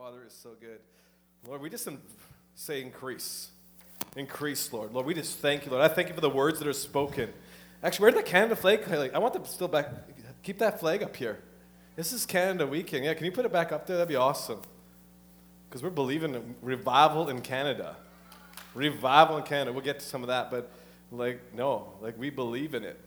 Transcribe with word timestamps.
Father 0.00 0.24
is 0.26 0.32
so 0.32 0.52
good. 0.58 0.78
Lord, 1.46 1.60
we 1.60 1.68
just 1.68 1.86
say 2.54 2.80
increase. 2.80 3.50
Increase, 4.16 4.72
Lord. 4.72 4.94
Lord, 4.94 5.04
we 5.04 5.12
just 5.12 5.36
thank 5.40 5.66
you, 5.66 5.72
Lord. 5.72 5.84
I 5.84 5.92
thank 5.92 6.08
you 6.08 6.14
for 6.14 6.22
the 6.22 6.30
words 6.30 6.58
that 6.58 6.66
are 6.66 6.72
spoken. 6.72 7.30
Actually, 7.82 8.04
where 8.04 8.10
did 8.12 8.20
the 8.20 8.30
Canada 8.30 8.56
flag? 8.56 8.88
Like, 8.88 9.12
I 9.12 9.18
want 9.18 9.34
them 9.34 9.44
still 9.44 9.68
back. 9.68 9.88
Keep 10.42 10.60
that 10.60 10.80
flag 10.80 11.02
up 11.02 11.14
here. 11.14 11.40
This 11.96 12.14
is 12.14 12.24
Canada 12.24 12.66
weekend. 12.66 13.04
Yeah, 13.04 13.12
can 13.12 13.26
you 13.26 13.30
put 13.30 13.44
it 13.44 13.52
back 13.52 13.72
up 13.72 13.86
there? 13.86 13.98
That'd 13.98 14.08
be 14.08 14.16
awesome. 14.16 14.62
Because 15.68 15.82
we're 15.82 15.90
believing 15.90 16.34
in 16.34 16.54
revival 16.62 17.28
in 17.28 17.42
Canada. 17.42 17.94
Revival 18.72 19.36
in 19.36 19.42
Canada. 19.42 19.70
We'll 19.70 19.84
get 19.84 20.00
to 20.00 20.06
some 20.06 20.22
of 20.22 20.28
that, 20.28 20.50
but 20.50 20.72
like, 21.12 21.42
no, 21.52 21.92
like 22.00 22.18
we 22.18 22.30
believe 22.30 22.72
in 22.72 22.84
it. 22.84 22.98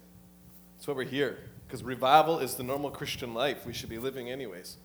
That's 0.76 0.88
why 0.88 0.94
we're 0.94 1.06
here. 1.06 1.40
Because 1.66 1.82
revival 1.84 2.38
is 2.38 2.54
the 2.54 2.64
normal 2.64 2.92
Christian 2.92 3.34
life 3.34 3.66
we 3.66 3.74
should 3.74 3.90
be 3.90 3.98
living, 3.98 4.30
anyways. 4.30 4.78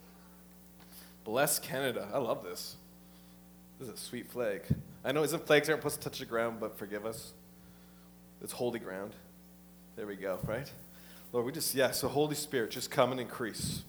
Bless 1.29 1.58
Canada. 1.58 2.08
I 2.14 2.16
love 2.16 2.42
this. 2.42 2.76
This 3.79 3.89
is 3.89 3.94
a 3.94 3.98
sweet 3.98 4.30
flag. 4.30 4.62
I 5.04 5.12
know 5.12 5.22
isn't 5.22 5.46
flags 5.46 5.68
aren't 5.68 5.82
supposed 5.82 6.00
to 6.00 6.08
touch 6.08 6.20
the 6.20 6.25
ground, 6.25 6.57
but 6.58 6.79
forgive 6.79 7.04
us. 7.04 7.34
It's 8.43 8.50
holy 8.54 8.79
ground. 8.79 9.12
There 9.94 10.06
we 10.06 10.17
go, 10.17 10.39
right? 10.46 10.72
Lord, 11.30 11.44
we 11.44 11.53
just, 11.53 11.75
yeah, 11.75 11.90
so 11.90 12.08
Holy 12.08 12.34
Spirit, 12.34 12.70
just 12.70 12.90
come 12.90 13.12
and 13.12 13.20
increase. 13.20 13.82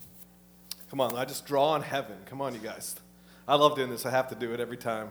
Come 0.89 0.99
on, 0.99 1.15
I 1.15 1.23
just 1.23 1.45
draw 1.45 1.69
on 1.69 1.81
heaven. 1.81 2.17
Come 2.25 2.41
on, 2.41 2.53
you 2.53 2.59
guys. 2.59 2.97
I 3.47 3.55
love 3.55 3.77
doing 3.77 3.89
this. 3.89 4.05
I 4.05 4.11
have 4.11 4.27
to 4.27 4.35
do 4.35 4.53
it 4.53 4.59
every 4.59 4.75
time. 4.75 5.09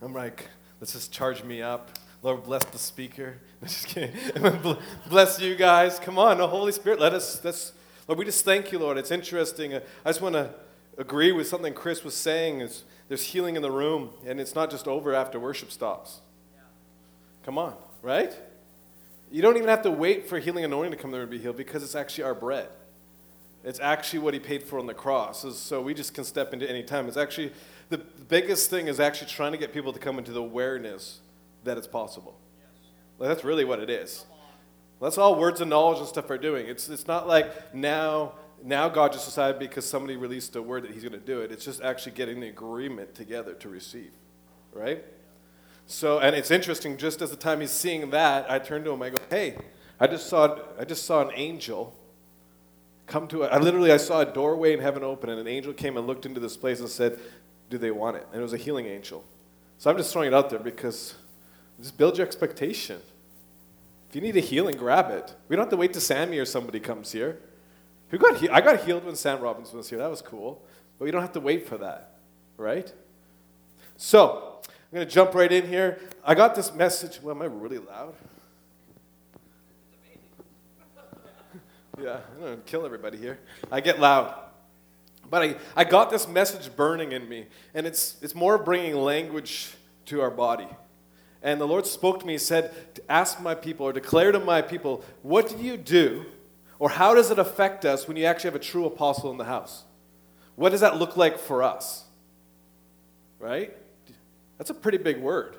I'm 0.00 0.14
like, 0.14 0.48
let's 0.80 0.94
just 0.94 1.12
charge 1.12 1.44
me 1.44 1.60
up. 1.60 1.90
Lord, 2.22 2.44
bless 2.44 2.64
the 2.64 2.78
speaker. 2.78 3.36
I'm 3.60 3.68
just 3.68 3.88
kidding. 3.88 4.16
bless 5.10 5.38
you 5.42 5.54
guys. 5.54 5.98
Come 5.98 6.18
on, 6.18 6.38
the 6.38 6.48
Holy 6.48 6.72
Spirit, 6.72 7.00
let 7.00 7.12
us, 7.12 7.44
let's, 7.44 7.72
Lord, 8.08 8.18
we 8.18 8.24
just 8.24 8.46
thank 8.46 8.72
you, 8.72 8.78
Lord. 8.78 8.96
It's 8.96 9.10
interesting. 9.10 9.74
I 9.74 9.80
just 10.06 10.22
want 10.22 10.36
to 10.36 10.54
agree 10.98 11.32
with 11.32 11.46
something 11.46 11.74
Chris 11.74 12.04
was 12.04 12.14
saying 12.14 12.60
is 12.60 12.84
there's 13.08 13.22
healing 13.22 13.56
in 13.56 13.62
the 13.62 13.70
room, 13.70 14.10
and 14.24 14.40
it's 14.40 14.54
not 14.54 14.70
just 14.70 14.88
over 14.88 15.14
after 15.14 15.38
worship 15.38 15.70
stops. 15.70 16.20
Come 17.44 17.58
on, 17.58 17.74
right? 18.02 18.34
You 19.30 19.42
don't 19.42 19.56
even 19.56 19.68
have 19.68 19.82
to 19.82 19.90
wait 19.90 20.28
for 20.28 20.38
healing 20.38 20.64
anointing 20.64 20.92
to 20.92 20.96
come 20.96 21.10
there 21.10 21.22
and 21.22 21.30
be 21.30 21.38
healed 21.38 21.56
because 21.56 21.82
it's 21.82 21.94
actually 21.94 22.24
our 22.24 22.34
bread. 22.34 22.68
It's 23.64 23.80
actually 23.80 24.20
what 24.20 24.34
he 24.34 24.40
paid 24.40 24.62
for 24.62 24.78
on 24.78 24.86
the 24.86 24.94
cross. 24.94 25.44
So 25.58 25.80
we 25.80 25.92
just 25.94 26.14
can 26.14 26.24
step 26.24 26.52
into 26.52 26.68
any 26.68 26.82
time. 26.82 27.08
It's 27.08 27.16
actually 27.16 27.52
the 27.88 27.98
biggest 27.98 28.70
thing 28.70 28.86
is 28.86 29.00
actually 29.00 29.28
trying 29.28 29.52
to 29.52 29.58
get 29.58 29.72
people 29.72 29.92
to 29.92 29.98
come 29.98 30.18
into 30.18 30.32
the 30.32 30.40
awareness 30.40 31.20
that 31.64 31.76
it's 31.76 31.88
possible. 31.88 32.38
Like, 33.18 33.28
that's 33.28 33.44
really 33.44 33.64
what 33.64 33.80
it 33.80 33.90
is. 33.90 34.24
That's 35.00 35.18
all 35.18 35.38
words 35.38 35.60
of 35.60 35.68
knowledge 35.68 35.98
and 35.98 36.06
stuff 36.06 36.30
are 36.30 36.38
doing. 36.38 36.66
It's, 36.68 36.88
it's 36.88 37.06
not 37.06 37.26
like 37.26 37.74
now 37.74 38.32
now 38.64 38.88
God 38.88 39.12
just 39.12 39.26
decided 39.26 39.58
because 39.58 39.88
somebody 39.88 40.16
released 40.16 40.56
a 40.56 40.62
word 40.62 40.84
that 40.84 40.90
he's 40.90 41.02
going 41.02 41.12
to 41.12 41.18
do 41.18 41.40
it. 41.40 41.52
It's 41.52 41.64
just 41.64 41.82
actually 41.82 42.12
getting 42.12 42.40
the 42.40 42.48
agreement 42.48 43.14
together 43.14 43.54
to 43.54 43.68
receive, 43.68 44.10
right? 44.72 45.04
So, 45.86 46.18
and 46.18 46.34
it's 46.34 46.50
interesting. 46.50 46.96
Just 46.96 47.22
as 47.22 47.30
the 47.30 47.36
time 47.36 47.60
he's 47.60 47.70
seeing 47.70 48.10
that, 48.10 48.50
I 48.50 48.58
turn 48.58 48.84
to 48.84 48.90
him. 48.90 49.02
I 49.02 49.10
go, 49.10 49.18
"Hey, 49.30 49.56
I 50.00 50.06
just 50.06 50.28
saw 50.28 50.58
I 50.78 50.84
just 50.84 51.04
saw 51.04 51.26
an 51.26 51.32
angel 51.34 51.96
come 53.06 53.28
to. 53.28 53.44
I 53.44 53.58
literally 53.58 53.92
I 53.92 53.96
saw 53.96 54.20
a 54.20 54.26
doorway 54.26 54.72
in 54.72 54.80
heaven 54.80 55.04
open, 55.04 55.30
and 55.30 55.40
an 55.40 55.46
angel 55.46 55.72
came 55.72 55.96
and 55.96 56.06
looked 56.06 56.26
into 56.26 56.40
this 56.40 56.56
place 56.56 56.80
and 56.80 56.88
said, 56.88 57.18
"Do 57.70 57.78
they 57.78 57.92
want 57.92 58.16
it?" 58.16 58.26
And 58.32 58.40
it 58.40 58.42
was 58.42 58.52
a 58.52 58.58
healing 58.58 58.86
angel. 58.86 59.24
So 59.78 59.90
I'm 59.90 59.96
just 59.96 60.12
throwing 60.12 60.28
it 60.28 60.34
out 60.34 60.50
there 60.50 60.58
because 60.58 61.14
just 61.80 61.96
build 61.96 62.18
your 62.18 62.26
expectation. 62.26 63.00
If 64.08 64.14
you 64.14 64.20
need 64.20 64.36
a 64.36 64.40
healing, 64.40 64.76
grab 64.76 65.10
it. 65.10 65.34
We 65.48 65.56
don't 65.56 65.64
have 65.64 65.70
to 65.70 65.76
wait 65.76 65.92
till 65.92 66.02
Sammy 66.02 66.38
or 66.38 66.44
somebody 66.44 66.80
comes 66.80 67.12
here. 67.12 67.38
Who 68.10 68.18
got 68.18 68.36
he- 68.36 68.48
I 68.48 68.60
got 68.60 68.84
healed 68.84 69.04
when 69.04 69.16
Sam 69.16 69.40
Robinson 69.40 69.76
was 69.76 69.88
here. 69.90 69.98
That 69.98 70.10
was 70.10 70.22
cool. 70.22 70.62
But 70.98 71.06
we 71.06 71.10
don't 71.10 71.22
have 71.22 71.32
to 71.32 71.40
wait 71.40 71.68
for 71.68 71.76
that, 71.78 72.18
right? 72.56 72.92
So, 73.96 74.60
I'm 74.64 74.94
going 74.94 75.06
to 75.06 75.12
jump 75.12 75.34
right 75.34 75.50
in 75.50 75.66
here. 75.66 75.98
I 76.24 76.34
got 76.34 76.54
this 76.54 76.72
message. 76.72 77.20
Well, 77.20 77.34
am 77.34 77.42
I 77.42 77.46
really 77.46 77.78
loud? 77.78 78.14
yeah, 82.02 82.20
I'm 82.34 82.40
going 82.40 82.56
to 82.56 82.62
kill 82.62 82.86
everybody 82.86 83.18
here. 83.18 83.38
I 83.70 83.80
get 83.80 83.98
loud. 83.98 84.34
But 85.28 85.42
I, 85.42 85.56
I 85.74 85.84
got 85.84 86.10
this 86.10 86.28
message 86.28 86.74
burning 86.76 87.12
in 87.12 87.28
me, 87.28 87.46
and 87.74 87.86
it's, 87.86 88.16
it's 88.22 88.34
more 88.34 88.58
bringing 88.58 88.94
language 88.94 89.74
to 90.06 90.20
our 90.20 90.30
body. 90.30 90.68
And 91.42 91.60
the 91.60 91.66
Lord 91.66 91.86
spoke 91.86 92.20
to 92.20 92.26
me, 92.26 92.34
He 92.34 92.38
said, 92.38 92.74
ask 93.08 93.40
my 93.40 93.54
people 93.54 93.86
or 93.86 93.92
declare 93.92 94.32
to 94.32 94.40
my 94.40 94.62
people, 94.62 95.04
what 95.22 95.48
do 95.48 95.62
you 95.62 95.76
do 95.76 96.26
or 96.78 96.90
how 96.90 97.14
does 97.14 97.30
it 97.30 97.38
affect 97.38 97.84
us 97.84 98.06
when 98.06 98.16
you 98.16 98.24
actually 98.24 98.48
have 98.48 98.60
a 98.60 98.64
true 98.64 98.86
apostle 98.86 99.30
in 99.30 99.38
the 99.38 99.44
house? 99.44 99.84
What 100.56 100.70
does 100.70 100.80
that 100.80 100.96
look 100.98 101.16
like 101.16 101.38
for 101.38 101.62
us? 101.62 102.04
Right? 103.38 103.76
That's 104.58 104.70
a 104.70 104.74
pretty 104.74 104.98
big 104.98 105.18
word. 105.18 105.56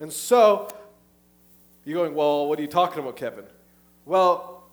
And 0.00 0.12
so, 0.12 0.68
you're 1.84 1.96
going, 1.96 2.14
well, 2.14 2.46
what 2.46 2.58
are 2.58 2.62
you 2.62 2.68
talking 2.68 3.00
about, 3.00 3.16
Kevin? 3.16 3.44
Well, 4.04 4.64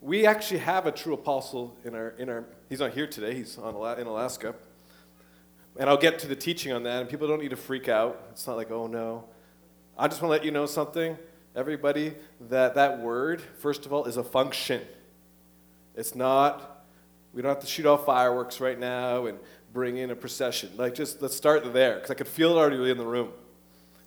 we 0.00 0.26
actually 0.26 0.60
have 0.60 0.86
a 0.86 0.92
true 0.92 1.14
apostle 1.14 1.76
in 1.84 1.94
our, 1.94 2.10
in 2.10 2.28
our 2.28 2.44
he's 2.68 2.80
not 2.80 2.92
here 2.92 3.06
today, 3.06 3.34
he's 3.34 3.58
on, 3.58 3.74
in 3.98 4.06
Alaska. 4.06 4.54
And 5.78 5.90
I'll 5.90 5.96
get 5.96 6.20
to 6.20 6.28
the 6.28 6.36
teaching 6.36 6.72
on 6.72 6.84
that, 6.84 7.00
and 7.00 7.10
people 7.10 7.26
don't 7.26 7.40
need 7.40 7.50
to 7.50 7.56
freak 7.56 7.88
out. 7.88 8.20
It's 8.30 8.46
not 8.46 8.56
like, 8.56 8.70
oh 8.70 8.86
no. 8.86 9.24
I 9.98 10.08
just 10.08 10.22
want 10.22 10.30
to 10.30 10.36
let 10.36 10.44
you 10.44 10.50
know 10.50 10.66
something 10.66 11.16
everybody, 11.54 12.14
that 12.48 12.74
that 12.74 13.00
word, 13.00 13.40
first 13.58 13.86
of 13.86 13.92
all, 13.92 14.04
is 14.06 14.16
a 14.16 14.24
function. 14.24 14.80
It's 15.94 16.14
not, 16.14 16.86
we 17.32 17.42
don't 17.42 17.50
have 17.50 17.60
to 17.60 17.66
shoot 17.66 17.86
off 17.86 18.06
fireworks 18.06 18.60
right 18.60 18.78
now 18.78 19.26
and 19.26 19.38
bring 19.72 19.96
in 19.96 20.10
a 20.10 20.16
procession. 20.16 20.70
Like, 20.76 20.94
just 20.94 21.22
let's 21.22 21.36
start 21.36 21.72
there, 21.72 21.94
because 21.96 22.10
I 22.10 22.14
could 22.14 22.28
feel 22.28 22.52
it 22.52 22.60
already 22.60 22.90
in 22.90 22.98
the 22.98 23.06
room. 23.06 23.30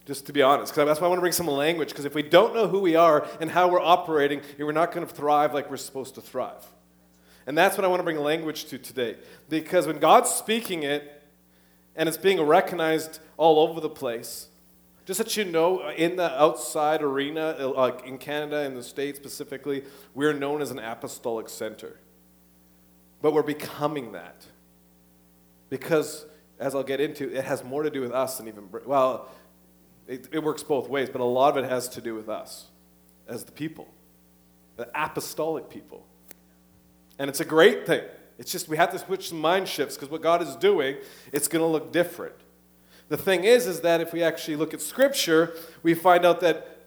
Just 0.05 0.25
to 0.27 0.33
be 0.33 0.41
honest, 0.41 0.71
because 0.71 0.87
that's 0.87 1.01
why 1.01 1.07
I 1.07 1.09
want 1.09 1.19
to 1.19 1.21
bring 1.21 1.33
some 1.33 1.47
language, 1.47 1.89
because 1.89 2.05
if 2.05 2.15
we 2.15 2.23
don't 2.23 2.53
know 2.53 2.67
who 2.67 2.79
we 2.79 2.95
are 2.95 3.27
and 3.41 3.51
how 3.51 3.67
we're 3.67 3.81
operating, 3.81 4.41
we're 4.57 4.71
not 4.71 4.93
going 4.93 5.05
to 5.05 5.13
thrive 5.13 5.53
like 5.53 5.69
we're 5.69 5.75
supposed 5.75 6.15
to 6.15 6.21
thrive. 6.21 6.65
And 7.45 7.57
that's 7.57 7.77
what 7.77 7.83
I 7.83 7.87
want 7.87 7.99
to 7.99 8.03
bring 8.03 8.17
language 8.17 8.65
to 8.65 8.77
today. 8.77 9.17
Because 9.49 9.85
when 9.85 9.99
God's 9.99 10.29
speaking 10.29 10.83
it, 10.83 11.13
and 11.95 12.07
it's 12.07 12.17
being 12.17 12.41
recognized 12.41 13.19
all 13.35 13.59
over 13.59 13.81
the 13.81 13.89
place, 13.89 14.47
just 15.07 15.19
that 15.19 15.37
you 15.37 15.45
know, 15.45 15.89
in 15.91 16.17
the 16.17 16.29
outside 16.37 17.01
arena, 17.01 17.55
uh, 17.57 17.69
like 17.69 18.05
in 18.05 18.17
Canada, 18.17 18.63
in 18.63 18.73
the 18.73 18.83
States 18.83 19.17
specifically, 19.17 19.85
we're 20.13 20.33
known 20.33 20.61
as 20.61 20.69
an 20.69 20.79
apostolic 20.79 21.47
center. 21.47 21.97
But 23.21 23.33
we're 23.33 23.41
becoming 23.41 24.11
that. 24.11 24.45
Because, 25.69 26.25
as 26.59 26.75
I'll 26.75 26.83
get 26.83 26.99
into, 26.99 27.33
it 27.33 27.45
has 27.45 27.63
more 27.63 27.83
to 27.83 27.89
do 27.89 28.01
with 28.01 28.11
us 28.11 28.37
than 28.37 28.49
even, 28.49 28.67
well, 28.85 29.29
it, 30.07 30.27
it 30.33 30.43
works 30.43 30.61
both 30.61 30.89
ways, 30.89 31.09
but 31.09 31.21
a 31.21 31.23
lot 31.23 31.57
of 31.57 31.63
it 31.63 31.69
has 31.69 31.87
to 31.89 32.01
do 32.01 32.13
with 32.13 32.27
us 32.27 32.65
as 33.29 33.45
the 33.45 33.53
people, 33.53 33.87
the 34.75 34.89
apostolic 34.93 35.69
people. 35.69 36.05
And 37.17 37.29
it's 37.29 37.39
a 37.39 37.45
great 37.45 37.87
thing. 37.87 38.03
It's 38.37 38.51
just 38.51 38.67
we 38.67 38.75
have 38.75 38.91
to 38.91 38.99
switch 38.99 39.29
some 39.29 39.39
mind 39.39 39.69
shifts 39.69 39.95
because 39.95 40.09
what 40.11 40.21
God 40.21 40.41
is 40.41 40.57
doing, 40.57 40.97
it's 41.31 41.47
going 41.47 41.61
to 41.61 41.67
look 41.67 41.93
different. 41.93 42.35
The 43.09 43.17
thing 43.17 43.45
is, 43.45 43.67
is 43.67 43.81
that 43.81 44.01
if 44.01 44.11
we 44.11 44.21
actually 44.21 44.57
look 44.57 44.73
at 44.73 44.81
Scripture, 44.81 45.53
we 45.81 45.93
find 45.93 46.25
out 46.25 46.41
that 46.41 46.77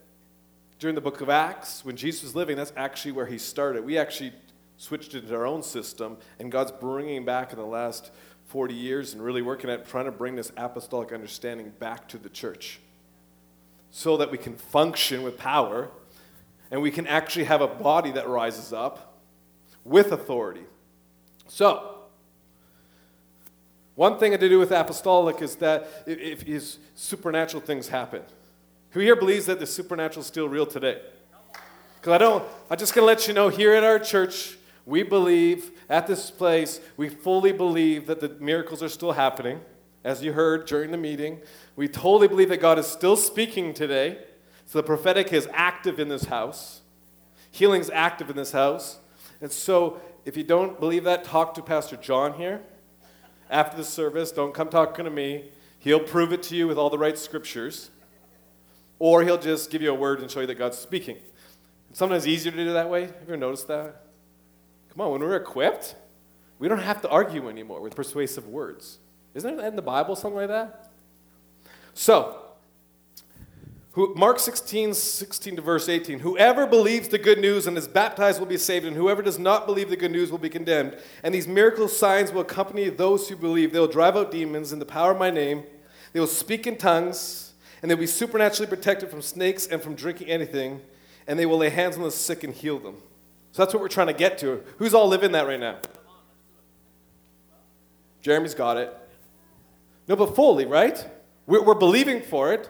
during 0.78 0.94
the 0.94 1.00
book 1.00 1.20
of 1.20 1.28
Acts, 1.30 1.84
when 1.84 1.96
Jesus 1.96 2.22
was 2.22 2.34
living, 2.34 2.56
that's 2.56 2.72
actually 2.76 3.12
where 3.12 3.26
he 3.26 3.38
started. 3.38 3.84
We 3.84 3.96
actually 3.98 4.32
switched 4.76 5.14
into 5.14 5.34
our 5.34 5.46
own 5.46 5.62
system, 5.62 6.16
and 6.38 6.50
God's 6.50 6.72
bringing 6.72 7.24
back 7.24 7.52
in 7.52 7.58
the 7.58 7.66
last 7.66 8.10
40 8.46 8.74
years 8.74 9.12
and 9.12 9.22
really 9.22 9.42
working 9.42 9.70
at 9.70 9.86
trying 9.86 10.06
to 10.06 10.10
bring 10.10 10.36
this 10.36 10.50
apostolic 10.56 11.12
understanding 11.12 11.72
back 11.78 12.08
to 12.08 12.18
the 12.18 12.28
church 12.28 12.80
so 13.90 14.16
that 14.16 14.30
we 14.30 14.38
can 14.38 14.56
function 14.56 15.22
with 15.22 15.38
power 15.38 15.88
and 16.70 16.80
we 16.82 16.90
can 16.90 17.06
actually 17.06 17.44
have 17.44 17.60
a 17.60 17.66
body 17.66 18.10
that 18.12 18.28
rises 18.28 18.72
up 18.72 19.18
with 19.84 20.12
authority. 20.12 20.64
So, 21.48 21.89
one 24.00 24.18
thing 24.18 24.32
to 24.32 24.48
do 24.48 24.58
with 24.58 24.70
apostolic 24.70 25.42
is 25.42 25.56
that 25.56 25.86
if, 26.06 26.48
if 26.48 26.76
supernatural 26.94 27.62
things 27.62 27.88
happen. 27.88 28.22
Who 28.92 29.00
here 29.00 29.14
believes 29.14 29.44
that 29.44 29.60
the 29.60 29.66
supernatural 29.66 30.22
is 30.22 30.26
still 30.26 30.48
real 30.48 30.64
today? 30.64 31.02
Because 32.00 32.14
I 32.14 32.16
don't, 32.16 32.42
I'm 32.70 32.78
just 32.78 32.94
going 32.94 33.02
to 33.02 33.06
let 33.06 33.28
you 33.28 33.34
know 33.34 33.50
here 33.50 33.74
at 33.74 33.84
our 33.84 33.98
church, 33.98 34.56
we 34.86 35.02
believe 35.02 35.72
at 35.90 36.06
this 36.06 36.30
place, 36.30 36.80
we 36.96 37.10
fully 37.10 37.52
believe 37.52 38.06
that 38.06 38.20
the 38.20 38.30
miracles 38.40 38.82
are 38.82 38.88
still 38.88 39.12
happening. 39.12 39.60
As 40.02 40.22
you 40.22 40.32
heard 40.32 40.64
during 40.64 40.92
the 40.92 40.96
meeting, 40.96 41.40
we 41.76 41.86
totally 41.86 42.26
believe 42.26 42.48
that 42.48 42.62
God 42.62 42.78
is 42.78 42.86
still 42.86 43.18
speaking 43.18 43.74
today. 43.74 44.16
So 44.64 44.78
the 44.78 44.82
prophetic 44.82 45.30
is 45.30 45.46
active 45.52 46.00
in 46.00 46.08
this 46.08 46.24
house, 46.24 46.80
healing's 47.50 47.90
active 47.90 48.30
in 48.30 48.36
this 48.36 48.52
house. 48.52 48.98
And 49.42 49.52
so 49.52 50.00
if 50.24 50.38
you 50.38 50.42
don't 50.42 50.80
believe 50.80 51.04
that, 51.04 51.22
talk 51.22 51.52
to 51.52 51.62
Pastor 51.62 51.96
John 51.96 52.32
here 52.32 52.62
after 53.50 53.76
the 53.76 53.84
service. 53.84 54.32
Don't 54.32 54.54
come 54.54 54.68
talking 54.70 55.04
to 55.04 55.10
me. 55.10 55.50
He'll 55.78 56.00
prove 56.00 56.32
it 56.32 56.42
to 56.44 56.56
you 56.56 56.68
with 56.68 56.78
all 56.78 56.88
the 56.88 56.98
right 56.98 57.18
scriptures. 57.18 57.90
Or 58.98 59.22
he'll 59.22 59.38
just 59.38 59.70
give 59.70 59.82
you 59.82 59.90
a 59.90 59.94
word 59.94 60.20
and 60.20 60.30
show 60.30 60.40
you 60.40 60.46
that 60.46 60.56
God's 60.56 60.78
speaking. 60.78 61.16
It's 61.90 61.98
sometimes 61.98 62.26
easier 62.26 62.52
to 62.52 62.64
do 62.64 62.72
that 62.72 62.88
way. 62.88 63.02
Have 63.02 63.10
you 63.10 63.22
ever 63.22 63.36
noticed 63.36 63.66
that? 63.68 64.06
Come 64.90 65.00
on, 65.00 65.12
when 65.12 65.20
we're 65.20 65.36
equipped, 65.36 65.96
we 66.58 66.68
don't 66.68 66.78
have 66.78 67.00
to 67.02 67.08
argue 67.08 67.48
anymore 67.48 67.80
with 67.80 67.96
persuasive 67.96 68.46
words. 68.46 68.98
Isn't 69.34 69.58
it 69.58 69.64
in 69.64 69.76
the 69.76 69.82
Bible, 69.82 70.16
something 70.16 70.36
like 70.36 70.48
that? 70.48 70.90
So, 71.94 72.39
who, 73.92 74.14
Mark 74.14 74.38
16, 74.38 74.94
16 74.94 75.56
to 75.56 75.62
verse 75.62 75.88
18. 75.88 76.20
Whoever 76.20 76.66
believes 76.66 77.08
the 77.08 77.18
good 77.18 77.40
news 77.40 77.66
and 77.66 77.76
is 77.76 77.88
baptized 77.88 78.38
will 78.38 78.46
be 78.46 78.56
saved, 78.56 78.86
and 78.86 78.96
whoever 78.96 79.20
does 79.20 79.38
not 79.38 79.66
believe 79.66 79.90
the 79.90 79.96
good 79.96 80.12
news 80.12 80.30
will 80.30 80.38
be 80.38 80.48
condemned. 80.48 80.96
And 81.24 81.34
these 81.34 81.48
miracle 81.48 81.88
signs 81.88 82.30
will 82.30 82.42
accompany 82.42 82.88
those 82.88 83.28
who 83.28 83.36
believe. 83.36 83.72
They 83.72 83.80
will 83.80 83.88
drive 83.88 84.16
out 84.16 84.30
demons 84.30 84.72
in 84.72 84.78
the 84.78 84.86
power 84.86 85.10
of 85.10 85.18
my 85.18 85.30
name. 85.30 85.64
They 86.12 86.20
will 86.20 86.28
speak 86.28 86.68
in 86.68 86.76
tongues, 86.76 87.52
and 87.82 87.90
they 87.90 87.96
will 87.96 88.00
be 88.00 88.06
supernaturally 88.06 88.68
protected 88.68 89.10
from 89.10 89.22
snakes 89.22 89.66
and 89.66 89.82
from 89.82 89.96
drinking 89.96 90.28
anything. 90.28 90.82
And 91.26 91.36
they 91.36 91.46
will 91.46 91.58
lay 91.58 91.70
hands 91.70 91.96
on 91.96 92.02
the 92.02 92.10
sick 92.12 92.44
and 92.44 92.54
heal 92.54 92.78
them. 92.78 92.96
So 93.52 93.62
that's 93.62 93.74
what 93.74 93.80
we're 93.80 93.88
trying 93.88 94.06
to 94.06 94.12
get 94.12 94.38
to. 94.38 94.62
Who's 94.78 94.94
all 94.94 95.08
living 95.08 95.32
that 95.32 95.48
right 95.48 95.58
now? 95.58 95.78
Jeremy's 98.22 98.54
got 98.54 98.76
it. 98.76 98.96
No, 100.06 100.14
but 100.14 100.36
fully, 100.36 100.64
right? 100.64 101.04
We're, 101.46 101.62
we're 101.64 101.74
believing 101.74 102.22
for 102.22 102.52
it. 102.52 102.68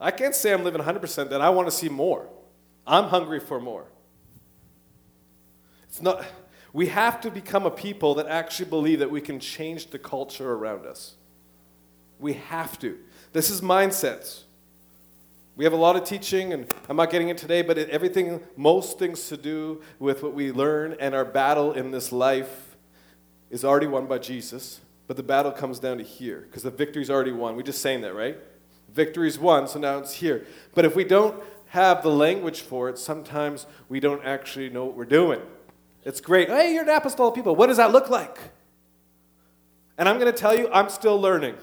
I 0.00 0.10
can't 0.10 0.34
say 0.34 0.52
I'm 0.52 0.64
living 0.64 0.80
100% 0.80 1.30
that 1.30 1.40
I 1.40 1.50
want 1.50 1.68
to 1.68 1.72
see 1.72 1.88
more. 1.88 2.28
I'm 2.86 3.04
hungry 3.04 3.40
for 3.40 3.60
more. 3.60 3.86
It's 5.84 6.00
not, 6.00 6.24
we 6.72 6.86
have 6.88 7.20
to 7.22 7.30
become 7.30 7.66
a 7.66 7.70
people 7.70 8.14
that 8.16 8.26
actually 8.26 8.68
believe 8.68 9.00
that 9.00 9.10
we 9.10 9.20
can 9.20 9.40
change 9.40 9.90
the 9.90 9.98
culture 9.98 10.52
around 10.52 10.86
us. 10.86 11.16
We 12.18 12.34
have 12.34 12.78
to. 12.80 12.98
This 13.32 13.50
is 13.50 13.60
mindsets. 13.60 14.42
We 15.56 15.64
have 15.64 15.72
a 15.72 15.76
lot 15.76 15.96
of 15.96 16.04
teaching, 16.04 16.52
and 16.52 16.72
I'm 16.88 16.96
not 16.96 17.10
getting 17.10 17.30
it 17.30 17.36
today, 17.36 17.62
but 17.62 17.78
it, 17.78 17.90
everything, 17.90 18.40
most 18.56 18.98
things 18.98 19.28
to 19.28 19.36
do 19.36 19.82
with 19.98 20.22
what 20.22 20.32
we 20.32 20.52
learn 20.52 20.96
and 21.00 21.14
our 21.16 21.24
battle 21.24 21.72
in 21.72 21.90
this 21.90 22.12
life 22.12 22.76
is 23.50 23.64
already 23.64 23.88
won 23.88 24.06
by 24.06 24.18
Jesus. 24.18 24.80
But 25.08 25.16
the 25.16 25.22
battle 25.22 25.50
comes 25.50 25.80
down 25.80 25.98
to 25.98 26.04
here, 26.04 26.42
because 26.46 26.62
the 26.62 26.70
victory's 26.70 27.10
already 27.10 27.32
won. 27.32 27.56
We 27.56 27.64
just 27.64 27.82
saying 27.82 28.02
that, 28.02 28.14
right? 28.14 28.38
Victory's 28.92 29.38
won, 29.38 29.68
so 29.68 29.78
now 29.78 29.98
it's 29.98 30.14
here. 30.14 30.46
But 30.74 30.84
if 30.84 30.96
we 30.96 31.04
don't 31.04 31.42
have 31.68 32.02
the 32.02 32.10
language 32.10 32.62
for 32.62 32.88
it, 32.88 32.98
sometimes 32.98 33.66
we 33.88 34.00
don't 34.00 34.24
actually 34.24 34.70
know 34.70 34.86
what 34.86 34.96
we're 34.96 35.04
doing. 35.04 35.40
It's 36.04 36.20
great. 36.20 36.48
Hey, 36.48 36.72
you're 36.72 36.84
an 36.84 36.88
apostolic 36.88 37.34
people. 37.34 37.54
What 37.54 37.66
does 37.66 37.76
that 37.76 37.92
look 37.92 38.08
like? 38.08 38.38
And 39.98 40.08
I'm 40.08 40.18
going 40.18 40.32
to 40.32 40.38
tell 40.38 40.56
you, 40.56 40.70
I'm 40.72 40.88
still 40.88 41.20
learning. 41.20 41.56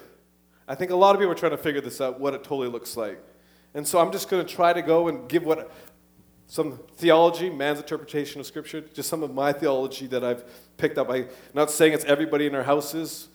I 0.68 0.76
think 0.76 0.92
a 0.92 0.96
lot 0.96 1.16
of 1.16 1.20
people 1.20 1.32
are 1.32 1.36
trying 1.36 1.52
to 1.52 1.58
figure 1.58 1.82
this 1.82 2.02
out, 2.02 2.20
what 2.20 2.34
it 2.34 2.44
totally 2.44 2.68
looks 2.68 2.98
like. 2.98 3.20
And 3.74 3.88
so 3.88 4.00
I'm 4.00 4.12
just 4.12 4.30
going 4.30 4.46
to 4.46 4.54
try 4.54 4.74
to 4.74 4.82
go 4.82 5.08
and 5.08 5.28
give 5.28 5.44
what 5.44 5.72
some 6.48 6.80
theology, 6.96 7.50
man's 7.50 7.80
interpretation 7.80 8.40
of 8.40 8.46
Scripture, 8.46 8.82
just 8.82 9.10
some 9.10 9.24
of 9.24 9.34
my 9.34 9.52
theology 9.52 10.08
that 10.08 10.24
I've 10.24 10.44
picked 10.78 10.98
up. 10.98 11.10
I'm 11.10 11.28
not 11.54 11.72
saying 11.72 11.94
it's 11.94 12.06
everybody 12.06 12.46
in 12.46 12.56
our 12.56 12.64
houses, 12.64 13.30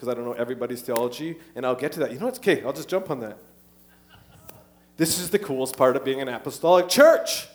because 0.00 0.10
I 0.10 0.14
don't 0.14 0.24
know 0.24 0.32
everybody's 0.32 0.80
theology, 0.80 1.36
and 1.54 1.66
I'll 1.66 1.74
get 1.74 1.92
to 1.92 2.00
that. 2.00 2.10
You 2.10 2.18
know 2.18 2.24
what's 2.24 2.38
okay? 2.38 2.62
I'll 2.64 2.72
just 2.72 2.88
jump 2.88 3.10
on 3.10 3.20
that. 3.20 3.36
This 4.96 5.18
is 5.18 5.28
the 5.28 5.38
coolest 5.38 5.76
part 5.76 5.94
of 5.94 6.06
being 6.06 6.22
an 6.22 6.28
apostolic 6.28 6.88
church. 6.88 7.48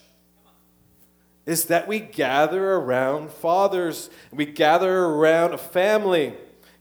Is 1.48 1.66
that 1.66 1.88
we 1.88 2.00
gather 2.00 2.74
around 2.74 3.32
fathers, 3.32 4.12
we 4.32 4.46
gather 4.46 5.06
around 5.06 5.56
a 5.56 5.58
family. 5.58 6.36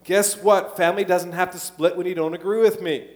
Guess 0.05 0.43
what? 0.43 0.77
Family 0.77 1.03
doesn't 1.03 1.33
have 1.33 1.51
to 1.53 1.59
split 1.59 1.97
when 1.97 2.07
you 2.07 2.15
don't 2.15 2.35
agree 2.35 2.61
with 2.61 2.83
me. 2.83 3.09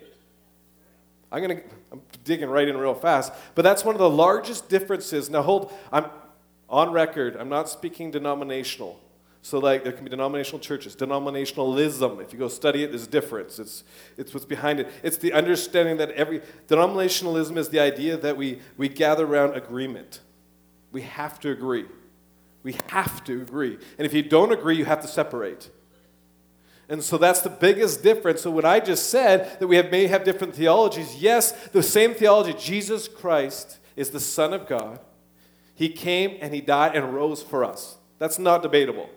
I'm 1.30 1.42
gonna 1.42 1.60
I'm 1.92 2.00
digging 2.24 2.48
right 2.48 2.66
in 2.66 2.78
real 2.78 2.94
fast, 2.94 3.30
but 3.54 3.60
that's 3.60 3.84
one 3.84 3.94
of 3.94 3.98
the 3.98 4.08
largest 4.08 4.70
differences. 4.70 5.28
Now 5.28 5.42
hold, 5.42 5.70
I'm 5.92 6.06
on 6.70 6.92
record. 6.92 7.36
I'm 7.36 7.50
not 7.50 7.68
speaking 7.68 8.10
denominational. 8.10 8.98
So, 9.48 9.58
like, 9.58 9.82
there 9.82 9.94
can 9.94 10.04
be 10.04 10.10
denominational 10.10 10.58
churches. 10.58 10.94
Denominationalism, 10.94 12.20
if 12.20 12.34
you 12.34 12.38
go 12.38 12.48
study 12.48 12.84
it, 12.84 12.88
there's 12.90 13.06
a 13.06 13.10
difference. 13.10 13.58
It's, 13.58 13.82
it's 14.18 14.34
what's 14.34 14.44
behind 14.44 14.78
it. 14.78 14.90
It's 15.02 15.16
the 15.16 15.32
understanding 15.32 15.96
that 15.96 16.10
every 16.10 16.42
denominationalism 16.66 17.56
is 17.56 17.70
the 17.70 17.80
idea 17.80 18.18
that 18.18 18.36
we, 18.36 18.60
we 18.76 18.90
gather 18.90 19.24
around 19.24 19.54
agreement. 19.54 20.20
We 20.92 21.00
have 21.00 21.40
to 21.40 21.50
agree. 21.50 21.86
We 22.62 22.76
have 22.88 23.24
to 23.24 23.40
agree. 23.40 23.78
And 23.96 24.04
if 24.04 24.12
you 24.12 24.20
don't 24.20 24.52
agree, 24.52 24.76
you 24.76 24.84
have 24.84 25.00
to 25.00 25.08
separate. 25.08 25.70
And 26.90 27.02
so 27.02 27.16
that's 27.16 27.40
the 27.40 27.48
biggest 27.48 28.02
difference. 28.02 28.42
So, 28.42 28.50
what 28.50 28.66
I 28.66 28.80
just 28.80 29.08
said, 29.08 29.58
that 29.60 29.66
we 29.66 29.76
have, 29.76 29.90
may 29.90 30.08
have 30.08 30.24
different 30.24 30.56
theologies, 30.56 31.16
yes, 31.16 31.52
the 31.68 31.82
same 31.82 32.12
theology. 32.12 32.52
Jesus 32.52 33.08
Christ 33.08 33.78
is 33.96 34.10
the 34.10 34.20
Son 34.20 34.52
of 34.52 34.68
God. 34.68 35.00
He 35.74 35.88
came 35.88 36.36
and 36.42 36.52
He 36.52 36.60
died 36.60 36.94
and 36.94 37.14
rose 37.14 37.42
for 37.42 37.64
us. 37.64 37.96
That's 38.18 38.38
not 38.38 38.62
debatable. 38.62 39.08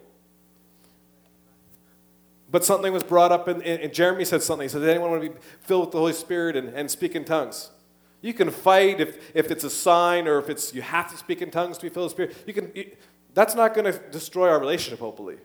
But 2.52 2.66
something 2.66 2.92
was 2.92 3.04
brought 3.04 3.32
up, 3.32 3.48
and, 3.48 3.64
and 3.64 3.94
Jeremy 3.94 4.26
said 4.26 4.44
something. 4.44 4.66
He 4.66 4.70
said, 4.70 4.80
Does 4.80 4.90
anyone 4.90 5.12
want 5.12 5.24
to 5.24 5.30
be 5.30 5.36
filled 5.62 5.86
with 5.86 5.92
the 5.92 6.00
Holy 6.00 6.14
Spirit 6.14 6.58
and, 6.58 6.70
and 6.70 6.92
speak 6.92 7.16
in 7.16 7.24
tongues? 7.24 7.72
You 8.22 8.34
can 8.34 8.52
fight 8.52 9.00
if, 9.00 9.32
if 9.34 9.50
it's 9.50 9.64
a 9.64 9.70
sign 9.70 10.28
or 10.28 10.38
if 10.38 10.50
it's 10.50 10.74
you 10.74 10.82
have 10.82 11.10
to 11.12 11.18
speak 11.18 11.42
in 11.42 11.50
tongues 11.50 11.78
to 11.78 11.84
be 11.84 11.90
filled 11.90 12.16
with 12.16 12.18
the 12.18 12.34
Spirit. 12.34 12.48
You 12.48 12.54
can, 12.54 12.72
you, 12.76 12.92
that's 13.34 13.56
not 13.56 13.74
going 13.74 13.92
to 13.92 13.98
destroy 14.12 14.50
our 14.50 14.60
relationship, 14.60 15.00
hopefully. 15.00 15.38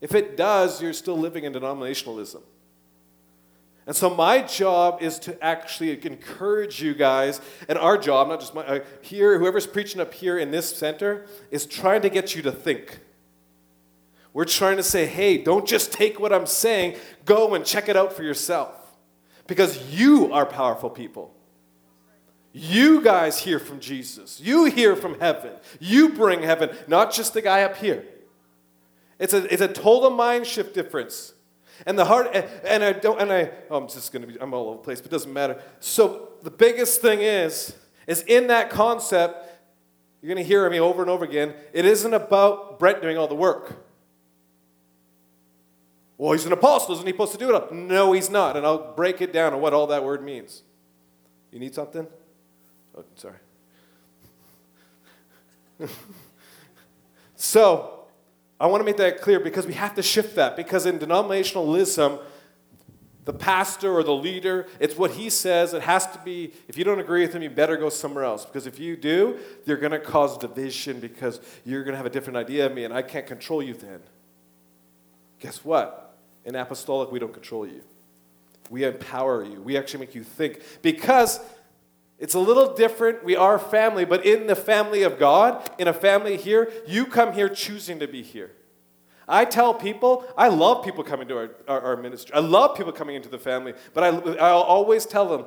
If 0.00 0.14
it 0.14 0.36
does, 0.36 0.80
you're 0.80 0.92
still 0.92 1.18
living 1.18 1.44
in 1.44 1.52
denominationalism. 1.52 2.42
And 3.86 3.94
so 3.94 4.10
my 4.10 4.42
job 4.42 5.00
is 5.00 5.18
to 5.20 5.42
actually 5.44 6.04
encourage 6.04 6.82
you 6.82 6.94
guys, 6.94 7.40
and 7.68 7.78
our 7.78 7.96
job, 7.96 8.28
not 8.28 8.40
just 8.40 8.54
my, 8.54 8.64
uh, 8.66 8.80
here, 9.00 9.38
whoever's 9.38 9.66
preaching 9.66 10.00
up 10.00 10.12
here 10.12 10.38
in 10.38 10.50
this 10.50 10.76
center, 10.76 11.26
is 11.50 11.66
trying 11.66 12.02
to 12.02 12.08
get 12.08 12.34
you 12.34 12.42
to 12.42 12.52
think. 12.52 13.00
We're 14.36 14.44
trying 14.44 14.76
to 14.76 14.82
say, 14.82 15.06
hey, 15.06 15.38
don't 15.38 15.66
just 15.66 15.92
take 15.92 16.20
what 16.20 16.30
I'm 16.30 16.44
saying, 16.44 16.96
go 17.24 17.54
and 17.54 17.64
check 17.64 17.88
it 17.88 17.96
out 17.96 18.12
for 18.12 18.22
yourself. 18.22 18.74
Because 19.46 19.82
you 19.90 20.30
are 20.30 20.44
powerful 20.44 20.90
people. 20.90 21.34
You 22.52 23.00
guys 23.00 23.38
hear 23.38 23.58
from 23.58 23.80
Jesus. 23.80 24.38
You 24.38 24.66
hear 24.66 24.94
from 24.94 25.18
heaven. 25.20 25.52
You 25.80 26.10
bring 26.10 26.42
heaven, 26.42 26.68
not 26.86 27.14
just 27.14 27.32
the 27.32 27.40
guy 27.40 27.62
up 27.62 27.78
here. 27.78 28.04
It's 29.18 29.32
a, 29.32 29.50
it's 29.50 29.62
a 29.62 29.68
total 29.68 30.10
mind 30.10 30.46
shift 30.46 30.74
difference. 30.74 31.32
And 31.86 31.98
the 31.98 32.04
heart, 32.04 32.28
and 32.62 32.84
I 32.84 32.92
don't, 32.92 33.18
and 33.18 33.32
I, 33.32 33.50
oh, 33.70 33.78
I'm 33.78 33.88
just 33.88 34.12
gonna 34.12 34.26
be, 34.26 34.36
I'm 34.38 34.52
all 34.52 34.68
over 34.68 34.76
the 34.76 34.82
place, 34.82 35.00
but 35.00 35.10
it 35.10 35.14
doesn't 35.14 35.32
matter. 35.32 35.62
So 35.80 36.28
the 36.42 36.50
biggest 36.50 37.00
thing 37.00 37.20
is, 37.22 37.74
is 38.06 38.20
in 38.24 38.48
that 38.48 38.68
concept, 38.68 39.48
you're 40.20 40.28
gonna 40.28 40.46
hear 40.46 40.68
me 40.68 40.78
over 40.78 41.00
and 41.00 41.10
over 41.10 41.24
again, 41.24 41.54
it 41.72 41.86
isn't 41.86 42.12
about 42.12 42.78
Brett 42.78 43.00
doing 43.00 43.16
all 43.16 43.28
the 43.28 43.34
work. 43.34 43.85
Well, 46.18 46.32
he's 46.32 46.46
an 46.46 46.52
apostle. 46.52 46.94
Isn't 46.94 47.06
he 47.06 47.12
supposed 47.12 47.32
to 47.32 47.38
do 47.38 47.54
it? 47.54 47.72
No, 47.72 48.12
he's 48.12 48.30
not. 48.30 48.56
And 48.56 48.64
I'll 48.64 48.94
break 48.94 49.20
it 49.20 49.32
down 49.32 49.52
on 49.52 49.60
what 49.60 49.74
all 49.74 49.86
that 49.88 50.02
word 50.02 50.22
means. 50.22 50.62
You 51.52 51.58
need 51.58 51.74
something? 51.74 52.06
Oh, 52.96 53.04
sorry. 53.16 53.36
so, 57.36 58.06
I 58.58 58.66
want 58.66 58.80
to 58.80 58.84
make 58.84 58.96
that 58.96 59.20
clear 59.20 59.38
because 59.40 59.66
we 59.66 59.74
have 59.74 59.94
to 59.96 60.02
shift 60.02 60.36
that. 60.36 60.56
Because 60.56 60.86
in 60.86 60.98
denominationalism, 60.98 62.20
the 63.26 63.34
pastor 63.34 63.92
or 63.92 64.02
the 64.02 64.14
leader, 64.14 64.66
it's 64.80 64.96
what 64.96 65.10
he 65.10 65.28
says. 65.28 65.74
It 65.74 65.82
has 65.82 66.06
to 66.12 66.18
be, 66.24 66.52
if 66.68 66.78
you 66.78 66.84
don't 66.84 67.00
agree 67.00 67.22
with 67.22 67.34
him, 67.34 67.42
you 67.42 67.50
better 67.50 67.76
go 67.76 67.90
somewhere 67.90 68.24
else. 68.24 68.46
Because 68.46 68.66
if 68.66 68.78
you 68.78 68.96
do, 68.96 69.38
you're 69.66 69.76
going 69.76 69.92
to 69.92 69.98
cause 69.98 70.38
division 70.38 71.00
because 71.00 71.40
you're 71.64 71.82
going 71.82 71.92
to 71.92 71.98
have 71.98 72.06
a 72.06 72.10
different 72.10 72.38
idea 72.38 72.66
of 72.66 72.72
me 72.72 72.84
and 72.84 72.94
I 72.94 73.02
can't 73.02 73.26
control 73.26 73.62
you 73.62 73.74
then. 73.74 74.00
Guess 75.40 75.64
what? 75.64 76.05
In 76.46 76.54
apostolic, 76.54 77.10
we 77.12 77.18
don't 77.18 77.34
control 77.34 77.66
you. 77.66 77.82
We 78.70 78.84
empower 78.84 79.44
you. 79.44 79.60
We 79.60 79.76
actually 79.76 80.00
make 80.00 80.14
you 80.14 80.22
think. 80.22 80.62
Because 80.80 81.40
it's 82.18 82.34
a 82.34 82.38
little 82.38 82.74
different. 82.74 83.24
We 83.24 83.36
are 83.36 83.58
family, 83.58 84.04
but 84.04 84.24
in 84.24 84.46
the 84.46 84.56
family 84.56 85.02
of 85.02 85.18
God, 85.18 85.68
in 85.78 85.88
a 85.88 85.92
family 85.92 86.36
here, 86.36 86.72
you 86.86 87.04
come 87.04 87.32
here 87.34 87.48
choosing 87.48 87.98
to 87.98 88.08
be 88.08 88.22
here. 88.22 88.52
I 89.28 89.44
tell 89.44 89.74
people, 89.74 90.24
I 90.38 90.48
love 90.48 90.84
people 90.84 91.02
coming 91.02 91.26
to 91.28 91.36
our, 91.36 91.50
our, 91.66 91.80
our 91.80 91.96
ministry. 91.96 92.32
I 92.32 92.38
love 92.38 92.76
people 92.76 92.92
coming 92.92 93.16
into 93.16 93.28
the 93.28 93.40
family, 93.40 93.74
but 93.92 94.04
I, 94.04 94.08
I'll 94.38 94.62
always 94.62 95.04
tell 95.04 95.28
them, 95.28 95.46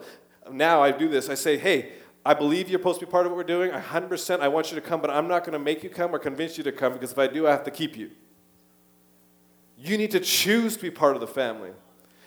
now 0.51 0.83
I 0.83 0.91
do 0.91 1.07
this, 1.07 1.29
I 1.29 1.35
say, 1.35 1.57
hey, 1.57 1.93
I 2.25 2.33
believe 2.33 2.69
you're 2.69 2.79
supposed 2.79 2.99
to 2.99 3.05
be 3.05 3.11
part 3.11 3.25
of 3.25 3.31
what 3.31 3.37
we're 3.37 3.43
doing. 3.43 3.71
100% 3.71 4.39
I 4.41 4.49
want 4.49 4.69
you 4.69 4.75
to 4.75 4.81
come, 4.81 4.99
but 4.99 5.09
I'm 5.09 5.29
not 5.29 5.45
going 5.45 5.53
to 5.53 5.59
make 5.59 5.81
you 5.81 5.89
come 5.89 6.13
or 6.13 6.19
convince 6.19 6.57
you 6.57 6.63
to 6.65 6.73
come 6.73 6.91
because 6.91 7.13
if 7.13 7.17
I 7.17 7.27
do, 7.27 7.47
I 7.47 7.51
have 7.51 7.63
to 7.63 7.71
keep 7.71 7.95
you. 7.95 8.11
You 9.79 9.97
need 9.97 10.11
to 10.11 10.19
choose 10.19 10.75
to 10.75 10.81
be 10.81 10.91
part 10.91 11.15
of 11.15 11.21
the 11.21 11.27
family. 11.27 11.71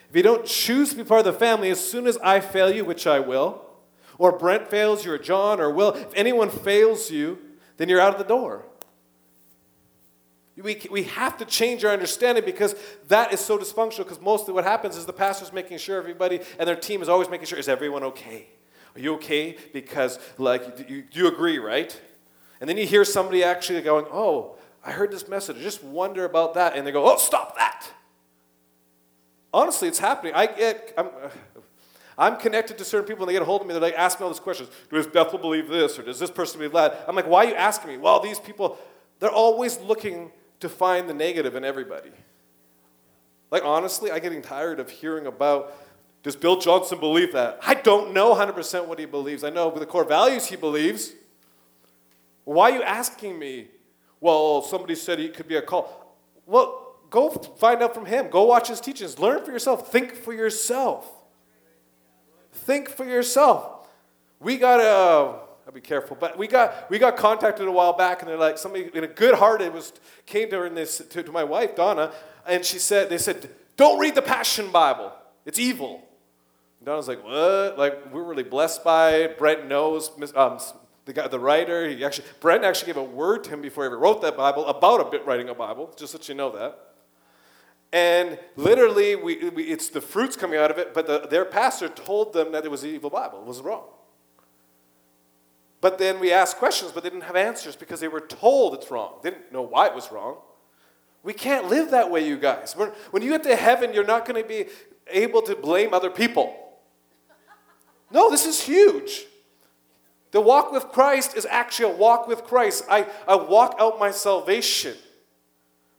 If 0.08 0.16
you 0.16 0.22
don't 0.22 0.46
choose 0.46 0.90
to 0.90 0.96
be 0.96 1.04
part 1.04 1.20
of 1.20 1.24
the 1.26 1.38
family, 1.38 1.70
as 1.70 1.80
soon 1.80 2.06
as 2.06 2.16
I 2.18 2.40
fail 2.40 2.70
you, 2.74 2.84
which 2.84 3.06
I 3.06 3.20
will, 3.20 3.64
or 4.18 4.32
Brent 4.32 4.68
fails 4.68 5.04
you, 5.04 5.12
or 5.12 5.18
John, 5.18 5.60
or 5.60 5.70
Will, 5.70 5.90
if 5.90 6.14
anyone 6.14 6.48
fails 6.48 7.10
you, 7.10 7.38
then 7.76 7.88
you're 7.88 8.00
out 8.00 8.12
of 8.12 8.18
the 8.18 8.24
door. 8.24 8.64
We, 10.56 10.80
we 10.90 11.04
have 11.04 11.38
to 11.38 11.44
change 11.44 11.82
our 11.84 11.92
understanding 11.92 12.44
because 12.44 12.74
that 13.08 13.32
is 13.32 13.40
so 13.40 13.58
dysfunctional. 13.58 14.04
Because 14.04 14.20
mostly 14.20 14.52
what 14.52 14.64
happens 14.64 14.96
is 14.96 15.06
the 15.06 15.12
pastor's 15.12 15.52
making 15.52 15.78
sure 15.78 15.96
everybody 15.96 16.40
and 16.58 16.68
their 16.68 16.76
team 16.76 17.00
is 17.02 17.08
always 17.08 17.30
making 17.30 17.46
sure, 17.46 17.58
is 17.58 17.68
everyone 17.68 18.02
okay? 18.04 18.48
Are 18.94 19.00
you 19.00 19.14
okay? 19.14 19.56
Because, 19.72 20.18
like, 20.36 20.88
you, 20.88 21.04
you 21.10 21.26
agree, 21.26 21.58
right? 21.58 21.98
And 22.60 22.68
then 22.68 22.76
you 22.76 22.86
hear 22.86 23.04
somebody 23.04 23.42
actually 23.42 23.80
going, 23.80 24.04
oh, 24.12 24.56
I 24.84 24.90
heard 24.90 25.10
this 25.10 25.28
message. 25.28 25.56
I 25.56 25.60
just 25.60 25.82
wonder 25.84 26.24
about 26.24 26.54
that. 26.54 26.76
And 26.76 26.86
they 26.86 26.92
go, 26.92 27.10
oh, 27.10 27.16
stop 27.16 27.56
that. 27.56 27.90
honestly, 29.54 29.88
it's 29.88 29.98
happening. 29.98 30.32
I 30.34 30.46
get, 30.46 30.92
I'm, 30.96 31.06
uh, 31.06 31.28
I'm 32.18 32.36
connected 32.36 32.78
to 32.78 32.84
certain 32.84 33.06
people 33.06 33.24
and 33.24 33.28
they 33.28 33.32
get 33.32 33.42
a 33.42 33.46
hold 33.46 33.62
of 33.62 33.66
me. 33.66 33.72
They're 33.72 33.80
like, 33.80 33.94
ask 33.94 34.18
me 34.18 34.24
all 34.24 34.30
these 34.30 34.40
questions. 34.40 34.70
Does 34.90 35.06
Bethel 35.06 35.38
believe 35.38 35.68
this? 35.68 35.98
Or 35.98 36.02
does 36.02 36.18
this 36.18 36.30
person 36.30 36.58
believe 36.58 36.72
that? 36.72 37.04
I'm 37.08 37.16
like, 37.16 37.26
why 37.26 37.44
are 37.44 37.48
you 37.48 37.54
asking 37.54 37.90
me? 37.90 37.96
Well, 37.96 38.20
these 38.20 38.38
people, 38.38 38.78
they're 39.18 39.30
always 39.30 39.78
looking 39.80 40.30
to 40.60 40.68
find 40.68 41.08
the 41.08 41.14
negative 41.14 41.54
in 41.56 41.64
everybody. 41.64 42.10
Like, 43.50 43.64
honestly, 43.64 44.10
I'm 44.10 44.20
getting 44.20 44.42
tired 44.42 44.80
of 44.80 44.90
hearing 44.90 45.26
about 45.26 45.74
does 46.22 46.36
Bill 46.36 46.58
Johnson 46.58 47.00
believe 47.00 47.32
that? 47.32 47.58
I 47.62 47.74
don't 47.74 48.12
know 48.12 48.34
100% 48.34 48.86
what 48.86 48.98
he 48.98 49.06
believes. 49.06 49.42
I 49.42 49.50
know 49.50 49.70
the 49.76 49.86
core 49.86 50.04
values 50.04 50.46
he 50.46 50.56
believes. 50.56 51.12
Why 52.44 52.70
are 52.70 52.74
you 52.76 52.82
asking 52.82 53.38
me? 53.38 53.68
Well, 54.22 54.62
somebody 54.62 54.94
said 54.94 55.18
he 55.18 55.28
could 55.28 55.48
be 55.48 55.56
a 55.56 55.62
call. 55.62 56.16
Well, 56.46 56.94
go 57.10 57.28
find 57.28 57.82
out 57.82 57.92
from 57.92 58.06
him. 58.06 58.30
Go 58.30 58.44
watch 58.44 58.68
his 58.68 58.80
teachings. 58.80 59.18
Learn 59.18 59.44
for 59.44 59.50
yourself. 59.50 59.90
Think 59.90 60.14
for 60.14 60.32
yourself. 60.32 61.10
Think 62.52 62.88
for 62.88 63.04
yourself. 63.04 63.88
We 64.38 64.58
got 64.58 64.76
to, 64.76 64.88
uh, 64.88 65.38
I'll 65.66 65.72
be 65.72 65.80
careful, 65.80 66.16
but 66.18 66.38
we 66.38 66.46
got, 66.46 66.88
we 66.88 67.00
got 67.00 67.16
contacted 67.16 67.66
a 67.66 67.72
while 67.72 67.94
back, 67.94 68.22
and 68.22 68.30
they're 68.30 68.36
like, 68.36 68.58
somebody 68.58 68.90
in 68.94 69.02
a 69.02 69.08
good 69.08 69.34
heart 69.34 69.60
it 69.60 69.72
was, 69.72 69.92
came 70.24 70.48
to, 70.50 70.58
her 70.58 70.66
and 70.66 70.76
this, 70.76 70.98
to, 70.98 71.22
to 71.22 71.32
my 71.32 71.44
wife, 71.44 71.74
Donna, 71.74 72.12
and 72.46 72.64
she 72.64 72.78
said, 72.78 73.08
they 73.08 73.18
said, 73.18 73.50
don't 73.76 73.98
read 73.98 74.14
the 74.14 74.22
Passion 74.22 74.70
Bible. 74.70 75.12
It's 75.44 75.58
evil. 75.58 76.02
And 76.78 76.86
Donna's 76.86 77.08
like, 77.08 77.24
what? 77.24 77.76
Like, 77.76 78.12
we're 78.12 78.22
really 78.22 78.42
blessed 78.44 78.84
by 78.84 79.10
it. 79.14 79.38
Brent 79.38 79.66
knows, 79.66 80.10
um, 80.36 80.58
the 81.04 81.12
guy, 81.12 81.26
the 81.28 81.40
writer, 81.40 81.88
he 81.88 82.04
actually, 82.04 82.26
Brent 82.40 82.64
actually 82.64 82.86
gave 82.86 82.96
a 82.96 83.04
word 83.04 83.44
to 83.44 83.50
him 83.50 83.62
before 83.62 83.84
he 83.84 83.86
ever 83.86 83.98
wrote 83.98 84.22
that 84.22 84.36
Bible 84.36 84.66
about 84.66 85.00
a 85.00 85.10
bit 85.10 85.26
writing 85.26 85.48
a 85.48 85.54
Bible, 85.54 85.92
just 85.96 86.12
so 86.12 86.18
you 86.22 86.34
know 86.34 86.50
that. 86.50 86.78
And 87.92 88.38
literally, 88.56 89.16
we, 89.16 89.50
we, 89.50 89.64
it's 89.64 89.88
the 89.88 90.00
fruits 90.00 90.36
coming 90.36 90.58
out 90.58 90.70
of 90.70 90.78
it, 90.78 90.94
but 90.94 91.06
the, 91.06 91.26
their 91.28 91.44
pastor 91.44 91.88
told 91.88 92.32
them 92.32 92.52
that 92.52 92.64
it 92.64 92.70
was 92.70 92.84
an 92.84 92.90
evil 92.90 93.10
Bible. 93.10 93.40
It 93.40 93.46
was 93.46 93.60
wrong. 93.60 93.84
But 95.80 95.98
then 95.98 96.20
we 96.20 96.32
asked 96.32 96.56
questions, 96.56 96.92
but 96.92 97.02
they 97.02 97.10
didn't 97.10 97.24
have 97.24 97.36
answers 97.36 97.74
because 97.74 97.98
they 98.00 98.08
were 98.08 98.20
told 98.20 98.74
it's 98.74 98.90
wrong. 98.90 99.14
They 99.22 99.30
didn't 99.30 99.52
know 99.52 99.62
why 99.62 99.88
it 99.88 99.94
was 99.94 100.12
wrong. 100.12 100.36
We 101.24 101.32
can't 101.32 101.68
live 101.68 101.90
that 101.90 102.10
way, 102.10 102.26
you 102.26 102.36
guys. 102.36 102.74
When 103.10 103.22
you 103.22 103.30
get 103.30 103.42
to 103.44 103.56
heaven, 103.56 103.92
you're 103.92 104.04
not 104.04 104.24
going 104.24 104.40
to 104.40 104.48
be 104.48 104.66
able 105.08 105.42
to 105.42 105.54
blame 105.56 105.92
other 105.92 106.10
people. 106.10 106.56
No, 108.10 108.30
this 108.30 108.46
is 108.46 108.62
huge. 108.62 109.26
The 110.32 110.40
walk 110.40 110.72
with 110.72 110.88
Christ 110.88 111.36
is 111.36 111.46
actually 111.48 111.92
a 111.92 111.96
walk 111.96 112.26
with 112.26 112.44
Christ. 112.44 112.84
I, 112.90 113.06
I 113.28 113.36
walk 113.36 113.76
out 113.78 114.00
my 114.00 114.10
salvation. 114.10 114.96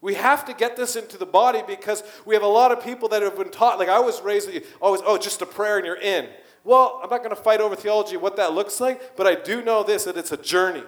We 0.02 0.16
have 0.16 0.44
to 0.46 0.54
get 0.54 0.76
this 0.76 0.96
into 0.98 1.18
the 1.18 1.26
body 1.26 1.62
because 1.66 2.04
we 2.26 2.36
have 2.36 2.44
a 2.44 2.48
lot 2.48 2.72
of 2.72 2.84
people 2.84 3.08
that 3.10 3.22
have 3.22 3.38
been 3.38 3.52
taught, 3.52 3.80
like 3.80 3.90
I 3.90 4.00
was 4.00 4.22
raised, 4.22 4.50
always, 4.82 5.02
oh, 5.06 5.18
just 5.18 5.42
a 5.42 5.46
prayer 5.46 5.78
and 5.78 5.86
you're 5.86 5.96
in. 5.96 6.28
Well, 6.66 7.00
I'm 7.02 7.10
not 7.10 7.20
going 7.20 7.30
to 7.30 7.42
fight 7.42 7.62
over 7.62 7.76
theology, 7.76 8.18
what 8.18 8.36
that 8.38 8.54
looks 8.54 8.82
like, 8.82 9.16
but 9.16 9.28
I 9.28 9.36
do 9.36 9.62
know 9.62 9.84
this 9.84 10.06
that 10.06 10.18
it's 10.18 10.32
a 10.32 10.38
journey. 10.38 10.84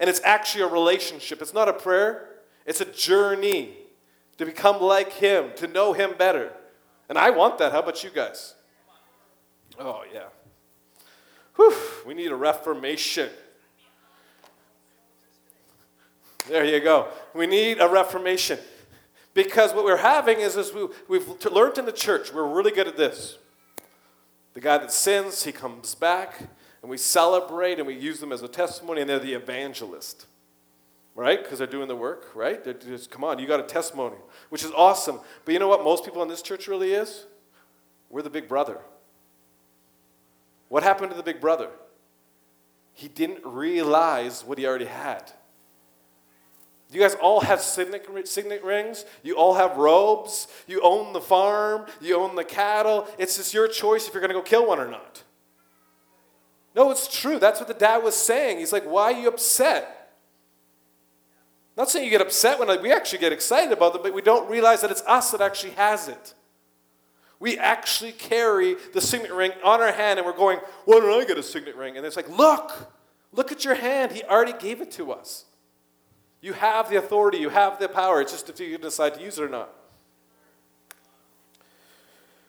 And 0.00 0.08
it's 0.08 0.20
actually 0.24 0.64
a 0.64 0.68
relationship. 0.68 1.42
It's 1.42 1.54
not 1.54 1.68
a 1.68 1.72
prayer, 1.74 2.28
it's 2.64 2.80
a 2.80 2.86
journey 2.86 3.76
to 4.38 4.46
become 4.46 4.80
like 4.80 5.12
Him, 5.12 5.50
to 5.56 5.66
know 5.66 5.92
Him 5.92 6.14
better. 6.16 6.52
And 7.10 7.18
I 7.18 7.30
want 7.30 7.58
that. 7.58 7.72
How 7.72 7.80
about 7.80 8.02
you 8.02 8.10
guys? 8.10 8.54
Oh, 9.78 10.02
yeah. 10.12 10.28
Whew, 11.60 11.76
we 12.06 12.14
need 12.14 12.32
a 12.32 12.36
reformation. 12.36 13.28
There 16.48 16.64
you 16.64 16.80
go. 16.80 17.08
We 17.34 17.46
need 17.46 17.80
a 17.80 17.88
reformation. 17.88 18.58
Because 19.34 19.74
what 19.74 19.84
we're 19.84 19.98
having 19.98 20.40
is, 20.40 20.56
is 20.56 20.72
we, 20.72 20.88
we've 21.06 21.28
learned 21.44 21.76
in 21.76 21.84
the 21.84 21.92
church, 21.92 22.32
we're 22.32 22.46
really 22.46 22.70
good 22.70 22.88
at 22.88 22.96
this. 22.96 23.36
The 24.54 24.62
guy 24.62 24.78
that 24.78 24.90
sins, 24.90 25.44
he 25.44 25.52
comes 25.52 25.94
back, 25.94 26.38
and 26.80 26.90
we 26.90 26.96
celebrate 26.96 27.76
and 27.76 27.86
we 27.86 27.94
use 27.94 28.20
them 28.20 28.32
as 28.32 28.40
a 28.40 28.48
testimony, 28.48 29.02
and 29.02 29.10
they're 29.10 29.18
the 29.18 29.34
evangelist. 29.34 30.24
Right? 31.14 31.42
Because 31.42 31.58
they're 31.58 31.66
doing 31.66 31.88
the 31.88 31.96
work, 31.96 32.30
right? 32.34 32.64
They're 32.64 32.72
just, 32.72 33.10
come 33.10 33.22
on, 33.22 33.38
you 33.38 33.46
got 33.46 33.60
a 33.60 33.64
testimony, 33.64 34.16
which 34.48 34.64
is 34.64 34.70
awesome. 34.74 35.20
But 35.44 35.52
you 35.52 35.58
know 35.60 35.68
what 35.68 35.84
most 35.84 36.06
people 36.06 36.22
in 36.22 36.28
this 36.28 36.40
church 36.40 36.68
really 36.68 36.94
is? 36.94 37.26
We're 38.08 38.22
the 38.22 38.30
big 38.30 38.48
brother. 38.48 38.78
What 40.70 40.84
happened 40.84 41.10
to 41.10 41.16
the 41.16 41.24
big 41.24 41.40
brother? 41.40 41.68
He 42.92 43.08
didn't 43.08 43.40
realize 43.44 44.44
what 44.44 44.56
he 44.56 44.66
already 44.66 44.84
had. 44.84 45.32
You 46.92 47.00
guys 47.00 47.16
all 47.16 47.40
have 47.40 47.60
signet, 47.60 48.06
rings. 48.62 49.04
You 49.24 49.34
all 49.34 49.54
have 49.54 49.76
robes. 49.76 50.46
You 50.68 50.80
own 50.82 51.12
the 51.12 51.20
farm. 51.20 51.86
You 52.00 52.20
own 52.20 52.36
the 52.36 52.44
cattle. 52.44 53.08
It's 53.18 53.36
just 53.36 53.52
your 53.52 53.66
choice 53.66 54.06
if 54.06 54.14
you're 54.14 54.20
going 54.20 54.32
to 54.32 54.38
go 54.38 54.42
kill 54.42 54.68
one 54.68 54.78
or 54.78 54.88
not. 54.88 55.24
No, 56.76 56.92
it's 56.92 57.20
true. 57.20 57.40
That's 57.40 57.58
what 57.58 57.66
the 57.66 57.74
dad 57.74 58.04
was 58.04 58.14
saying. 58.14 58.58
He's 58.58 58.72
like, 58.72 58.84
Why 58.84 59.12
are 59.12 59.20
you 59.20 59.28
upset? 59.28 59.96
not 61.76 61.90
saying 61.90 62.04
you 62.04 62.10
get 62.10 62.20
upset 62.20 62.60
when 62.60 62.80
we 62.80 62.92
actually 62.92 63.18
get 63.18 63.32
excited 63.32 63.72
about 63.72 63.92
them, 63.92 64.02
but 64.02 64.14
we 64.14 64.22
don't 64.22 64.48
realize 64.48 64.82
that 64.82 64.90
it's 64.92 65.02
us 65.02 65.32
that 65.32 65.40
actually 65.40 65.72
has 65.72 66.08
it. 66.08 66.34
We 67.40 67.58
actually 67.58 68.12
carry 68.12 68.76
the 68.92 69.00
signet 69.00 69.32
ring 69.32 69.52
on 69.64 69.80
our 69.80 69.92
hand 69.92 70.18
and 70.18 70.26
we're 70.26 70.36
going, 70.36 70.58
Why 70.84 71.00
don't 71.00 71.22
I 71.22 71.24
get 71.24 71.38
a 71.38 71.42
signet 71.42 71.74
ring? 71.74 71.96
And 71.96 72.06
it's 72.06 72.16
like, 72.16 72.28
Look, 72.28 72.92
look 73.32 73.50
at 73.50 73.64
your 73.64 73.74
hand. 73.74 74.12
He 74.12 74.22
already 74.22 74.52
gave 74.52 74.80
it 74.80 74.92
to 74.92 75.10
us. 75.10 75.46
You 76.42 76.52
have 76.52 76.88
the 76.88 76.96
authority, 76.96 77.38
you 77.38 77.48
have 77.48 77.80
the 77.80 77.88
power. 77.88 78.20
It's 78.20 78.32
just 78.32 78.48
if 78.48 78.60
you 78.60 78.78
decide 78.78 79.14
to 79.14 79.22
use 79.22 79.38
it 79.38 79.42
or 79.42 79.48
not. 79.48 79.70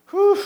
Whew. 0.10 0.44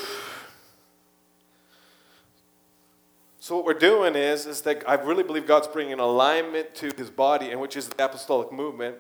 So 3.40 3.56
what 3.56 3.66
we're 3.66 3.74
doing 3.74 4.16
is, 4.16 4.48
is 4.48 4.62
that 4.62 4.84
I 4.88 4.96
really 4.96 5.22
believe 5.22 5.46
God's 5.46 5.68
bringing 5.68 6.00
alignment 6.00 6.74
to 6.76 6.92
His 6.98 7.12
body, 7.12 7.52
and 7.52 7.62
which 7.62 7.76
is 7.76 7.88
the 7.88 8.06
apostolic 8.06 8.52
movement. 8.52 8.96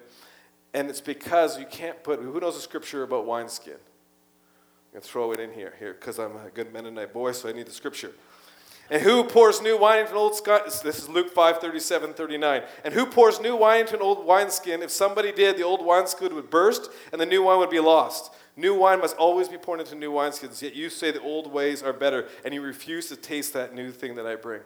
And 0.73 0.89
it's 0.89 1.01
because 1.01 1.57
you 1.57 1.65
can't 1.65 2.03
put. 2.03 2.19
Who 2.19 2.39
knows 2.39 2.55
the 2.55 2.61
scripture 2.61 3.01
about 3.01 3.25
wineskin? 3.25 3.77
Throw 5.01 5.31
it 5.31 5.39
in 5.39 5.53
here, 5.53 5.73
here, 5.79 5.93
because 5.93 6.19
I'm 6.19 6.35
a 6.37 6.49
good 6.53 6.71
Mennonite 6.71 7.13
boy, 7.13 7.31
so 7.31 7.49
I 7.49 7.51
need 7.51 7.67
the 7.67 7.71
scripture. 7.71 8.11
And 8.89 9.01
who 9.01 9.23
pours 9.23 9.61
new 9.61 9.77
wine 9.77 9.99
into 9.99 10.11
an 10.11 10.17
old 10.17 10.35
skin? 10.35 10.59
This 10.65 10.99
is 10.99 11.09
Luke 11.09 11.33
5 11.33 11.57
37, 11.57 12.13
39. 12.13 12.61
And 12.83 12.93
who 12.93 13.05
pours 13.05 13.39
new 13.39 13.55
wine 13.55 13.81
into 13.81 13.95
an 13.95 14.01
old 14.01 14.25
wineskin? 14.25 14.83
If 14.83 14.91
somebody 14.91 15.31
did, 15.31 15.57
the 15.57 15.63
old 15.63 15.83
wineskin 15.83 16.35
would 16.35 16.51
burst 16.51 16.91
and 17.11 17.19
the 17.19 17.25
new 17.25 17.43
wine 17.43 17.57
would 17.59 17.71
be 17.71 17.79
lost. 17.79 18.31
New 18.55 18.75
wine 18.75 18.99
must 18.99 19.17
always 19.17 19.49
be 19.49 19.57
poured 19.57 19.81
into 19.81 19.95
new 19.95 20.11
wineskins, 20.11 20.61
yet 20.61 20.75
you 20.75 20.89
say 20.89 21.11
the 21.11 21.21
old 21.21 21.51
ways 21.51 21.83
are 21.83 21.91
better, 21.91 22.29
and 22.45 22.53
you 22.53 22.61
refuse 22.61 23.09
to 23.09 23.17
taste 23.17 23.53
that 23.53 23.75
new 23.75 23.91
thing 23.91 24.15
that 24.15 24.25
I 24.25 24.35
bring. 24.35 24.61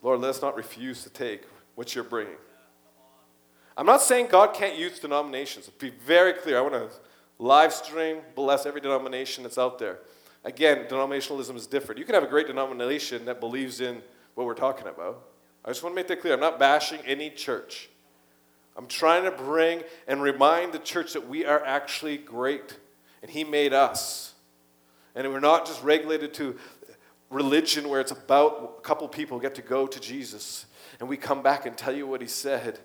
Lord, 0.00 0.20
let 0.20 0.30
us 0.30 0.40
not 0.40 0.56
refuse 0.56 1.02
to 1.02 1.10
take 1.10 1.42
what 1.74 1.94
you're 1.94 2.04
bringing. 2.04 2.36
I'm 3.76 3.84
not 3.84 4.00
saying 4.00 4.28
God 4.30 4.54
can't 4.54 4.78
use 4.78 5.00
denominations. 5.00 5.68
Be 5.68 5.90
very 5.90 6.32
clear. 6.32 6.58
I 6.58 6.60
want 6.62 6.74
to 6.74 6.88
live 7.38 7.72
stream, 7.72 8.18
bless 8.34 8.66
every 8.66 8.80
denomination 8.80 9.42
that's 9.42 9.58
out 9.58 9.78
there. 9.78 9.98
Again, 10.44 10.86
denominationalism 10.88 11.56
is 11.56 11.66
different. 11.66 11.98
You 11.98 12.04
can 12.04 12.14
have 12.14 12.24
a 12.24 12.28
great 12.28 12.46
denomination 12.46 13.24
that 13.24 13.40
believes 13.40 13.80
in 13.80 14.02
what 14.34 14.46
we're 14.46 14.54
talking 14.54 14.86
about. 14.86 15.24
I 15.64 15.70
just 15.70 15.82
want 15.82 15.94
to 15.94 15.96
make 15.96 16.08
that 16.08 16.20
clear. 16.20 16.34
I'm 16.34 16.40
not 16.40 16.58
bashing 16.58 17.00
any 17.06 17.30
church. 17.30 17.88
I'm 18.76 18.86
trying 18.86 19.24
to 19.24 19.30
bring 19.30 19.82
and 20.06 20.20
remind 20.20 20.72
the 20.72 20.78
church 20.78 21.12
that 21.14 21.28
we 21.28 21.44
are 21.44 21.64
actually 21.64 22.18
great 22.18 22.78
and 23.22 23.30
He 23.30 23.44
made 23.44 23.72
us. 23.72 24.34
And 25.14 25.26
we're 25.32 25.40
not 25.40 25.64
just 25.64 25.82
regulated 25.82 26.34
to 26.34 26.56
religion 27.30 27.88
where 27.88 28.00
it's 28.00 28.10
about 28.10 28.76
a 28.78 28.80
couple 28.82 29.08
people 29.08 29.38
get 29.38 29.54
to 29.54 29.62
go 29.62 29.86
to 29.86 30.00
Jesus 30.00 30.66
and 31.00 31.08
we 31.08 31.16
come 31.16 31.42
back 31.42 31.66
and 31.66 31.76
tell 31.76 31.94
you 31.94 32.06
what 32.06 32.20
He 32.20 32.26
said. 32.26 32.80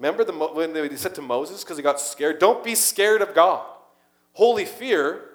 Remember 0.00 0.24
the, 0.24 0.32
when 0.32 0.72
they 0.72 0.96
said 0.96 1.14
to 1.14 1.22
Moses 1.22 1.62
because 1.62 1.76
he 1.76 1.82
got 1.84 2.00
scared? 2.00 2.40
Don't 2.40 2.64
be 2.64 2.74
scared 2.74 3.22
of 3.22 3.34
God. 3.34 3.64
Holy 4.32 4.64
fear 4.64 5.30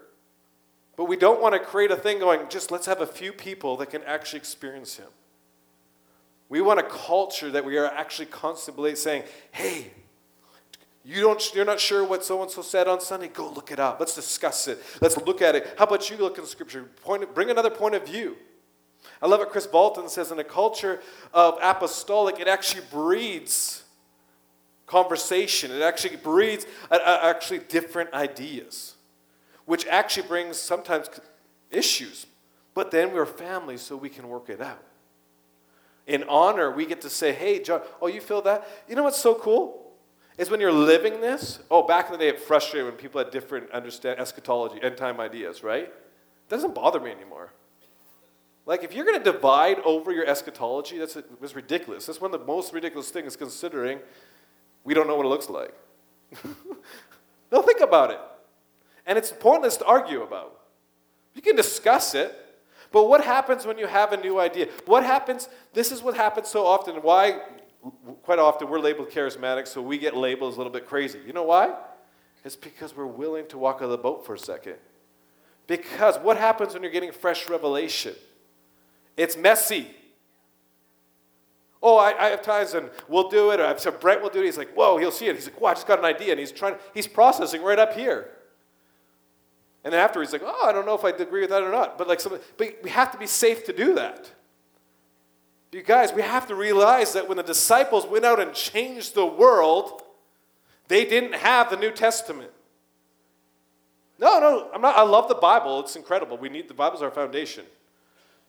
but 0.96 1.06
we 1.06 1.18
don't 1.18 1.42
want 1.42 1.54
to 1.54 1.60
create 1.60 1.92
a 1.92 1.96
thing 1.96 2.20
going, 2.20 2.42
just 2.50 2.72
let's 2.72 2.86
have 2.86 3.02
a 3.02 3.08
few 3.08 3.34
people 3.34 3.78
that 3.78 3.90
can 3.90 4.04
actually 4.04 4.40
experience 4.40 4.96
Him. 4.96 5.08
We 6.48 6.62
want 6.62 6.80
a 6.80 6.84
culture 6.84 7.52
that 7.52 7.66
we 7.66 7.78
are 7.78 7.88
actually 7.88 8.28
constantly 8.28 8.96
saying, 8.96 9.24
hey, 9.52 9.92
you 11.04 11.22
don't, 11.22 11.54
you're 11.54 11.66
not 11.66 11.80
sure 11.80 12.04
what 12.04 12.24
so 12.24 12.42
and 12.42 12.50
so 12.50 12.62
said 12.62 12.88
on 12.88 13.02
Sunday? 13.02 13.28
Go 13.28 13.50
look 13.50 13.72
it 13.72 13.80
up. 13.80 14.00
Let's 14.00 14.16
discuss 14.16 14.68
it. 14.68 14.82
Let's 15.02 15.18
look 15.18 15.42
at 15.42 15.56
it. 15.56 15.76
How 15.78 15.86
about 15.86 16.10
you 16.10 16.18
look 16.18 16.38
in 16.38 16.46
scripture? 16.46 16.84
Point, 17.04 17.34
bring 17.36 17.50
another 17.50 17.70
point 17.70 17.96
of 17.96 18.06
view. 18.06 18.38
I 19.22 19.28
love 19.28 19.40
what 19.40 19.52
Kris 19.52 19.68
Vallotton 19.68 20.10
says 20.10 20.32
in 20.32 20.40
a 20.40 20.44
culture 20.44 21.02
of 21.34 21.58
apostolic, 21.62 22.40
it 22.40 22.48
actually 22.48 22.84
breeds 22.92 23.84
conversation, 24.86 25.72
it 25.72 25.82
actually 25.82 26.18
breeds 26.18 26.66
actually 26.92 27.60
different 27.60 28.14
ideas 28.14 28.96
which 29.66 29.86
actually 29.88 30.28
brings 30.28 30.58
sometimes 30.58 31.10
issues. 31.72 32.28
But 32.74 32.92
then 32.92 33.14
we're 33.14 33.26
family, 33.26 33.78
so 33.78 33.96
we 33.96 34.10
can 34.10 34.28
work 34.28 34.50
it 34.50 34.62
out. 34.62 34.84
In 36.08 36.24
honor, 36.30 36.72
we 36.72 36.86
get 36.86 37.02
to 37.02 37.10
say, 37.10 37.34
hey, 37.34 37.62
John, 37.62 37.82
oh, 38.02 38.08
you 38.08 38.22
feel 38.22 38.42
that? 38.44 38.68
You 38.88 38.96
know 38.96 39.04
what's 39.04 39.20
so 39.20 39.34
cool? 39.36 39.82
is 40.38 40.50
when 40.50 40.60
you're 40.60 40.72
living 40.72 41.22
this. 41.22 41.60
Oh, 41.72 41.84
back 41.84 42.08
in 42.08 42.12
the 42.12 42.18
day, 42.18 42.28
it 42.28 42.42
frustrated 42.42 42.90
when 42.90 42.98
people 42.98 43.24
had 43.24 43.32
different 43.32 43.72
understand 43.72 44.20
eschatology, 44.20 44.82
end 44.82 44.98
time 44.98 45.20
ideas, 45.22 45.64
right? 45.64 45.86
It 45.86 46.50
doesn't 46.50 46.76
bother 46.76 47.00
me 47.00 47.12
anymore. 47.12 47.54
Like, 48.66 48.84
if 48.84 48.94
you're 48.94 49.06
going 49.06 49.18
to 49.18 49.32
divide 49.32 49.80
over 49.86 50.12
your 50.12 50.26
eschatology, 50.26 50.98
that's 50.98 51.18
was 51.40 51.56
ridiculous. 51.56 52.06
That's 52.06 52.20
one 52.20 52.34
of 52.34 52.40
the 52.40 52.46
most 52.46 52.74
ridiculous 52.74 53.12
things, 53.12 53.38
considering 53.38 54.00
we 54.86 54.94
don't 54.94 55.08
know 55.08 55.16
what 55.16 55.26
it 55.26 55.30
looks 55.30 55.50
like. 55.50 55.74
no, 57.52 57.62
think 57.62 57.82
about 57.82 58.12
it. 58.12 58.20
And 59.06 59.18
it's 59.18 59.32
pointless 59.32 59.78
to 59.78 59.86
argue 59.86 60.22
about. 60.22 60.62
You 61.34 61.42
can 61.42 61.56
discuss 61.56 62.16
it, 62.16 62.34
but 62.92 63.10
what 63.10 63.24
happens 63.24 63.66
when 63.66 63.78
you 63.78 63.88
have 63.88 64.14
a 64.14 64.18
new 64.18 64.40
idea? 64.40 64.70
What 64.86 65.04
happens? 65.04 65.50
This 65.74 65.92
is 65.92 66.02
what 66.02 66.16
happens 66.16 66.48
so 66.48 66.66
often. 66.66 66.96
Why, 66.98 67.42
quite 68.24 68.40
often, 68.40 68.70
we're 68.70 68.80
labeled 68.80 69.10
charismatic, 69.10 69.68
so 69.68 69.82
we 69.82 69.98
get 69.98 70.16
labeled 70.16 70.54
as 70.54 70.56
a 70.56 70.60
little 70.60 70.72
bit 70.72 70.88
crazy. 70.88 71.20
You 71.26 71.34
know 71.34 71.44
why? 71.44 71.76
It's 72.46 72.56
because 72.56 72.96
we're 72.96 73.06
willing 73.06 73.48
to 73.48 73.58
walk 73.58 73.78
out 73.78 73.86
of 73.86 73.90
the 73.90 73.98
boat 73.98 74.26
for 74.26 74.36
a 74.36 74.40
second. 74.40 74.76
Because 75.68 76.18
what 76.20 76.38
happens 76.38 76.74
when 76.74 76.84
you're 76.84 76.92
getting 76.92 77.12
fresh 77.12 77.50
revelation? 77.50 78.14
It's 79.18 79.36
messy. 79.36 79.88
Oh, 81.88 81.98
I, 81.98 82.20
I, 82.20 82.30
have 82.30 82.42
times 82.42 82.74
and 82.74 82.90
we'll 83.08 83.30
do 83.30 83.52
it. 83.52 83.60
Or 83.60 83.66
I've 83.66 83.80
said 83.80 84.00
Brent 84.00 84.24
will 84.24 84.32
do 84.32 84.42
it. 84.42 84.46
He's 84.46 84.58
like, 84.58 84.74
whoa, 84.74 84.98
he'll 84.98 85.12
see 85.12 85.28
it. 85.28 85.36
He's 85.36 85.46
like, 85.46 85.62
whoa, 85.62 85.70
I 85.70 85.74
just 85.76 85.86
got 85.86 86.00
an 86.00 86.06
idea. 86.06 86.32
And 86.32 86.40
he's 86.40 86.52
trying, 86.52 86.78
he's 86.96 87.06
processing 87.06 87.62
right 87.62 87.78
up 87.78 87.94
here. 87.94 88.32
And 89.84 89.94
then 89.94 90.02
after 90.02 90.20
he's 90.20 90.34
like, 90.34 90.42
oh, 90.44 90.66
I 90.68 90.72
don't 90.72 90.88
know 90.88 90.96
if 90.96 91.06
I 91.06 91.10
agree 91.10 91.42
with 91.42 91.52
that 91.52 91.62
or 91.62 91.72
not. 91.72 92.00
But 92.00 92.08
like, 92.08 92.20
but 92.58 92.76
we 92.84 92.90
have 92.90 93.12
to 93.12 93.20
be 93.20 93.28
safe 93.28 93.66
to 93.66 93.74
do 93.74 93.94
that. 93.94 94.32
You 95.72 95.84
guys, 95.84 96.12
we 96.12 96.24
have 96.24 96.48
to 96.48 96.56
realize 96.56 97.14
that 97.14 97.28
when 97.28 97.38
the 97.38 97.44
disciples 97.44 98.08
went 98.08 98.26
out 98.26 98.40
and 98.40 98.52
changed 98.54 99.14
the 99.14 99.26
world, 99.26 100.02
they 100.88 101.06
didn't 101.06 101.36
have 101.36 101.70
the 101.70 101.78
New 101.78 101.92
Testament. 101.92 102.50
No, 104.18 104.40
no, 104.40 104.72
I'm 104.74 104.82
not. 104.82 104.98
I 104.98 105.04
love 105.04 105.28
the 105.28 105.36
Bible. 105.36 105.82
It's 105.82 105.96
incredible. 105.96 106.38
We 106.38 106.50
need 106.50 106.68
the 106.68 106.74
Bible 106.74 106.98
Bible's 106.98 107.04
our 107.04 107.12
foundation. 107.12 107.66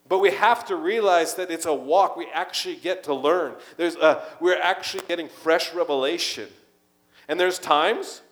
But 0.08 0.18
we 0.18 0.30
have 0.30 0.64
to 0.66 0.76
realize 0.76 1.34
that 1.34 1.50
it's 1.50 1.66
a 1.66 1.75
walk. 1.75 2.16
We 2.16 2.26
actually 2.32 2.76
get 2.76 3.02
to 3.04 3.14
learn. 3.14 3.54
There's 3.76 3.96
a, 3.96 4.22
we're 4.40 4.60
actually 4.60 5.04
getting 5.08 5.28
fresh 5.28 5.75
revelation. 5.75 6.48
And 7.28 7.40
there's 7.40 7.58
times 7.58 8.22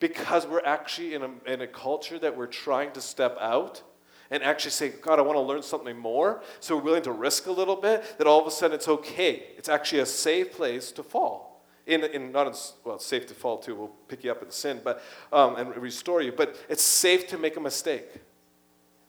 because 0.00 0.46
we're 0.46 0.64
actually 0.64 1.14
in 1.14 1.22
a, 1.22 1.30
in 1.46 1.60
a 1.60 1.66
culture 1.66 2.18
that 2.18 2.36
we're 2.36 2.46
trying 2.46 2.92
to 2.92 3.00
step 3.00 3.36
out 3.40 3.82
and 4.30 4.42
actually 4.42 4.70
say, 4.70 4.90
God, 4.90 5.18
I 5.18 5.22
want 5.22 5.36
to 5.36 5.40
learn 5.40 5.62
something 5.62 5.98
more. 5.98 6.42
So 6.60 6.76
we're 6.76 6.82
willing 6.82 7.02
to 7.02 7.12
risk 7.12 7.46
a 7.46 7.52
little 7.52 7.76
bit, 7.76 8.18
that 8.18 8.26
all 8.26 8.40
of 8.40 8.46
a 8.46 8.50
sudden 8.50 8.74
it's 8.74 8.88
okay. 8.88 9.44
It's 9.56 9.68
actually 9.68 10.00
a 10.00 10.06
safe 10.06 10.52
place 10.52 10.92
to 10.92 11.02
fall. 11.02 11.64
In, 11.86 12.04
in 12.04 12.32
not 12.32 12.46
in, 12.46 12.52
well, 12.84 12.96
it's 12.96 13.06
safe 13.06 13.26
to 13.28 13.34
fall 13.34 13.56
too. 13.56 13.74
We'll 13.74 13.90
pick 14.08 14.22
you 14.22 14.30
up 14.30 14.42
in 14.42 14.50
sin, 14.50 14.82
but 14.84 15.02
um, 15.32 15.56
and 15.56 15.74
restore 15.76 16.20
you. 16.20 16.32
But 16.32 16.56
it's 16.68 16.82
safe 16.82 17.26
to 17.28 17.38
make 17.38 17.56
a 17.56 17.60
mistake. 17.60 18.04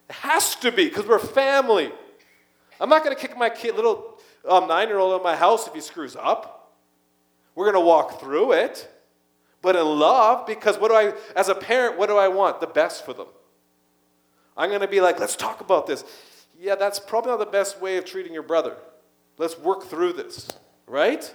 It 0.10 0.16
has 0.16 0.56
to 0.56 0.72
be 0.72 0.88
because 0.88 1.06
we're 1.06 1.20
family. 1.20 1.92
I'm 2.80 2.90
not 2.90 3.04
going 3.04 3.16
to 3.16 3.22
kick 3.22 3.38
my 3.38 3.50
kid, 3.50 3.76
little 3.76 4.20
um, 4.48 4.68
nine-year-old 4.68 5.18
in 5.18 5.24
my 5.24 5.36
house 5.36 5.68
if 5.68 5.74
he 5.74 5.82
screws 5.82 6.16
up. 6.16 6.78
We're 7.56 7.72
going 7.72 7.82
to 7.82 7.88
walk 7.88 8.20
through 8.20 8.54
it 8.54 8.90
but 9.62 9.76
in 9.76 9.86
love 9.86 10.46
because 10.48 10.78
what 10.78 10.90
do 10.90 10.96
I, 10.96 11.14
as 11.36 11.50
a 11.50 11.56
parent, 11.56 11.98
what 11.98 12.08
do 12.08 12.18
I 12.18 12.28
want? 12.28 12.60
The 12.60 12.68
best 12.68 13.06
for 13.06 13.14
them. 13.14 13.28
I'm 14.56 14.70
going 14.70 14.82
to 14.82 14.88
be 14.88 15.02
like, 15.02 15.20
let's 15.20 15.36
talk 15.36 15.62
about 15.62 15.88
this. 15.88 16.04
Yeah, 16.58 16.76
that's 16.76 17.00
probably 17.00 17.32
not 17.32 17.40
the 17.40 17.46
best 17.46 17.82
way 17.82 17.98
of 17.98 18.06
treating 18.06 18.34
your 18.34 18.44
brother. 18.44 18.76
Let's 19.38 19.58
work 19.58 19.86
through 19.86 20.14
this, 20.14 20.50
right? 20.88 21.34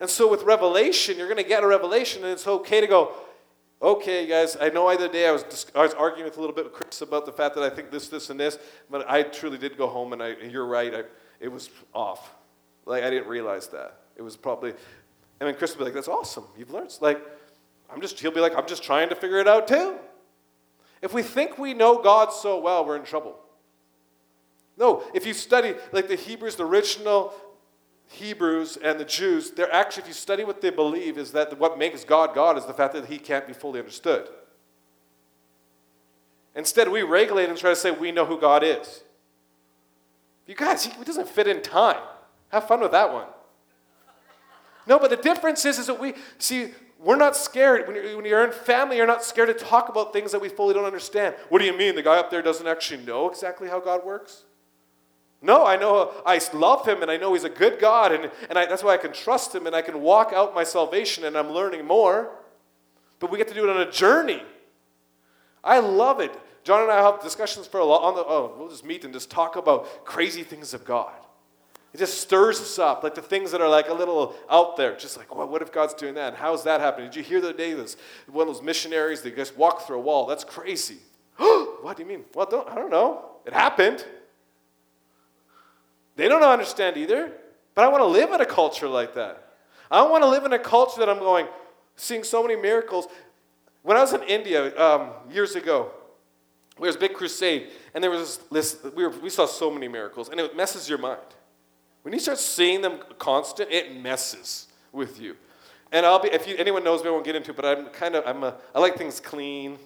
And 0.00 0.08
so 0.08 0.30
with 0.30 0.42
revelation, 0.42 1.18
you're 1.18 1.28
going 1.28 1.42
to 1.42 1.48
get 1.48 1.62
a 1.62 1.66
revelation, 1.66 2.22
and 2.22 2.32
it's 2.32 2.46
okay 2.46 2.80
to 2.80 2.86
go, 2.86 3.12
okay, 3.80 4.26
guys, 4.26 4.56
I 4.60 4.70
know 4.70 4.86
either 4.88 5.08
day 5.08 5.28
I 5.28 5.32
was, 5.32 5.66
I 5.74 5.82
was 5.82 5.94
arguing 5.94 6.24
with 6.24 6.36
a 6.36 6.40
little 6.40 6.54
bit 6.54 6.64
with 6.64 6.72
Chris 6.72 7.00
about 7.02 7.26
the 7.26 7.32
fact 7.32 7.54
that 7.56 7.64
I 7.64 7.70
think 7.70 7.90
this, 7.90 8.08
this, 8.08 8.30
and 8.30 8.40
this, 8.40 8.58
but 8.90 9.08
I 9.08 9.22
truly 9.22 9.58
did 9.58 9.76
go 9.76 9.86
home, 9.86 10.12
and, 10.12 10.22
I, 10.22 10.28
and 10.30 10.50
you're 10.50 10.66
right, 10.66 10.94
I, 10.94 11.02
it 11.40 11.48
was 11.48 11.70
off. 11.94 12.34
Like, 12.86 13.02
I 13.02 13.10
didn't 13.10 13.28
realize 13.28 13.68
that. 13.68 14.00
It 14.16 14.22
was 14.22 14.36
probably, 14.36 14.70
and 14.70 15.48
then 15.48 15.54
Chris 15.54 15.72
would 15.72 15.78
be 15.78 15.84
like, 15.84 15.94
that's 15.94 16.08
awesome. 16.08 16.44
You've 16.56 16.70
learned. 16.70 16.96
Like, 17.00 17.20
I'm 17.90 18.00
just, 18.00 18.18
he'll 18.18 18.30
be 18.30 18.40
like, 18.40 18.56
I'm 18.56 18.66
just 18.66 18.82
trying 18.82 19.08
to 19.10 19.14
figure 19.14 19.38
it 19.38 19.48
out 19.48 19.68
too. 19.68 19.96
If 21.02 21.12
we 21.12 21.22
think 21.22 21.58
we 21.58 21.74
know 21.74 22.02
God 22.02 22.32
so 22.32 22.58
well, 22.58 22.84
we're 22.84 22.96
in 22.96 23.04
trouble. 23.04 23.38
No, 24.78 25.02
if 25.14 25.26
you 25.26 25.32
study, 25.32 25.74
like 25.92 26.08
the 26.08 26.16
Hebrews, 26.16 26.56
the 26.56 26.66
original 26.66 27.32
Hebrews 28.08 28.78
and 28.82 29.00
the 29.00 29.04
Jews, 29.04 29.50
they're 29.50 29.72
actually, 29.72 30.02
if 30.02 30.08
you 30.08 30.14
study 30.14 30.44
what 30.44 30.60
they 30.60 30.70
believe, 30.70 31.18
is 31.18 31.32
that 31.32 31.58
what 31.58 31.78
makes 31.78 32.04
God 32.04 32.34
God 32.34 32.56
is 32.56 32.64
the 32.64 32.72
fact 32.72 32.94
that 32.94 33.06
he 33.06 33.18
can't 33.18 33.46
be 33.46 33.52
fully 33.52 33.80
understood. 33.80 34.28
Instead, 36.54 36.88
we 36.88 37.02
regulate 37.02 37.48
and 37.48 37.58
try 37.58 37.70
to 37.70 37.76
say 37.76 37.90
we 37.90 38.12
know 38.12 38.24
who 38.24 38.40
God 38.40 38.62
is. 38.62 39.02
You 40.46 40.54
guys, 40.54 40.86
he 40.86 41.04
doesn't 41.04 41.28
fit 41.28 41.46
in 41.46 41.60
time. 41.60 42.00
Have 42.48 42.68
fun 42.68 42.80
with 42.80 42.92
that 42.92 43.12
one. 43.12 43.26
No, 44.86 44.98
but 44.98 45.10
the 45.10 45.16
difference 45.16 45.64
is, 45.64 45.78
is 45.78 45.88
that 45.88 46.00
we 46.00 46.14
see 46.38 46.70
we're 46.98 47.16
not 47.16 47.36
scared. 47.36 47.86
When 47.86 47.96
you're, 47.96 48.16
when 48.16 48.24
you're 48.24 48.44
in 48.44 48.52
family, 48.52 48.96
you're 48.96 49.06
not 49.06 49.22
scared 49.22 49.48
to 49.48 49.64
talk 49.64 49.88
about 49.88 50.12
things 50.12 50.32
that 50.32 50.40
we 50.40 50.48
fully 50.48 50.72
don't 50.72 50.84
understand. 50.84 51.34
What 51.48 51.58
do 51.58 51.66
you 51.66 51.76
mean? 51.76 51.94
The 51.94 52.02
guy 52.02 52.16
up 52.16 52.30
there 52.30 52.40
doesn't 52.40 52.66
actually 52.66 53.04
know 53.04 53.28
exactly 53.28 53.68
how 53.68 53.80
God 53.80 54.04
works? 54.04 54.44
No, 55.46 55.64
I 55.64 55.76
know 55.76 56.12
I 56.26 56.40
love 56.52 56.86
him 56.86 57.02
and 57.02 57.10
I 57.10 57.16
know 57.16 57.32
he's 57.32 57.44
a 57.44 57.48
good 57.48 57.78
God, 57.78 58.10
and, 58.10 58.30
and 58.50 58.58
I, 58.58 58.66
that's 58.66 58.82
why 58.82 58.94
I 58.94 58.96
can 58.96 59.12
trust 59.12 59.54
him 59.54 59.66
and 59.66 59.76
I 59.76 59.80
can 59.80 60.00
walk 60.00 60.32
out 60.34 60.56
my 60.56 60.64
salvation 60.64 61.24
and 61.24 61.38
I'm 61.38 61.50
learning 61.50 61.86
more. 61.86 62.30
But 63.20 63.30
we 63.30 63.38
get 63.38 63.46
to 63.48 63.54
do 63.54 63.62
it 63.62 63.70
on 63.70 63.80
a 63.80 63.90
journey. 63.90 64.42
I 65.62 65.78
love 65.78 66.20
it. 66.20 66.34
John 66.64 66.82
and 66.82 66.90
I 66.90 66.96
have 66.96 67.22
discussions 67.22 67.68
for 67.68 67.78
a 67.78 67.84
lot 67.84 68.02
on 68.02 68.16
the 68.16 68.22
oh, 68.22 68.56
we'll 68.58 68.68
just 68.68 68.84
meet 68.84 69.04
and 69.04 69.14
just 69.14 69.30
talk 69.30 69.54
about 69.54 70.04
crazy 70.04 70.42
things 70.42 70.74
of 70.74 70.84
God. 70.84 71.12
It 71.94 71.98
just 71.98 72.20
stirs 72.20 72.60
us 72.60 72.78
up, 72.80 73.04
like 73.04 73.14
the 73.14 73.22
things 73.22 73.52
that 73.52 73.60
are 73.60 73.68
like 73.68 73.88
a 73.88 73.94
little 73.94 74.34
out 74.50 74.76
there, 74.76 74.96
just 74.96 75.16
like, 75.16 75.34
well, 75.34 75.48
what 75.48 75.62
if 75.62 75.72
God's 75.72 75.94
doing 75.94 76.14
that? 76.14 76.30
And 76.30 76.36
how's 76.36 76.64
that 76.64 76.80
happening? 76.80 77.08
Did 77.08 77.16
you 77.16 77.22
hear 77.22 77.40
the 77.40 77.52
day 77.52 77.72
this 77.72 77.96
one 78.26 78.48
of 78.48 78.54
those 78.54 78.64
missionaries 78.64 79.22
they 79.22 79.30
just 79.30 79.56
walked 79.56 79.86
through 79.86 79.98
a 79.98 80.00
wall? 80.00 80.26
That's 80.26 80.42
crazy. 80.42 80.98
what 81.36 81.96
do 81.96 82.02
you 82.02 82.08
mean? 82.08 82.24
Well, 82.34 82.46
don't, 82.46 82.68
I 82.68 82.74
don't 82.74 82.90
know. 82.90 83.36
It 83.46 83.52
happened. 83.52 84.04
They 86.16 86.28
don't 86.28 86.42
understand 86.42 86.96
either. 86.96 87.32
But 87.74 87.84
I 87.84 87.88
want 87.88 88.00
to 88.00 88.06
live 88.06 88.32
in 88.32 88.40
a 88.40 88.46
culture 88.46 88.88
like 88.88 89.14
that. 89.14 89.52
I 89.90 90.02
want 90.02 90.24
to 90.24 90.28
live 90.28 90.44
in 90.44 90.52
a 90.52 90.58
culture 90.58 90.98
that 90.98 91.08
I'm 91.08 91.18
going, 91.18 91.46
seeing 91.94 92.24
so 92.24 92.42
many 92.42 92.56
miracles. 92.56 93.06
When 93.82 93.96
I 93.96 94.00
was 94.00 94.12
in 94.14 94.22
India 94.22 94.76
um, 94.76 95.10
years 95.30 95.54
ago, 95.54 95.90
there 96.78 96.86
was 96.86 96.96
a 96.96 96.98
big 96.98 97.14
crusade, 97.14 97.68
and 97.94 98.02
there 98.02 98.10
was 98.10 98.38
this, 98.50 98.78
we, 98.94 99.04
were, 99.04 99.10
we 99.10 99.30
saw 99.30 99.46
so 99.46 99.70
many 99.70 99.88
miracles, 99.88 100.28
and 100.28 100.40
it 100.40 100.56
messes 100.56 100.88
your 100.88 100.98
mind. 100.98 101.20
When 102.02 102.12
you 102.12 102.20
start 102.20 102.38
seeing 102.38 102.80
them 102.80 103.00
constant, 103.18 103.70
it 103.70 103.96
messes 103.96 104.66
with 104.92 105.20
you. 105.20 105.36
And 105.92 106.04
I'll 106.04 106.18
be, 106.18 106.28
if 106.28 106.46
you, 106.48 106.56
anyone 106.56 106.82
knows 106.82 107.02
me, 107.02 107.08
I 107.08 107.12
won't 107.12 107.24
get 107.24 107.36
into 107.36 107.50
it, 107.50 107.56
but 107.56 107.64
I'm 107.64 107.86
kind 107.86 108.16
of, 108.16 108.26
I'm 108.26 108.42
a, 108.42 108.56
I 108.74 108.80
like 108.80 108.96
things 108.96 109.20
clean. 109.20 109.78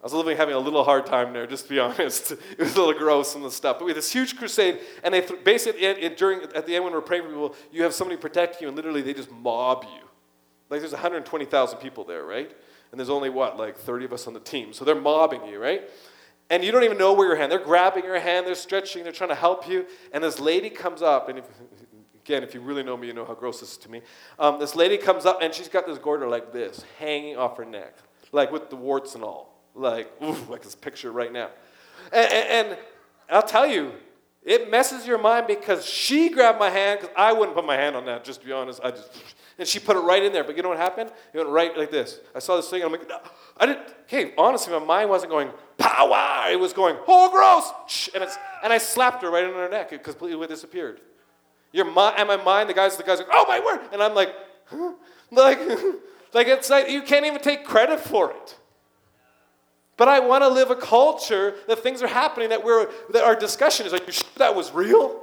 I 0.00 0.04
was 0.04 0.12
living, 0.12 0.36
having 0.36 0.54
a 0.54 0.58
little 0.58 0.84
hard 0.84 1.06
time 1.06 1.32
there, 1.32 1.46
just 1.46 1.64
to 1.64 1.70
be 1.70 1.78
honest. 1.80 2.32
It 2.32 2.58
was 2.58 2.74
a 2.76 2.78
little 2.78 2.98
gross 2.98 3.34
and 3.34 3.44
the 3.44 3.50
stuff. 3.50 3.78
But 3.78 3.86
we 3.86 3.90
had 3.90 3.96
this 3.96 4.12
huge 4.12 4.36
crusade, 4.36 4.80
and 5.02 5.12
they 5.12 5.20
th- 5.20 5.42
basically, 5.44 5.84
it, 5.84 5.98
it, 5.98 6.16
during, 6.16 6.42
at 6.54 6.66
the 6.66 6.74
end 6.74 6.84
when 6.84 6.92
we're 6.92 7.00
praying 7.00 7.24
for 7.24 7.28
people, 7.28 7.54
you 7.72 7.82
have 7.82 7.94
somebody 7.94 8.20
protect 8.20 8.60
you, 8.60 8.68
and 8.68 8.76
literally 8.76 9.02
they 9.02 9.14
just 9.14 9.30
mob 9.30 9.84
you. 9.84 10.06
Like 10.70 10.80
there's 10.80 10.92
120,000 10.92 11.78
people 11.78 12.04
there, 12.04 12.24
right? 12.24 12.50
And 12.90 12.98
there's 12.98 13.10
only 13.10 13.30
what, 13.30 13.58
like 13.58 13.76
30 13.76 14.04
of 14.04 14.12
us 14.12 14.26
on 14.26 14.34
the 14.34 14.40
team. 14.40 14.72
So 14.72 14.84
they're 14.84 14.94
mobbing 14.94 15.44
you, 15.46 15.58
right? 15.60 15.88
and 16.50 16.64
you 16.64 16.72
don't 16.72 16.84
even 16.84 16.98
know 16.98 17.12
where 17.12 17.26
your 17.26 17.36
hand. 17.36 17.52
They're 17.52 17.58
grabbing 17.58 18.04
your 18.04 18.18
hand, 18.18 18.46
they're 18.46 18.54
stretching, 18.54 19.02
they're 19.02 19.12
trying 19.12 19.30
to 19.30 19.36
help 19.36 19.68
you. 19.68 19.86
And 20.12 20.24
this 20.24 20.40
lady 20.40 20.70
comes 20.70 21.02
up, 21.02 21.28
and 21.28 21.38
if, 21.38 21.44
again, 22.24 22.42
if 22.42 22.54
you 22.54 22.60
really 22.60 22.82
know 22.82 22.96
me, 22.96 23.06
you 23.06 23.12
know 23.12 23.24
how 23.24 23.34
gross 23.34 23.60
this 23.60 23.72
is 23.72 23.78
to 23.78 23.90
me. 23.90 24.02
Um, 24.38 24.58
this 24.58 24.74
lady 24.74 24.96
comes 24.96 25.26
up, 25.26 25.42
and 25.42 25.52
she's 25.52 25.68
got 25.68 25.86
this 25.86 25.98
goiter 25.98 26.28
like 26.28 26.52
this, 26.52 26.84
hanging 26.98 27.36
off 27.36 27.56
her 27.56 27.64
neck, 27.64 27.96
like 28.32 28.50
with 28.50 28.70
the 28.70 28.76
warts 28.76 29.14
and 29.14 29.22
all, 29.22 29.57
like 29.74 30.10
oof, 30.22 30.48
like 30.48 30.62
this 30.62 30.74
picture 30.74 31.12
right 31.12 31.32
now. 31.32 31.50
And, 32.12 32.32
and, 32.32 32.68
and 32.68 32.78
I'll 33.30 33.42
tell 33.42 33.66
you, 33.66 33.92
it 34.42 34.70
messes 34.70 35.06
your 35.06 35.18
mind 35.18 35.46
because 35.46 35.84
she 35.84 36.30
grabbed 36.30 36.58
my 36.58 36.70
hand 36.70 37.00
because 37.00 37.14
I 37.16 37.32
wouldn't 37.32 37.54
put 37.56 37.66
my 37.66 37.76
hand 37.76 37.96
on 37.96 38.06
that. 38.06 38.24
Just 38.24 38.40
to 38.40 38.46
be 38.46 38.52
honest, 38.52 38.80
I 38.82 38.92
just 38.92 39.10
and 39.58 39.66
she 39.66 39.80
put 39.80 39.96
it 39.96 40.00
right 40.00 40.22
in 40.22 40.32
there. 40.32 40.44
But 40.44 40.56
you 40.56 40.62
know 40.62 40.68
what 40.68 40.78
happened? 40.78 41.10
It 41.32 41.36
went 41.36 41.50
right 41.50 41.76
like 41.76 41.90
this. 41.90 42.20
I 42.34 42.38
saw 42.38 42.56
this 42.56 42.70
thing, 42.70 42.82
and 42.82 42.94
I'm 42.94 43.00
like, 43.00 43.10
I 43.56 43.66
didn't. 43.66 43.88
Okay, 44.04 44.32
honestly, 44.38 44.72
my 44.72 44.84
mind 44.84 45.10
wasn't 45.10 45.32
going 45.32 45.50
power. 45.76 46.50
It 46.50 46.58
was 46.58 46.72
going, 46.72 46.96
oh, 47.08 47.30
gross. 47.30 48.08
And, 48.14 48.22
it's, 48.22 48.38
and 48.62 48.72
I 48.72 48.78
slapped 48.78 49.22
her 49.22 49.30
right 49.30 49.44
on 49.44 49.52
her 49.54 49.68
neck. 49.68 49.92
It 49.92 50.04
completely 50.04 50.46
disappeared. 50.46 51.00
Your 51.72 51.84
mind, 51.84 52.16
and 52.18 52.28
my 52.28 52.36
mind, 52.36 52.70
the 52.70 52.74
guys, 52.74 52.96
the 52.96 53.02
guys, 53.02 53.18
like, 53.18 53.28
oh 53.32 53.44
my 53.48 53.60
word. 53.60 53.80
And 53.92 54.02
I'm 54.02 54.14
like, 54.14 54.34
huh? 54.66 54.92
like, 55.30 55.58
like 56.32 56.46
it's 56.46 56.70
like 56.70 56.88
you 56.88 57.02
can't 57.02 57.26
even 57.26 57.40
take 57.40 57.64
credit 57.64 58.00
for 58.00 58.30
it. 58.30 58.57
But 59.98 60.08
I 60.08 60.20
want 60.20 60.44
to 60.44 60.48
live 60.48 60.70
a 60.70 60.76
culture 60.76 61.56
that 61.66 61.80
things 61.80 62.02
are 62.02 62.06
happening 62.06 62.48
that 62.48 62.64
we're 62.64 62.88
that 63.10 63.24
our 63.24 63.36
discussion 63.36 63.84
is 63.84 63.92
like, 63.92 64.06
you 64.06 64.12
sure 64.12 64.28
that 64.36 64.54
was 64.54 64.72
real? 64.72 65.20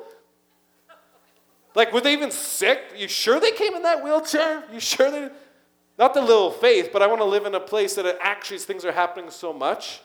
Like, 1.73 1.91
were 1.91 2.01
they 2.01 2.13
even 2.13 2.29
sick? 2.29 2.79
You 2.95 3.07
sure 3.07 3.39
they 3.39 3.51
came 3.51 3.73
in 3.73 3.83
that 3.83 4.03
wheelchair? 4.03 4.65
You 4.71 4.79
sure 4.79 5.09
they? 5.09 5.29
Not 5.97 6.13
the 6.13 6.21
little 6.21 6.51
faith, 6.51 6.89
but 6.91 7.01
I 7.01 7.07
want 7.07 7.21
to 7.21 7.25
live 7.25 7.45
in 7.45 7.55
a 7.55 7.59
place 7.59 7.95
that 7.95 8.05
actually 8.21 8.59
things 8.59 8.83
are 8.83 8.91
happening 8.91 9.31
so 9.31 9.53
much. 9.53 10.01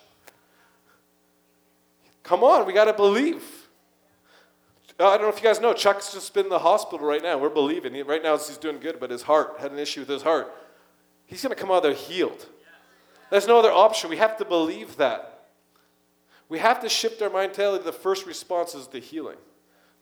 Come 2.23 2.45
on, 2.45 2.65
we 2.65 2.73
got 2.73 2.85
to 2.85 2.93
believe. 2.93 3.43
Uh, 5.01 5.09
I 5.09 5.17
don't 5.17 5.23
know 5.23 5.31
if 5.31 5.37
you 5.37 5.43
guys 5.43 5.61
know, 5.61 5.73
Chuck's 5.73 6.13
just 6.13 6.33
been 6.33 6.45
in 6.45 6.51
the 6.51 6.61
hospital 6.61 7.05
right 7.05 7.23
now. 7.23 7.39
We're 7.39 7.49
believing. 7.49 8.07
Right 8.07 8.23
now 8.23 8.39
he's 8.39 8.57
doing 8.57 8.79
good, 8.79 9.01
but 9.01 9.11
his 9.11 9.23
heart 9.23 9.57
had 9.59 9.73
an 9.73 9.81
issue 9.81 10.01
with 10.01 10.09
his 10.09 10.23
heart. 10.23 10.55
He's 11.27 11.43
going 11.43 11.55
to 11.55 11.61
come 11.61 11.73
out 11.73 11.83
there 11.83 11.95
healed. 11.95 12.47
There's 13.31 13.47
no 13.47 13.59
other 13.59 13.73
option. 13.73 14.11
We 14.11 14.17
have 14.17 14.37
to 14.39 14.45
believe 14.45 14.97
that. 14.97 15.49
We 16.49 16.59
have 16.59 16.81
to 16.81 16.89
shift 16.89 17.23
our 17.23 17.31
mentality. 17.31 17.85
The 17.85 17.93
first 17.93 18.27
response 18.27 18.75
is 18.75 18.89
the 18.89 18.99
healing. 18.99 19.37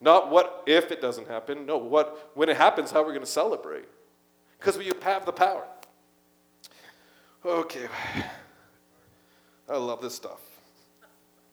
Not 0.01 0.31
what 0.31 0.63
if 0.67 0.91
it 0.91 1.01
doesn't 1.01 1.29
happen. 1.29 1.67
No, 1.67 1.77
what 1.77 2.31
when 2.35 2.49
it 2.49 2.57
happens, 2.57 2.91
how 2.91 3.01
we're 3.03 3.13
going 3.13 3.21
to 3.21 3.27
celebrate. 3.27 3.85
Because 4.59 4.79
we 4.79 4.91
have 5.03 5.27
the 5.27 5.33
power. 5.33 5.65
Okay. 7.45 7.87
I 9.69 9.77
love 9.77 10.01
this 10.01 10.15
stuff. 10.15 10.41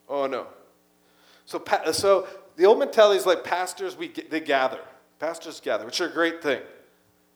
Oh 0.07 0.27
no. 0.27 0.47
So, 1.45 1.63
so 1.91 2.27
the 2.55 2.65
old 2.65 2.79
mentality 2.79 3.17
is 3.17 3.25
like 3.25 3.43
pastors, 3.43 3.97
we 3.97 4.07
they 4.07 4.39
gather. 4.39 4.79
Pastors 5.19 5.59
gather, 5.59 5.85
which 5.85 5.99
are 6.01 6.07
a 6.07 6.13
great 6.13 6.41
thing. 6.41 6.61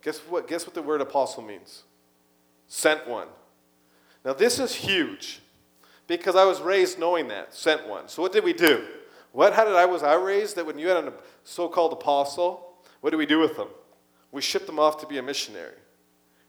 Guess 0.01 0.19
what? 0.19 0.47
Guess 0.47 0.65
what 0.65 0.73
the 0.73 0.81
word 0.81 1.01
apostle 1.01 1.43
means? 1.43 1.83
Sent 2.67 3.07
one. 3.07 3.27
Now 4.29 4.35
this 4.35 4.59
is 4.59 4.75
huge, 4.75 5.39
because 6.05 6.35
I 6.35 6.45
was 6.45 6.61
raised 6.61 6.99
knowing 6.99 7.29
that 7.29 7.51
sent 7.51 7.87
one. 7.87 8.07
So 8.07 8.21
what 8.21 8.31
did 8.31 8.43
we 8.43 8.53
do? 8.53 8.85
What? 9.31 9.53
How 9.53 9.65
did 9.65 9.73
I 9.73 9.85
was 9.85 10.03
I 10.03 10.13
raised 10.13 10.55
that 10.57 10.67
when 10.67 10.77
you 10.77 10.87
had 10.87 11.03
a 11.03 11.13
so-called 11.43 11.93
apostle, 11.93 12.75
what 13.01 13.09
do 13.09 13.17
we 13.17 13.25
do 13.25 13.39
with 13.39 13.57
them? 13.57 13.69
We 14.31 14.43
ship 14.43 14.67
them 14.67 14.77
off 14.77 15.01
to 15.01 15.07
be 15.07 15.17
a 15.17 15.23
missionary, 15.23 15.73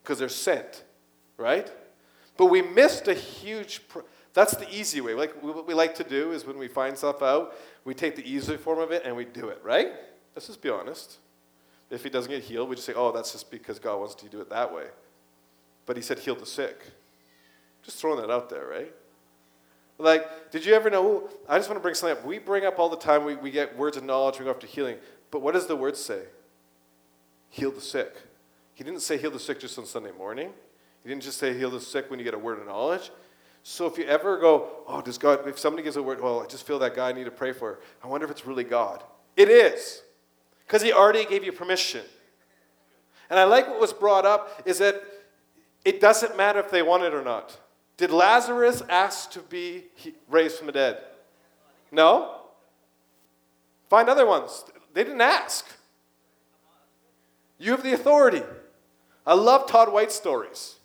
because 0.03 0.19
they're 0.19 0.29
sent, 0.29 0.85
right? 1.39 1.73
But 2.37 2.47
we 2.47 2.61
missed 2.61 3.09
a 3.09 3.15
huge. 3.15 3.89
Pr- 3.89 4.01
that's 4.35 4.55
the 4.55 4.69
easy 4.71 5.01
way. 5.01 5.15
Like 5.15 5.43
what 5.43 5.67
we 5.67 5.73
like 5.73 5.95
to 5.95 6.05
do 6.05 6.33
is 6.33 6.45
when 6.45 6.59
we 6.59 6.69
find 6.69 6.99
stuff 6.99 7.23
out, 7.23 7.55
we 7.87 7.95
take 7.95 8.15
the 8.15 8.31
easy 8.31 8.59
form 8.59 8.79
of 8.79 8.91
it 8.91 9.07
and 9.07 9.17
we 9.17 9.25
do 9.25 9.49
it, 9.49 9.59
right? 9.65 9.93
Let's 10.37 10.49
just 10.49 10.61
be 10.61 10.69
honest. 10.69 11.17
If 11.89 12.03
he 12.03 12.11
doesn't 12.11 12.31
get 12.31 12.43
healed, 12.43 12.69
we 12.69 12.75
just 12.75 12.85
say, 12.85 12.93
"Oh, 12.95 13.11
that's 13.11 13.33
just 13.33 13.51
because 13.51 13.79
God 13.79 14.01
wants 14.01 14.17
to 14.17 14.29
do 14.29 14.43
it 14.43 14.51
that 14.51 14.71
way." 14.71 14.89
But 15.87 15.97
he 15.97 16.03
said, 16.03 16.19
"Heal 16.19 16.35
the 16.35 16.45
sick." 16.45 16.77
Just 17.83 17.99
throwing 17.99 18.21
that 18.21 18.31
out 18.31 18.51
there, 18.51 18.67
right? 18.67 18.93
Like, 19.99 20.51
did 20.51 20.65
you 20.65 20.75
ever 20.75 20.89
know? 20.89 21.29
I 21.49 21.59
just 21.59 21.69
want 21.69 21.79
to 21.79 21.83
bring 21.83 21.95
something 21.95 22.19
up. 22.19 22.25
We 22.25 22.39
bring 22.39 22.65
up 22.65 22.79
all 22.79 22.89
the 22.89 22.97
time. 22.97 23.25
We, 23.25 23.37
we 23.37 23.51
get 23.51 23.77
words 23.77 23.97
of 23.97 24.05
knowledge. 24.05 24.39
We 24.39 24.45
go 24.45 24.51
after 24.51 24.67
healing. 24.67 24.97
But 25.31 25.43
what 25.43 25.53
does 25.53 25.67
the 25.67 25.77
word 25.77 25.97
say? 25.97 26.23
Heal 27.51 27.71
the 27.71 27.81
sick. 27.81 28.15
He 28.75 28.85
didn't 28.85 29.01
say 29.01 29.19
heal 29.19 29.31
the 29.31 29.39
sick 29.39 29.61
just 29.61 29.79
on 29.79 29.85
Sunday 29.85 30.13
morning. 30.13 30.53
He 31.03 31.09
didn't 31.09 31.23
just 31.23 31.39
say 31.39 31.57
heal 31.57 31.71
the 31.71 31.81
sick 31.81 32.11
when 32.11 32.19
you 32.19 32.25
get 32.25 32.35
a 32.35 32.39
word 32.39 32.59
of 32.59 32.67
knowledge. 32.67 33.11
So 33.63 33.87
if 33.87 33.99
you 33.99 34.05
ever 34.05 34.39
go, 34.39 34.69
oh, 34.87 35.03
does 35.03 35.19
God, 35.19 35.47
if 35.47 35.59
somebody 35.59 35.83
gives 35.83 35.97
a 35.97 36.03
word, 36.03 36.21
well, 36.21 36.41
I 36.41 36.47
just 36.47 36.67
feel 36.67 36.79
that 36.79 36.95
guy 36.95 37.11
I 37.11 37.13
need 37.13 37.25
to 37.25 37.31
pray 37.31 37.53
for, 37.53 37.81
I 38.03 38.07
wonder 38.07 38.25
if 38.25 38.31
it's 38.31 38.47
really 38.47 38.65
God. 38.65 39.03
It 39.37 39.49
is. 39.49 40.03
Because 40.67 40.83
he 40.83 40.93
already 40.93 41.27
gave 41.27 41.45
you 41.45 41.53
permission. 41.53 42.03
And 43.29 43.39
I 43.39 43.45
like 43.45 43.69
what 43.69 43.81
was 43.81 43.93
brought 43.93 44.25
up 44.25 44.63
is 44.65 44.79
that 44.79 45.03
it 45.85 46.01
doesn't 46.01 46.37
matter 46.37 46.59
if 46.59 46.71
they 46.71 46.83
want 46.83 47.03
it 47.03 47.13
or 47.13 47.23
not. 47.23 47.59
Did 48.01 48.13
Lazarus 48.13 48.83
ask 48.89 49.31
to 49.33 49.41
be 49.41 49.85
raised 50.31 50.57
from 50.57 50.69
the 50.69 50.73
dead? 50.73 51.03
No? 51.93 52.35
Find 53.91 54.09
other 54.09 54.25
ones. 54.25 54.65
They 54.95 55.05
didn't 55.05 55.21
ask. 55.21 55.67
You 57.59 57.73
have 57.73 57.83
the 57.83 57.93
authority. 57.93 58.43
I 59.27 59.35
love 59.35 59.67
Todd 59.69 59.93
White 59.93 60.13
stories. 60.13 60.77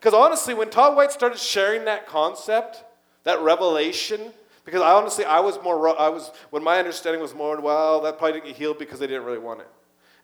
Because 0.00 0.14
honestly, 0.14 0.54
when 0.54 0.70
Todd 0.70 0.96
White 0.96 1.12
started 1.12 1.38
sharing 1.38 1.84
that 1.84 2.06
concept, 2.06 2.82
that 3.24 3.38
revelation, 3.42 4.32
because 4.64 4.80
I 4.80 4.92
honestly, 4.92 5.26
I 5.26 5.40
was 5.40 5.62
more, 5.62 6.00
I 6.00 6.08
was, 6.08 6.30
when 6.48 6.64
my 6.64 6.78
understanding 6.78 7.20
was 7.20 7.34
more, 7.34 7.60
well, 7.60 8.00
that 8.00 8.16
probably 8.16 8.40
didn't 8.40 8.46
get 8.46 8.56
healed 8.56 8.78
because 8.78 8.98
they 8.98 9.06
didn't 9.06 9.24
really 9.24 9.36
want 9.36 9.60
it. 9.60 9.68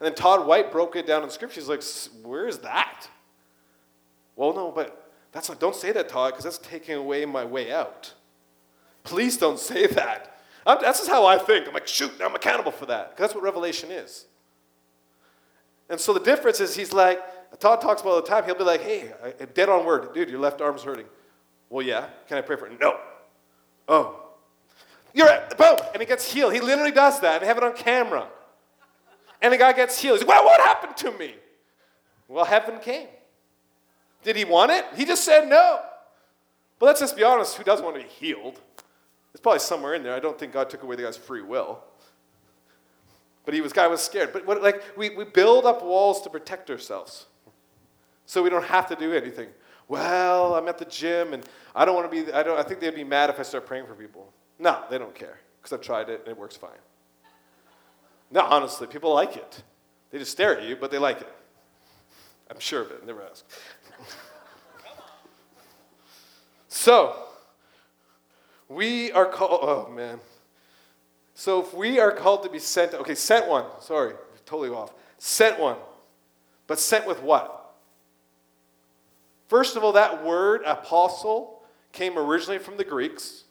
And 0.00 0.06
then 0.06 0.14
Todd 0.14 0.46
White 0.46 0.72
broke 0.72 0.96
it 0.96 1.06
down 1.06 1.22
in 1.22 1.28
scripture. 1.28 1.60
He's 1.60 1.68
like, 1.68 1.84
where 2.24 2.48
is 2.48 2.60
that? 2.60 3.06
Well, 4.36 4.54
no, 4.54 4.70
but 4.70 5.07
that's 5.38 5.58
don't 5.58 5.74
say 5.74 5.92
that, 5.92 6.08
Todd, 6.08 6.32
because 6.32 6.44
that's 6.44 6.58
taking 6.58 6.96
away 6.96 7.24
my 7.24 7.44
way 7.44 7.72
out. 7.72 8.12
Please 9.04 9.36
don't 9.36 9.58
say 9.58 9.86
that. 9.86 10.40
I'm, 10.66 10.78
that's 10.82 10.98
just 10.98 11.10
how 11.10 11.26
I 11.26 11.38
think. 11.38 11.68
I'm 11.68 11.74
like, 11.74 11.86
shoot, 11.86 12.12
I'm 12.22 12.34
accountable 12.34 12.72
for 12.72 12.86
that. 12.86 13.16
That's 13.16 13.34
what 13.34 13.44
revelation 13.44 13.90
is. 13.90 14.26
And 15.88 15.98
so 15.98 16.12
the 16.12 16.20
difference 16.20 16.60
is 16.60 16.74
he's 16.74 16.92
like, 16.92 17.20
Todd 17.60 17.80
talks 17.80 18.02
about 18.02 18.10
all 18.10 18.20
the 18.20 18.26
time. 18.26 18.44
He'll 18.44 18.56
be 18.56 18.64
like, 18.64 18.82
hey, 18.82 19.12
dead 19.54 19.68
on 19.68 19.86
word, 19.86 20.12
dude, 20.12 20.28
your 20.28 20.40
left 20.40 20.60
arm's 20.60 20.82
hurting. 20.82 21.06
Well, 21.70 21.86
yeah. 21.86 22.08
Can 22.26 22.36
I 22.38 22.40
pray 22.40 22.56
for 22.56 22.66
it? 22.66 22.78
No. 22.80 22.98
Oh. 23.86 24.24
You're 25.14 25.28
at 25.28 25.50
the 25.50 25.56
boat. 25.56 25.80
And 25.92 26.00
he 26.00 26.06
gets 26.06 26.30
healed. 26.30 26.52
He 26.52 26.60
literally 26.60 26.92
does 26.92 27.20
that. 27.20 27.34
And 27.34 27.42
they 27.42 27.46
have 27.46 27.56
it 27.56 27.62
on 27.62 27.74
camera. 27.74 28.26
And 29.40 29.52
the 29.52 29.56
guy 29.56 29.72
gets 29.72 29.98
healed. 30.00 30.18
He's 30.18 30.26
like, 30.26 30.36
well, 30.36 30.44
what 30.44 30.60
happened 30.60 30.96
to 30.98 31.12
me? 31.12 31.36
Well, 32.26 32.44
heaven 32.44 32.80
came. 32.80 33.08
Did 34.22 34.36
he 34.36 34.44
want 34.44 34.70
it? 34.70 34.84
He 34.96 35.04
just 35.04 35.24
said 35.24 35.48
no. 35.48 35.80
But 36.78 36.86
let's 36.86 37.00
just 37.00 37.16
be 37.16 37.24
honest, 37.24 37.56
who 37.56 37.64
doesn't 37.64 37.84
want 37.84 37.96
to 37.96 38.02
be 38.02 38.08
healed? 38.08 38.60
It's 39.32 39.40
probably 39.40 39.60
somewhere 39.60 39.94
in 39.94 40.02
there. 40.02 40.14
I 40.14 40.20
don't 40.20 40.38
think 40.38 40.52
God 40.52 40.70
took 40.70 40.82
away 40.82 40.96
the 40.96 41.02
guy's 41.02 41.16
free 41.16 41.42
will. 41.42 41.80
But 43.44 43.54
he 43.54 43.60
was 43.60 43.72
guy 43.72 43.86
was 43.86 44.02
scared. 44.02 44.32
But 44.32 44.46
what, 44.46 44.62
like 44.62 44.82
we, 44.96 45.10
we 45.10 45.24
build 45.24 45.64
up 45.64 45.82
walls 45.82 46.22
to 46.22 46.30
protect 46.30 46.70
ourselves 46.70 47.26
so 48.26 48.42
we 48.42 48.50
don't 48.50 48.64
have 48.64 48.88
to 48.88 48.96
do 48.96 49.14
anything. 49.14 49.48
Well, 49.88 50.54
I'm 50.54 50.68
at 50.68 50.76
the 50.76 50.84
gym 50.84 51.32
and 51.32 51.42
I 51.74 51.86
don't 51.86 51.94
want 51.94 52.10
to 52.10 52.24
be, 52.24 52.30
I, 52.32 52.42
don't, 52.42 52.58
I 52.58 52.62
think 52.62 52.80
they'd 52.80 52.94
be 52.94 53.04
mad 53.04 53.30
if 53.30 53.40
I 53.40 53.42
start 53.42 53.64
praying 53.64 53.86
for 53.86 53.94
people. 53.94 54.30
No, 54.58 54.82
they 54.90 54.98
don't 54.98 55.14
care 55.14 55.38
because 55.58 55.72
I've 55.72 55.80
tried 55.80 56.10
it 56.10 56.20
and 56.20 56.28
it 56.28 56.38
works 56.38 56.56
fine. 56.56 56.70
No, 58.30 58.42
honestly, 58.42 58.86
people 58.86 59.14
like 59.14 59.36
it. 59.36 59.62
They 60.10 60.18
just 60.18 60.32
stare 60.32 60.58
at 60.58 60.64
you, 60.64 60.76
but 60.76 60.90
they 60.90 60.98
like 60.98 61.20
it. 61.20 61.34
I'm 62.50 62.60
sure 62.60 62.82
of 62.82 62.90
it, 62.90 63.06
never 63.06 63.22
ask. 63.22 63.44
So, 66.68 67.16
we 68.68 69.10
are 69.12 69.26
called, 69.26 69.60
oh 69.62 69.90
man. 69.90 70.20
So 71.34 71.60
if 71.60 71.72
we 71.72 72.00
are 72.00 72.10
called 72.10 72.42
to 72.42 72.50
be 72.50 72.58
sent, 72.58 72.94
okay, 72.94 73.14
sent 73.14 73.46
one, 73.46 73.64
sorry, 73.80 74.14
totally 74.44 74.70
off. 74.70 74.92
Sent 75.18 75.58
one. 75.58 75.76
But 76.66 76.78
sent 76.78 77.06
with 77.06 77.22
what? 77.22 77.74
First 79.48 79.76
of 79.76 79.84
all, 79.84 79.92
that 79.92 80.24
word 80.24 80.62
apostle 80.66 81.62
came 81.92 82.18
originally 82.18 82.58
from 82.58 82.76
the 82.76 82.84
Greeks. 82.84 83.44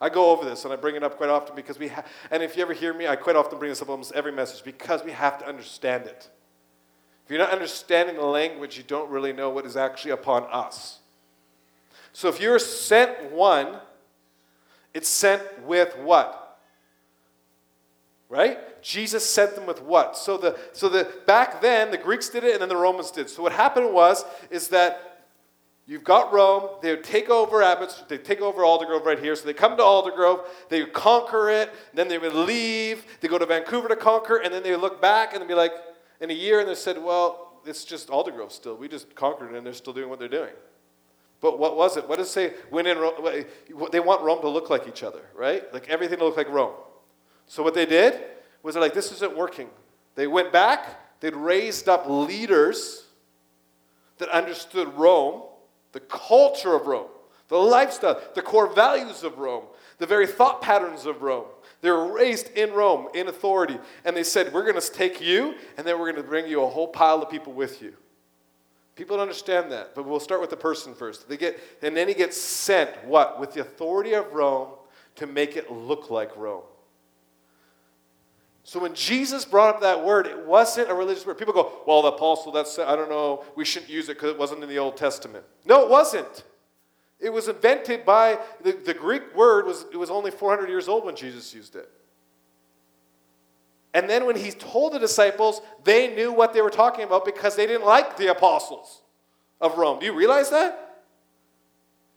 I 0.00 0.08
go 0.08 0.30
over 0.30 0.44
this 0.44 0.64
and 0.64 0.72
I 0.72 0.76
bring 0.76 0.94
it 0.94 1.02
up 1.02 1.16
quite 1.16 1.30
often 1.30 1.56
because 1.56 1.78
we 1.78 1.88
have, 1.88 2.06
and 2.30 2.42
if 2.42 2.56
you 2.56 2.62
ever 2.62 2.72
hear 2.72 2.92
me, 2.92 3.06
I 3.06 3.16
quite 3.16 3.36
often 3.36 3.58
bring 3.58 3.70
this 3.70 3.82
up 3.82 3.88
almost 3.88 4.12
every 4.12 4.32
message 4.32 4.62
because 4.62 5.02
we 5.02 5.12
have 5.12 5.38
to 5.38 5.46
understand 5.46 6.06
it. 6.06 6.28
If 7.28 7.32
you're 7.32 7.40
not 7.40 7.50
understanding 7.50 8.16
the 8.16 8.24
language, 8.24 8.78
you 8.78 8.82
don't 8.82 9.10
really 9.10 9.34
know 9.34 9.50
what 9.50 9.66
is 9.66 9.76
actually 9.76 10.12
upon 10.12 10.44
us. 10.50 11.00
So 12.14 12.28
if 12.28 12.40
you're 12.40 12.58
sent 12.58 13.30
one, 13.30 13.76
it's 14.94 15.10
sent 15.10 15.62
with 15.62 15.94
what? 15.98 16.58
Right? 18.30 18.80
Jesus 18.80 19.28
sent 19.28 19.56
them 19.56 19.66
with 19.66 19.82
what? 19.82 20.16
So 20.16 20.38
the 20.38 20.58
so 20.72 20.88
the 20.88 21.06
back 21.26 21.60
then 21.60 21.90
the 21.90 21.98
Greeks 21.98 22.30
did 22.30 22.44
it 22.44 22.54
and 22.54 22.62
then 22.62 22.70
the 22.70 22.76
Romans 22.76 23.10
did. 23.10 23.28
So 23.28 23.42
what 23.42 23.52
happened 23.52 23.92
was 23.92 24.24
is 24.50 24.68
that 24.68 25.04
You've 25.88 26.04
got 26.04 26.34
Rome. 26.34 26.68
They 26.82 26.90
would 26.90 27.02
take 27.02 27.30
over 27.30 27.62
Abbots. 27.62 28.06
They 28.08 28.18
take 28.18 28.42
over 28.42 28.60
Aldergrove 28.60 29.06
right 29.06 29.18
here. 29.18 29.34
So 29.34 29.46
they 29.46 29.54
come 29.54 29.74
to 29.78 29.82
Aldergrove. 29.82 30.44
They 30.68 30.84
conquer 30.84 31.48
it. 31.48 31.72
Then 31.94 32.08
they 32.08 32.18
would 32.18 32.34
leave. 32.34 33.06
They 33.22 33.28
go 33.28 33.38
to 33.38 33.46
Vancouver 33.46 33.88
to 33.88 33.96
conquer, 33.96 34.36
and 34.36 34.52
then 34.52 34.62
they 34.62 34.76
look 34.76 35.00
back 35.00 35.32
and 35.32 35.40
they'd 35.40 35.48
be 35.48 35.54
like, 35.54 35.72
in 36.20 36.30
a 36.30 36.34
year, 36.34 36.60
and 36.60 36.68
they 36.68 36.74
said, 36.74 37.02
"Well, 37.02 37.60
it's 37.64 37.84
just 37.84 38.08
Aldergrove 38.08 38.52
still. 38.52 38.76
We 38.76 38.88
just 38.88 39.14
conquered 39.14 39.52
it, 39.52 39.56
and 39.56 39.66
they're 39.66 39.74
still 39.74 39.92
doing 39.92 40.08
what 40.08 40.18
they're 40.18 40.28
doing." 40.28 40.54
But 41.40 41.58
what 41.58 41.76
was 41.76 41.96
it? 41.96 42.08
What 42.08 42.18
does 42.18 42.28
it 42.28 42.32
say? 42.32 42.54
When 42.70 42.86
in 42.86 42.98
Rome, 42.98 43.44
they 43.92 44.00
want 44.00 44.22
Rome 44.22 44.40
to 44.40 44.48
look 44.48 44.70
like 44.70 44.88
each 44.88 45.02
other, 45.02 45.22
right? 45.34 45.72
Like 45.72 45.88
everything 45.88 46.18
to 46.18 46.24
look 46.24 46.36
like 46.36 46.48
Rome. 46.48 46.74
So 47.46 47.62
what 47.62 47.74
they 47.74 47.86
did 47.86 48.20
was 48.62 48.74
they're 48.74 48.82
like, 48.82 48.94
"This 48.94 49.12
isn't 49.12 49.36
working." 49.36 49.70
They 50.14 50.26
went 50.26 50.52
back. 50.52 51.20
They'd 51.20 51.36
raised 51.36 51.88
up 51.88 52.08
leaders 52.08 53.06
that 54.18 54.28
understood 54.30 54.88
Rome 54.96 55.42
the 55.92 56.00
culture 56.00 56.74
of 56.74 56.86
Rome, 56.86 57.08
the 57.48 57.56
lifestyle, 57.56 58.20
the 58.34 58.42
core 58.42 58.66
values 58.66 59.22
of 59.22 59.38
Rome, 59.38 59.64
the 59.98 60.06
very 60.06 60.26
thought 60.26 60.60
patterns 60.60 61.06
of 61.06 61.22
Rome. 61.22 61.46
They 61.80 61.90
were 61.90 62.12
raised 62.12 62.48
in 62.56 62.72
Rome 62.72 63.08
in 63.14 63.28
authority. 63.28 63.78
And 64.04 64.16
they 64.16 64.24
said, 64.24 64.52
We're 64.52 64.64
going 64.64 64.80
to 64.80 64.92
take 64.92 65.20
you, 65.20 65.54
and 65.76 65.86
then 65.86 65.98
we're 65.98 66.10
going 66.10 66.22
to 66.22 66.28
bring 66.28 66.48
you 66.48 66.62
a 66.62 66.68
whole 66.68 66.88
pile 66.88 67.22
of 67.22 67.30
people 67.30 67.52
with 67.52 67.80
you. 67.82 67.94
People 68.96 69.16
don't 69.16 69.22
understand 69.22 69.70
that, 69.70 69.94
but 69.94 70.04
we'll 70.04 70.18
start 70.18 70.40
with 70.40 70.50
the 70.50 70.56
person 70.56 70.92
first. 70.92 71.28
They 71.28 71.36
get, 71.36 71.60
and 71.82 71.96
then 71.96 72.08
he 72.08 72.14
gets 72.14 72.36
sent, 72.36 72.90
what? 73.04 73.38
With 73.38 73.52
the 73.52 73.60
authority 73.60 74.14
of 74.14 74.32
Rome 74.32 74.70
to 75.16 75.26
make 75.28 75.56
it 75.56 75.70
look 75.70 76.10
like 76.10 76.36
Rome. 76.36 76.64
So 78.64 78.80
when 78.80 78.94
Jesus 78.94 79.44
brought 79.44 79.76
up 79.76 79.80
that 79.82 80.04
word, 80.04 80.26
it 80.26 80.44
wasn't 80.44 80.90
a 80.90 80.94
religious 80.94 81.24
word. 81.24 81.38
People 81.38 81.54
go, 81.54 81.80
well, 81.86 82.02
the 82.02 82.08
apostle, 82.08 82.50
that's, 82.50 82.78
I 82.78 82.96
don't 82.96 83.08
know, 83.08 83.44
we 83.54 83.64
shouldn't 83.64 83.90
use 83.90 84.08
it 84.08 84.14
because 84.14 84.30
it 84.30 84.38
wasn't 84.38 84.62
in 84.62 84.68
the 84.68 84.78
Old 84.78 84.96
Testament. 84.96 85.44
No, 85.64 85.84
it 85.84 85.88
wasn't. 85.88 86.42
It 87.20 87.30
was 87.30 87.48
invented 87.48 88.04
by, 88.04 88.38
the, 88.62 88.72
the 88.72 88.94
Greek 88.94 89.34
word 89.34 89.66
was, 89.66 89.86
it 89.92 89.96
was 89.96 90.10
only 90.10 90.30
400 90.30 90.68
years 90.68 90.88
old 90.88 91.04
when 91.04 91.16
Jesus 91.16 91.52
used 91.52 91.74
it. 91.74 91.90
And 93.92 94.08
then 94.08 94.26
when 94.26 94.36
he 94.36 94.50
told 94.50 94.92
the 94.92 94.98
disciples, 94.98 95.60
they 95.82 96.14
knew 96.14 96.32
what 96.32 96.52
they 96.52 96.60
were 96.60 96.70
talking 96.70 97.04
about 97.04 97.24
because 97.24 97.56
they 97.56 97.66
didn't 97.66 97.86
like 97.86 98.16
the 98.16 98.28
apostles 98.28 99.02
of 99.60 99.76
Rome. 99.78 99.98
Do 99.98 100.06
you 100.06 100.12
realize 100.12 100.50
that? 100.50 101.04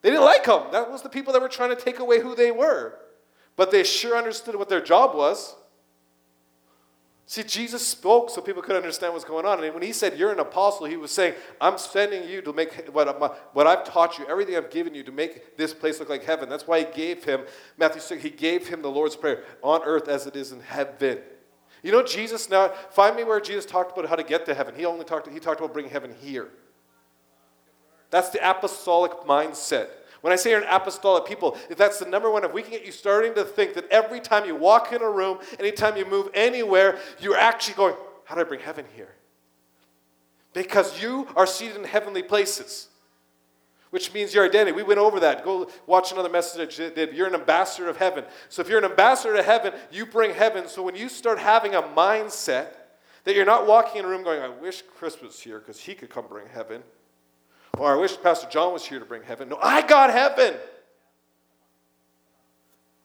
They 0.01 0.09
didn't 0.09 0.25
like 0.25 0.45
them. 0.45 0.63
That 0.71 0.91
was 0.91 1.01
the 1.01 1.09
people 1.09 1.33
that 1.33 1.41
were 1.41 1.49
trying 1.49 1.75
to 1.75 1.81
take 1.81 1.99
away 1.99 2.19
who 2.19 2.35
they 2.35 2.51
were. 2.51 2.99
But 3.55 3.71
they 3.71 3.83
sure 3.83 4.17
understood 4.17 4.55
what 4.55 4.69
their 4.69 4.81
job 4.81 5.15
was. 5.15 5.55
See, 7.25 7.43
Jesus 7.43 7.85
spoke 7.85 8.29
so 8.29 8.41
people 8.41 8.61
could 8.61 8.75
understand 8.75 9.13
what's 9.13 9.23
going 9.23 9.45
on. 9.45 9.63
And 9.63 9.73
when 9.73 9.83
he 9.83 9.93
said, 9.93 10.17
You're 10.17 10.33
an 10.33 10.39
apostle, 10.39 10.85
he 10.85 10.97
was 10.97 11.11
saying, 11.11 11.33
I'm 11.61 11.77
sending 11.77 12.27
you 12.27 12.41
to 12.41 12.51
make 12.51 12.89
what, 12.91 13.55
what 13.55 13.67
I've 13.67 13.85
taught 13.85 14.19
you, 14.19 14.27
everything 14.27 14.57
I've 14.57 14.69
given 14.69 14.93
you 14.93 15.03
to 15.03 15.11
make 15.11 15.55
this 15.55 15.73
place 15.73 15.99
look 15.99 16.09
like 16.09 16.23
heaven. 16.23 16.49
That's 16.49 16.67
why 16.67 16.79
he 16.79 16.85
gave 16.93 17.23
him, 17.23 17.41
Matthew 17.77 18.01
6, 18.01 18.21
he 18.21 18.29
gave 18.29 18.67
him 18.67 18.81
the 18.81 18.91
Lord's 18.91 19.15
Prayer 19.15 19.43
on 19.63 19.81
earth 19.85 20.09
as 20.09 20.27
it 20.27 20.35
is 20.35 20.51
in 20.51 20.59
heaven. 20.59 21.19
You 21.83 21.91
know, 21.91 22.03
Jesus 22.03 22.49
now, 22.49 22.69
find 22.91 23.15
me 23.15 23.23
where 23.23 23.39
Jesus 23.39 23.65
talked 23.65 23.97
about 23.97 24.09
how 24.09 24.15
to 24.15 24.23
get 24.23 24.45
to 24.47 24.53
heaven. 24.53 24.75
He 24.75 24.85
only 24.85 25.05
talked, 25.05 25.27
he 25.29 25.39
talked 25.39 25.59
about 25.59 25.73
bringing 25.73 25.91
heaven 25.91 26.13
here. 26.19 26.49
That's 28.11 28.29
the 28.29 28.47
apostolic 28.47 29.13
mindset. 29.21 29.87
When 30.21 30.31
I 30.31 30.35
say 30.35 30.51
you're 30.51 30.61
an 30.61 30.67
apostolic 30.69 31.25
people, 31.25 31.57
if 31.69 31.77
that's 31.77 31.99
the 31.99 32.05
number 32.05 32.29
one, 32.29 32.45
if 32.45 32.53
we 32.53 32.61
can 32.61 32.71
get 32.71 32.85
you 32.85 32.91
starting 32.91 33.33
to 33.35 33.43
think 33.43 33.73
that 33.73 33.89
every 33.89 34.19
time 34.19 34.45
you 34.45 34.55
walk 34.55 34.93
in 34.93 35.01
a 35.01 35.09
room, 35.09 35.39
anytime 35.59 35.97
you 35.97 36.05
move 36.05 36.29
anywhere, 36.33 36.99
you're 37.19 37.37
actually 37.37 37.73
going, 37.73 37.95
How 38.25 38.35
do 38.35 38.41
I 38.41 38.43
bring 38.43 38.59
heaven 38.59 38.85
here? 38.95 39.09
Because 40.53 41.01
you 41.01 41.27
are 41.35 41.47
seated 41.47 41.77
in 41.77 41.85
heavenly 41.85 42.21
places, 42.21 42.89
which 43.89 44.13
means 44.13 44.33
your 44.33 44.45
identity. 44.45 44.73
We 44.73 44.83
went 44.83 44.99
over 44.99 45.19
that. 45.21 45.43
Go 45.43 45.69
watch 45.87 46.11
another 46.11 46.29
message 46.29 46.79
I 46.79 46.89
did. 46.89 47.15
You're 47.15 47.27
an 47.27 47.35
ambassador 47.35 47.89
of 47.89 47.97
heaven. 47.97 48.25
So 48.49 48.61
if 48.61 48.69
you're 48.69 48.77
an 48.77 48.85
ambassador 48.85 49.35
to 49.35 49.43
heaven, 49.43 49.73
you 49.91 50.05
bring 50.05 50.33
heaven. 50.33 50.67
So 50.67 50.83
when 50.83 50.95
you 50.95 51.09
start 51.09 51.39
having 51.39 51.73
a 51.73 51.81
mindset 51.81 52.67
that 53.23 53.33
you're 53.33 53.45
not 53.45 53.65
walking 53.65 53.99
in 53.99 54.05
a 54.05 54.07
room 54.07 54.23
going, 54.23 54.41
I 54.41 54.49
wish 54.49 54.83
Chris 54.95 55.19
was 55.19 55.39
here 55.39 55.59
because 55.59 55.79
he 55.79 55.95
could 55.95 56.09
come 56.09 56.25
bring 56.27 56.47
heaven. 56.47 56.83
Or 57.77 57.95
I 57.95 57.99
wish 57.99 58.21
Pastor 58.21 58.47
John 58.49 58.73
was 58.73 58.85
here 58.85 58.99
to 58.99 59.05
bring 59.05 59.23
heaven. 59.23 59.49
No, 59.49 59.57
I 59.61 59.81
got 59.81 60.11
heaven. 60.11 60.55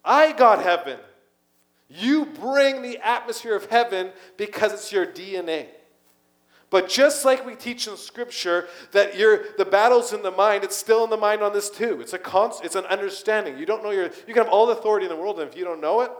I 0.04 0.32
got 0.32 0.62
heaven. 0.62 0.98
You 1.88 2.26
bring 2.26 2.82
the 2.82 2.98
atmosphere 2.98 3.54
of 3.54 3.66
heaven 3.66 4.10
because 4.36 4.72
it's 4.72 4.92
your 4.92 5.06
DNA. 5.06 5.66
But 6.68 6.88
just 6.88 7.24
like 7.24 7.46
we 7.46 7.54
teach 7.54 7.86
in 7.86 7.96
Scripture 7.96 8.68
that 8.90 9.16
you're, 9.16 9.44
the 9.56 9.64
battle's 9.64 10.12
in 10.12 10.22
the 10.22 10.32
mind, 10.32 10.64
it's 10.64 10.76
still 10.76 11.04
in 11.04 11.10
the 11.10 11.16
mind 11.16 11.42
on 11.42 11.52
this 11.52 11.70
too. 11.70 12.00
It's 12.00 12.12
a 12.12 12.18
const, 12.18 12.64
it's 12.64 12.74
an 12.74 12.84
understanding. 12.86 13.56
You 13.56 13.66
don't 13.66 13.84
know 13.84 13.90
your, 13.90 14.04
you 14.26 14.34
can 14.34 14.38
have 14.38 14.48
all 14.48 14.66
the 14.66 14.72
authority 14.72 15.06
in 15.06 15.10
the 15.10 15.16
world, 15.16 15.38
and 15.38 15.48
if 15.48 15.56
you 15.56 15.64
don't 15.64 15.80
know 15.80 16.00
it, 16.00 16.10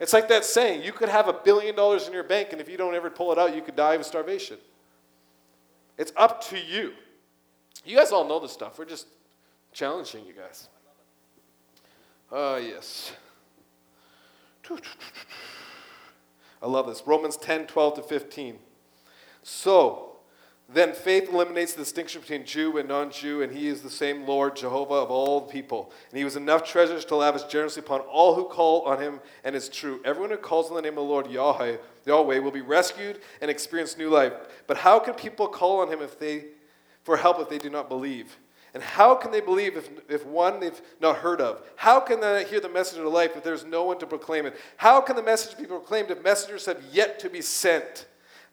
it's 0.00 0.14
like 0.14 0.28
that 0.28 0.46
saying: 0.46 0.82
you 0.82 0.92
could 0.92 1.10
have 1.10 1.28
a 1.28 1.34
billion 1.34 1.76
dollars 1.76 2.06
in 2.06 2.14
your 2.14 2.24
bank, 2.24 2.48
and 2.52 2.60
if 2.60 2.70
you 2.70 2.78
don't 2.78 2.94
ever 2.94 3.10
pull 3.10 3.32
it 3.32 3.38
out, 3.38 3.54
you 3.54 3.60
could 3.60 3.76
die 3.76 3.94
of 3.94 4.06
starvation. 4.06 4.56
It's 5.98 6.12
up 6.16 6.42
to 6.48 6.58
you. 6.58 6.92
You 7.84 7.96
guys 7.96 8.12
all 8.12 8.26
know 8.26 8.38
this 8.38 8.52
stuff. 8.52 8.78
We're 8.78 8.84
just 8.84 9.06
challenging 9.72 10.26
you 10.26 10.32
guys. 10.32 10.68
Ah, 12.32 12.54
uh, 12.54 12.56
yes. 12.58 13.12
I 16.62 16.66
love 16.66 16.86
this. 16.86 17.02
Romans 17.06 17.36
10 17.36 17.66
12 17.66 17.94
to 17.96 18.02
15. 18.02 18.58
So, 19.42 20.10
then 20.72 20.92
faith 20.92 21.28
eliminates 21.32 21.72
the 21.72 21.80
distinction 21.80 22.20
between 22.20 22.44
Jew 22.44 22.78
and 22.78 22.88
non 22.88 23.10
Jew, 23.10 23.42
and 23.42 23.52
he 23.52 23.66
is 23.66 23.80
the 23.80 23.90
same 23.90 24.26
Lord, 24.26 24.54
Jehovah 24.54 24.94
of 24.94 25.10
all 25.10 25.40
the 25.40 25.50
people. 25.50 25.90
And 26.10 26.18
he 26.18 26.24
was 26.24 26.36
enough 26.36 26.62
treasures 26.62 27.04
to 27.06 27.16
lavish 27.16 27.42
generously 27.44 27.82
upon 27.82 28.00
all 28.02 28.36
who 28.36 28.44
call 28.44 28.82
on 28.82 29.00
him, 29.00 29.20
and 29.42 29.56
it's 29.56 29.68
true. 29.68 30.00
Everyone 30.04 30.30
who 30.30 30.36
calls 30.36 30.68
on 30.68 30.76
the 30.76 30.82
name 30.82 30.92
of 30.92 30.96
the 30.96 31.02
Lord 31.02 31.28
Yahweh, 31.28 31.78
Yahweh 32.06 32.38
will 32.38 32.52
be 32.52 32.60
rescued 32.60 33.20
and 33.40 33.50
experience 33.50 33.98
new 33.98 34.10
life. 34.10 34.34
But 34.68 34.76
how 34.76 35.00
can 35.00 35.14
people 35.14 35.48
call 35.48 35.80
on 35.80 35.88
him 35.88 36.02
if 36.02 36.18
they 36.18 36.44
for 37.02 37.16
help 37.16 37.40
if 37.40 37.48
they 37.48 37.58
do 37.58 37.70
not 37.70 37.88
believe? 37.88 38.36
And 38.72 38.82
how 38.82 39.16
can 39.16 39.32
they 39.32 39.40
believe 39.40 39.76
if, 39.76 39.90
if 40.08 40.24
one 40.24 40.60
they've 40.60 40.80
not 41.00 41.16
heard 41.16 41.40
of? 41.40 41.62
How 41.74 41.98
can 41.98 42.20
they 42.20 42.44
hear 42.44 42.60
the 42.60 42.68
message 42.68 42.98
of 42.98 43.06
life 43.06 43.32
if 43.36 43.42
there's 43.42 43.64
no 43.64 43.84
one 43.84 43.98
to 43.98 44.06
proclaim 44.06 44.46
it? 44.46 44.56
How 44.76 45.00
can 45.00 45.16
the 45.16 45.22
message 45.22 45.58
be 45.58 45.64
proclaimed 45.64 46.10
if 46.10 46.22
messengers 46.22 46.66
have 46.66 46.82
yet 46.92 47.18
to 47.20 47.28
be 47.28 47.42
sent? 47.42 48.06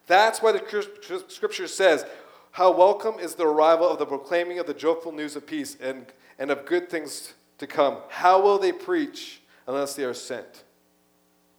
That's 0.08 0.42
why 0.42 0.54
the 0.54 1.24
scripture 1.28 1.68
says, 1.68 2.06
How 2.52 2.72
welcome 2.72 3.20
is 3.20 3.36
the 3.36 3.46
arrival 3.46 3.88
of 3.88 4.00
the 4.00 4.06
proclaiming 4.06 4.58
of 4.58 4.66
the 4.66 4.74
joyful 4.74 5.12
news 5.12 5.36
of 5.36 5.46
peace 5.46 5.78
and, 5.80 6.08
and 6.40 6.50
of 6.50 6.66
good 6.66 6.90
things 6.90 7.34
to 7.60 7.68
come. 7.68 7.98
How 8.10 8.42
will 8.42 8.58
they 8.58 8.72
preach 8.72 9.42
unless 9.68 9.96
they 9.96 10.04
are 10.04 10.14
sent? 10.14 10.64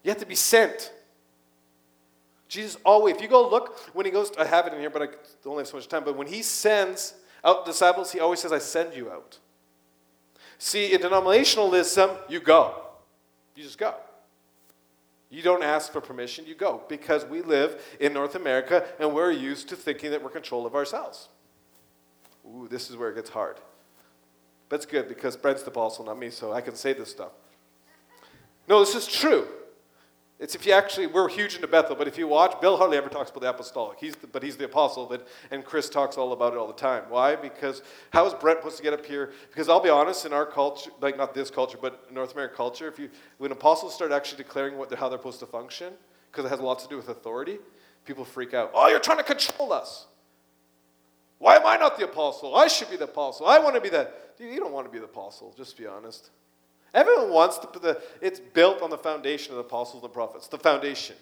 You 0.02 0.10
have 0.10 0.18
to 0.18 0.26
be 0.26 0.34
sent. 0.34 0.92
Jesus 2.48 2.78
always, 2.84 3.16
if 3.16 3.22
you 3.22 3.28
go 3.28 3.46
look, 3.48 3.78
when 3.94 4.06
he 4.06 4.12
goes, 4.12 4.32
I 4.38 4.44
have 4.46 4.66
it 4.66 4.72
in 4.72 4.80
here, 4.80 4.90
but 4.90 5.02
I 5.02 5.08
don't 5.44 5.58
have 5.58 5.68
so 5.68 5.76
much 5.76 5.86
time, 5.86 6.02
but 6.04 6.16
when 6.16 6.26
he 6.26 6.42
sends 6.42 7.14
out 7.44 7.66
disciples, 7.66 8.10
he 8.10 8.20
always 8.20 8.40
says, 8.40 8.52
I 8.52 8.58
send 8.58 8.94
you 8.94 9.10
out. 9.10 9.38
See, 10.56 10.92
in 10.92 11.00
denominationalism, 11.00 12.16
you 12.28 12.40
go. 12.40 12.74
You 13.54 13.62
just 13.62 13.78
go. 13.78 13.94
You 15.30 15.42
don't 15.42 15.62
ask 15.62 15.92
for 15.92 16.00
permission, 16.00 16.46
you 16.46 16.54
go. 16.54 16.82
Because 16.88 17.24
we 17.26 17.42
live 17.42 17.82
in 18.00 18.14
North 18.14 18.34
America 18.34 18.84
and 18.98 19.14
we're 19.14 19.30
used 19.30 19.68
to 19.68 19.76
thinking 19.76 20.10
that 20.10 20.22
we're 20.22 20.30
control 20.30 20.66
of 20.66 20.74
ourselves. 20.74 21.28
Ooh, 22.46 22.66
this 22.68 22.88
is 22.88 22.96
where 22.96 23.10
it 23.10 23.14
gets 23.14 23.30
hard. 23.30 23.56
But 24.68 24.76
it's 24.76 24.86
good 24.86 25.06
because 25.06 25.36
Brent's 25.36 25.62
the 25.62 25.70
apostle, 25.70 26.04
not 26.06 26.18
me, 26.18 26.30
so 26.30 26.52
I 26.52 26.62
can 26.62 26.74
say 26.74 26.94
this 26.94 27.10
stuff. 27.10 27.32
No, 28.66 28.80
this 28.80 28.94
is 28.94 29.06
true. 29.06 29.46
It's 30.40 30.54
if 30.54 30.64
you 30.66 30.72
actually, 30.72 31.08
we're 31.08 31.28
huge 31.28 31.56
into 31.56 31.66
Bethel, 31.66 31.96
but 31.96 32.06
if 32.06 32.16
you 32.16 32.28
watch, 32.28 32.60
Bill 32.60 32.76
hardly 32.76 32.96
ever 32.96 33.08
talks 33.08 33.30
about 33.30 33.40
the 33.40 33.50
apostolic. 33.50 33.98
He's 33.98 34.14
the, 34.14 34.28
but 34.28 34.40
he's 34.40 34.56
the 34.56 34.66
apostle, 34.66 35.06
but, 35.06 35.26
and 35.50 35.64
Chris 35.64 35.90
talks 35.90 36.16
all 36.16 36.32
about 36.32 36.52
it 36.52 36.58
all 36.58 36.68
the 36.68 36.74
time. 36.74 37.02
Why? 37.08 37.34
Because 37.34 37.82
how 38.12 38.24
is 38.24 38.34
Brent 38.34 38.60
supposed 38.60 38.76
to 38.76 38.84
get 38.84 38.92
up 38.92 39.04
here? 39.04 39.32
Because 39.48 39.68
I'll 39.68 39.80
be 39.80 39.88
honest, 39.88 40.26
in 40.26 40.32
our 40.32 40.46
culture, 40.46 40.92
like 41.00 41.16
not 41.16 41.34
this 41.34 41.50
culture, 41.50 41.76
but 41.80 42.12
North 42.12 42.34
American 42.34 42.56
culture, 42.56 42.86
if 42.86 43.00
you, 43.00 43.10
when 43.38 43.50
apostles 43.50 43.94
start 43.94 44.12
actually 44.12 44.38
declaring 44.38 44.78
what 44.78 44.88
they're, 44.88 44.98
how 44.98 45.08
they're 45.08 45.18
supposed 45.18 45.40
to 45.40 45.46
function, 45.46 45.92
because 46.30 46.44
it 46.44 46.50
has 46.50 46.60
a 46.60 46.64
lot 46.64 46.78
to 46.78 46.88
do 46.88 46.96
with 46.96 47.08
authority, 47.08 47.58
people 48.04 48.24
freak 48.24 48.54
out. 48.54 48.70
Oh, 48.74 48.86
you're 48.86 49.00
trying 49.00 49.18
to 49.18 49.24
control 49.24 49.72
us. 49.72 50.06
Why 51.38 51.56
am 51.56 51.66
I 51.66 51.76
not 51.76 51.98
the 51.98 52.04
apostle? 52.04 52.54
I 52.54 52.68
should 52.68 52.90
be 52.90 52.96
the 52.96 53.04
apostle. 53.04 53.46
I 53.46 53.58
want 53.58 53.74
to 53.74 53.80
be. 53.80 53.90
Dude, 53.90 54.54
you 54.54 54.60
don't 54.60 54.72
want 54.72 54.86
to 54.86 54.92
be 54.92 54.98
the 54.98 55.04
apostle, 55.04 55.52
just 55.56 55.76
be 55.76 55.86
honest. 55.86 56.30
Everyone 56.94 57.30
wants 57.30 57.58
to 57.58 57.66
put 57.66 57.82
the, 57.82 58.00
it's 58.20 58.40
built 58.40 58.82
on 58.82 58.90
the 58.90 58.98
foundation 58.98 59.52
of 59.52 59.56
the 59.56 59.64
apostles 59.64 60.02
and 60.02 60.12
prophets, 60.12 60.48
the 60.48 60.58
foundation. 60.58 61.16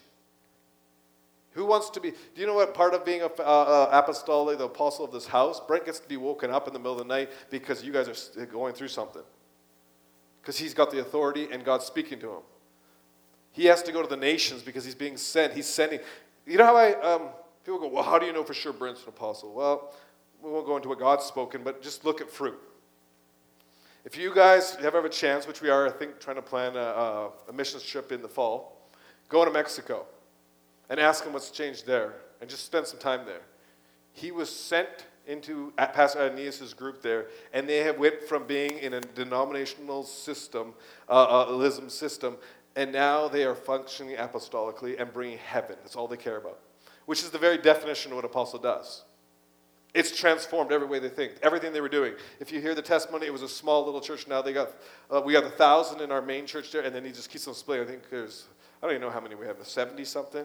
Who 1.52 1.64
wants 1.64 1.88
to 1.90 2.00
be, 2.00 2.10
do 2.10 2.40
you 2.40 2.46
know 2.46 2.54
what 2.54 2.74
part 2.74 2.92
of 2.92 3.04
being 3.04 3.22
an 3.22 3.30
uh, 3.38 3.42
uh, 3.42 3.88
apostolic, 3.90 4.58
the 4.58 4.66
apostle 4.66 5.06
of 5.06 5.12
this 5.12 5.26
house? 5.26 5.58
Brent 5.58 5.86
gets 5.86 5.98
to 6.00 6.08
be 6.08 6.18
woken 6.18 6.50
up 6.50 6.68
in 6.68 6.74
the 6.74 6.78
middle 6.78 6.92
of 6.92 6.98
the 6.98 7.04
night 7.04 7.30
because 7.50 7.82
you 7.82 7.92
guys 7.92 8.30
are 8.36 8.46
going 8.46 8.74
through 8.74 8.88
something. 8.88 9.22
Because 10.42 10.58
he's 10.58 10.74
got 10.74 10.90
the 10.90 11.00
authority 11.00 11.48
and 11.50 11.64
God's 11.64 11.86
speaking 11.86 12.20
to 12.20 12.28
him. 12.28 12.42
He 13.52 13.64
has 13.64 13.82
to 13.84 13.92
go 13.92 14.02
to 14.02 14.08
the 14.08 14.18
nations 14.18 14.62
because 14.62 14.84
he's 14.84 14.94
being 14.94 15.16
sent. 15.16 15.54
He's 15.54 15.66
sending. 15.66 16.00
You 16.46 16.58
know 16.58 16.66
how 16.66 16.76
I, 16.76 16.92
um, 17.00 17.28
people 17.64 17.80
go, 17.80 17.88
well, 17.88 18.04
how 18.04 18.18
do 18.18 18.26
you 18.26 18.34
know 18.34 18.44
for 18.44 18.54
sure 18.54 18.74
Brent's 18.74 19.02
an 19.04 19.08
apostle? 19.08 19.54
Well, 19.54 19.94
we 20.42 20.50
won't 20.50 20.66
go 20.66 20.76
into 20.76 20.90
what 20.90 20.98
God's 20.98 21.24
spoken, 21.24 21.62
but 21.64 21.82
just 21.82 22.04
look 22.04 22.20
at 22.20 22.30
fruit. 22.30 22.58
If 24.06 24.16
you 24.16 24.32
guys 24.32 24.76
ever 24.82 24.98
have 24.98 25.04
a 25.04 25.08
chance, 25.08 25.48
which 25.48 25.60
we 25.60 25.68
are, 25.68 25.88
I 25.88 25.90
think, 25.90 26.20
trying 26.20 26.36
to 26.36 26.42
plan 26.42 26.76
a, 26.76 27.28
a 27.48 27.80
trip 27.80 28.12
in 28.12 28.22
the 28.22 28.28
fall, 28.28 28.88
go 29.28 29.44
to 29.44 29.50
Mexico 29.50 30.06
and 30.88 31.00
ask 31.00 31.24
him 31.24 31.32
what's 31.32 31.50
changed 31.50 31.88
there 31.88 32.14
and 32.40 32.48
just 32.48 32.64
spend 32.64 32.86
some 32.86 33.00
time 33.00 33.26
there. 33.26 33.40
He 34.12 34.30
was 34.30 34.48
sent 34.48 35.06
into 35.26 35.72
Pastor 35.76 36.20
Aeneas' 36.20 36.72
group 36.72 37.02
there, 37.02 37.26
and 37.52 37.68
they 37.68 37.78
have 37.78 37.98
went 37.98 38.22
from 38.22 38.46
being 38.46 38.78
in 38.78 38.94
a 38.94 39.00
denominational 39.00 40.04
system, 40.04 40.74
uh, 41.08 41.48
uh, 41.48 41.88
system, 41.88 42.36
and 42.76 42.92
now 42.92 43.26
they 43.26 43.44
are 43.44 43.56
functioning 43.56 44.14
apostolically 44.14 45.00
and 45.00 45.12
bringing 45.12 45.38
heaven. 45.38 45.74
That's 45.82 45.96
all 45.96 46.06
they 46.06 46.16
care 46.16 46.36
about, 46.36 46.60
which 47.06 47.24
is 47.24 47.30
the 47.30 47.38
very 47.38 47.58
definition 47.58 48.12
of 48.12 48.16
what 48.16 48.24
apostle 48.24 48.60
does. 48.60 49.02
It's 49.94 50.14
transformed 50.14 50.72
every 50.72 50.86
way 50.86 50.98
they 50.98 51.08
think, 51.08 51.34
everything 51.42 51.72
they 51.72 51.80
were 51.80 51.88
doing. 51.88 52.14
If 52.38 52.52
you 52.52 52.60
hear 52.60 52.74
the 52.74 52.82
testimony, 52.82 53.26
it 53.26 53.32
was 53.32 53.42
a 53.42 53.48
small 53.48 53.84
little 53.84 54.00
church. 54.00 54.28
Now 54.28 54.42
they 54.42 54.52
got, 54.52 54.70
uh, 55.10 55.22
we 55.24 55.32
got 55.32 55.44
a 55.44 55.50
thousand 55.50 56.00
in 56.02 56.12
our 56.12 56.20
main 56.20 56.46
church 56.46 56.70
there, 56.70 56.82
and 56.82 56.94
then 56.94 57.04
he 57.04 57.12
just 57.12 57.30
keeps 57.30 57.48
on 57.48 57.54
splitting. 57.54 57.86
I 57.86 57.90
think 57.90 58.10
there's, 58.10 58.46
I 58.82 58.86
don't 58.86 58.96
even 58.96 59.02
know 59.02 59.10
how 59.10 59.20
many 59.20 59.34
we 59.34 59.46
have, 59.46 59.56
70 59.62 60.04
something. 60.04 60.44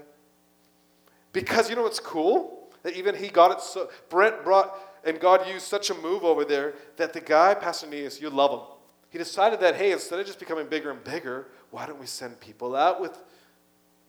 Because 1.34 1.70
you 1.70 1.76
know 1.76 1.84
what's 1.84 2.00
cool? 2.00 2.70
That 2.84 2.96
even 2.96 3.16
he 3.16 3.28
got 3.28 3.52
it 3.52 3.62
so, 3.62 3.90
Brent 4.10 4.44
brought, 4.44 4.74
and 5.04 5.20
God 5.20 5.48
used 5.48 5.68
such 5.68 5.90
a 5.90 5.96
move 5.96 6.24
over 6.24 6.46
there 6.46 6.76
that 6.98 7.14
the 7.14 7.22
guy, 7.22 7.54
Pastor 7.54 7.88
Neas, 7.88 8.22
you 8.22 8.30
love 8.30 8.52
him. 8.52 8.68
He 9.10 9.18
decided 9.18 9.60
that, 9.60 9.76
hey, 9.76 9.92
instead 9.92 10.20
of 10.20 10.26
just 10.26 10.40
becoming 10.40 10.68
bigger 10.68 10.92
and 10.92 11.04
bigger, 11.04 11.48
why 11.70 11.86
don't 11.86 12.00
we 12.00 12.06
send 12.06 12.40
people 12.40 12.76
out 12.76 13.02
with 13.02 13.18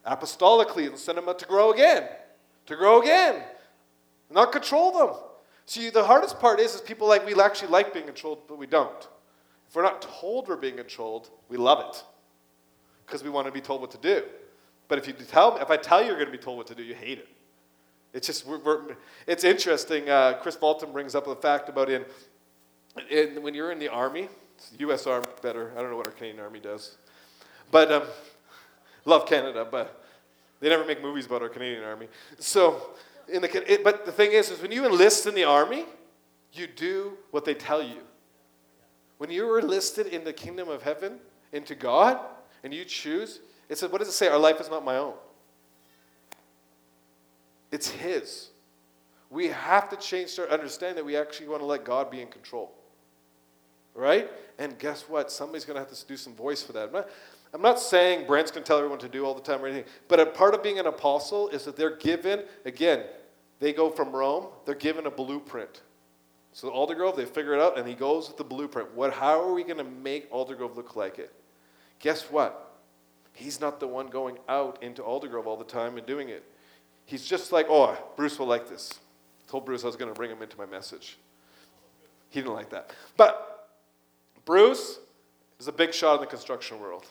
apostolically 0.06 0.86
and 0.86 0.98
send 0.98 1.18
them 1.18 1.28
out 1.28 1.38
to 1.40 1.46
grow 1.46 1.72
again, 1.72 2.08
to 2.66 2.76
grow 2.76 3.02
again, 3.02 3.42
not 4.32 4.52
control 4.52 4.92
them. 4.92 5.16
See, 5.66 5.90
the 5.90 6.04
hardest 6.04 6.40
part 6.40 6.60
is, 6.60 6.74
is 6.74 6.80
people 6.80 7.06
like 7.08 7.24
we 7.24 7.40
actually 7.40 7.68
like 7.68 7.92
being 7.92 8.06
controlled, 8.06 8.40
but 8.48 8.58
we 8.58 8.66
don't. 8.66 9.08
If 9.68 9.76
we're 9.76 9.82
not 9.82 10.02
told 10.02 10.48
we're 10.48 10.56
being 10.56 10.76
controlled, 10.76 11.30
we 11.48 11.56
love 11.56 11.80
it 11.80 12.02
because 13.06 13.22
we 13.22 13.30
want 13.30 13.46
to 13.46 13.52
be 13.52 13.60
told 13.60 13.80
what 13.80 13.90
to 13.92 13.98
do. 13.98 14.22
But 14.88 14.98
if 14.98 15.06
you 15.06 15.12
tell, 15.14 15.54
me 15.54 15.60
if 15.60 15.70
I 15.70 15.76
tell 15.76 16.00
you 16.00 16.08
you're 16.08 16.16
going 16.16 16.26
to 16.26 16.32
be 16.32 16.42
told 16.42 16.58
what 16.58 16.66
to 16.66 16.74
do, 16.74 16.82
you 16.82 16.94
hate 16.94 17.18
it. 17.18 17.28
It's 18.12 18.26
just, 18.26 18.46
we're, 18.46 18.58
we're, 18.58 18.96
it's 19.26 19.44
interesting. 19.44 20.10
Uh, 20.10 20.34
Kris 20.42 20.56
Vallotton 20.56 20.92
brings 20.92 21.14
up 21.14 21.24
the 21.24 21.36
fact 21.36 21.68
about 21.68 21.88
in, 21.88 22.04
in, 23.10 23.42
when 23.42 23.54
you're 23.54 23.72
in 23.72 23.78
the 23.78 23.88
army, 23.88 24.28
U.S. 24.78 25.06
Army 25.06 25.26
better. 25.40 25.72
I 25.76 25.80
don't 25.80 25.90
know 25.90 25.96
what 25.96 26.06
our 26.06 26.12
Canadian 26.12 26.44
Army 26.44 26.60
does, 26.60 26.96
but 27.70 27.90
um, 27.90 28.02
love 29.06 29.26
Canada, 29.26 29.66
but 29.68 30.04
they 30.60 30.68
never 30.68 30.84
make 30.84 31.02
movies 31.02 31.26
about 31.26 31.42
our 31.42 31.48
Canadian 31.48 31.84
Army. 31.84 32.08
So, 32.38 32.90
in 33.28 33.42
the, 33.42 33.72
it, 33.72 33.84
but 33.84 34.06
the 34.06 34.12
thing 34.12 34.32
is, 34.32 34.50
is 34.50 34.60
when 34.60 34.72
you 34.72 34.84
enlist 34.86 35.26
in 35.26 35.34
the 35.34 35.44
army, 35.44 35.84
you 36.52 36.66
do 36.66 37.16
what 37.30 37.44
they 37.44 37.54
tell 37.54 37.82
you. 37.82 38.00
When 39.18 39.30
you're 39.30 39.58
enlisted 39.58 40.08
in 40.08 40.24
the 40.24 40.32
kingdom 40.32 40.68
of 40.68 40.82
heaven, 40.82 41.18
into 41.52 41.74
God, 41.74 42.18
and 42.64 42.72
you 42.72 42.84
choose, 42.84 43.40
it 43.68 43.78
says, 43.78 43.90
what 43.90 43.98
does 43.98 44.08
it 44.08 44.12
say? 44.12 44.28
Our 44.28 44.38
life 44.38 44.60
is 44.60 44.68
not 44.68 44.84
my 44.84 44.96
own. 44.96 45.14
It's 47.70 47.88
His. 47.88 48.48
We 49.30 49.48
have 49.48 49.88
to 49.90 49.96
change 49.96 50.34
to 50.36 50.50
understand 50.50 50.98
that 50.98 51.04
we 51.04 51.16
actually 51.16 51.48
want 51.48 51.62
to 51.62 51.66
let 51.66 51.84
God 51.84 52.10
be 52.10 52.20
in 52.20 52.28
control. 52.28 52.72
Right? 53.94 54.30
And 54.58 54.78
guess 54.78 55.02
what? 55.08 55.30
Somebody's 55.30 55.64
going 55.64 55.74
to 55.74 55.80
have 55.80 55.90
to 55.90 56.06
do 56.06 56.16
some 56.16 56.34
voice 56.34 56.62
for 56.62 56.72
that. 56.72 56.92
I'm 57.54 57.60
not, 57.60 57.78
saying 57.78 58.26
going 58.26 58.44
to 58.46 58.60
tell 58.62 58.78
everyone 58.78 58.98
to 59.00 59.08
do 59.08 59.26
all 59.26 59.34
the 59.34 59.42
time 59.42 59.62
or 59.62 59.66
anything, 59.66 59.84
but 60.08 60.18
a 60.18 60.26
part 60.26 60.54
of 60.54 60.62
being 60.62 60.78
an 60.78 60.86
apostle 60.86 61.48
is 61.50 61.64
that 61.64 61.76
they're 61.76 61.96
given, 61.96 62.44
again, 62.64 63.04
they 63.60 63.72
go 63.72 63.90
from 63.90 64.10
Rome, 64.10 64.46
they're 64.64 64.74
given 64.74 65.06
a 65.06 65.10
blueprint. 65.10 65.82
So 66.52 66.70
Aldergrove, 66.70 67.16
they 67.16 67.24
figure 67.24 67.54
it 67.54 67.60
out, 67.60 67.78
and 67.78 67.86
he 67.86 67.94
goes 67.94 68.28
with 68.28 68.36
the 68.36 68.44
blueprint. 68.44 68.94
What, 68.94 69.12
how 69.12 69.40
are 69.40 69.52
we 69.52 69.64
going 69.64 69.78
to 69.78 69.84
make 69.84 70.30
Aldergrove 70.30 70.76
look 70.76 70.96
like 70.96 71.18
it? 71.18 71.32
Guess 71.98 72.30
what? 72.30 72.78
He's 73.34 73.60
not 73.60 73.80
the 73.80 73.86
one 73.86 74.08
going 74.08 74.38
out 74.48 74.82
into 74.82 75.02
Aldergrove 75.02 75.46
all 75.46 75.56
the 75.56 75.64
time 75.64 75.96
and 75.96 76.06
doing 76.06 76.28
it. 76.28 76.44
He's 77.06 77.24
just 77.24 77.52
like, 77.52 77.66
oh, 77.68 77.96
Bruce 78.16 78.38
will 78.38 78.46
like 78.46 78.68
this. 78.68 78.98
I 79.46 79.50
told 79.50 79.64
Bruce 79.64 79.84
I 79.84 79.86
was 79.86 79.96
going 79.96 80.10
to 80.10 80.14
bring 80.14 80.30
him 80.30 80.42
into 80.42 80.56
my 80.56 80.66
message. 80.66 81.18
He 82.30 82.40
didn't 82.40 82.54
like 82.54 82.70
that. 82.70 82.92
But 83.16 83.68
Bruce 84.44 84.98
is 85.58 85.68
a 85.68 85.72
big 85.72 85.94
shot 85.94 86.16
in 86.16 86.20
the 86.20 86.26
construction 86.26 86.80
world. 86.80 87.06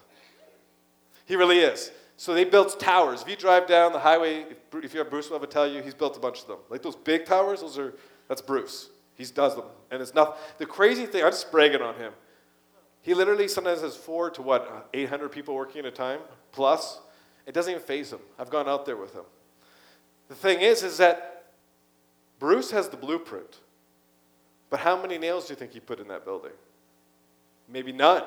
He 1.25 1.36
really 1.36 1.60
is. 1.60 1.91
So 2.17 2.34
they 2.34 2.43
built 2.43 2.79
towers. 2.79 3.23
If 3.23 3.29
you 3.29 3.36
drive 3.36 3.67
down 3.67 3.93
the 3.93 3.99
highway, 3.99 4.45
if 4.73 4.93
you 4.93 4.99
have 4.99 5.10
Bruce 5.10 5.29
will 5.29 5.38
ever 5.38 5.47
tell 5.47 5.67
you, 5.67 5.81
he's 5.81 5.95
built 5.95 6.17
a 6.17 6.19
bunch 6.19 6.41
of 6.41 6.47
them. 6.47 6.57
Like 6.69 6.84
those 6.84 6.95
big 6.95 7.25
towers, 7.25 7.62
those 7.62 7.77
are 7.79 7.93
that's 8.27 8.41
Bruce. 8.41 8.89
He 9.15 9.25
does 9.25 9.55
them. 9.55 9.65
And 9.89 10.01
it's 10.01 10.13
not 10.13 10.38
the 10.57 10.65
crazy 10.65 11.05
thing, 11.05 11.23
I'm 11.23 11.31
just 11.31 11.53
on 11.53 11.95
him. 11.95 12.13
He 13.01 13.13
literally 13.13 13.47
sometimes 13.47 13.81
has 13.81 13.95
four 13.95 14.29
to 14.31 14.41
what, 14.41 14.67
uh, 14.67 14.81
800 14.93 15.29
people 15.29 15.55
working 15.55 15.79
at 15.79 15.86
a 15.86 15.91
time 15.91 16.19
plus. 16.51 16.99
It 17.45 17.53
doesn't 17.53 17.71
even 17.71 17.84
phase 17.84 18.13
him. 18.13 18.19
I've 18.38 18.49
gone 18.49 18.69
out 18.69 18.86
there 18.86 18.97
with 18.97 19.13
him. 19.13 19.23
The 20.29 20.36
thing 20.36 20.62
is, 20.62 20.84
is 20.84 20.97
that 20.97 21.45
Bruce 22.39 22.71
has 22.71 22.89
the 22.89 22.97
blueprint. 22.97 23.60
But 24.69 24.79
how 24.79 25.01
many 25.01 25.17
nails 25.17 25.47
do 25.47 25.53
you 25.53 25.57
think 25.57 25.73
he 25.73 25.79
put 25.79 25.99
in 25.99 26.07
that 26.07 26.23
building? 26.23 26.53
Maybe 27.67 27.91
none. 27.91 28.23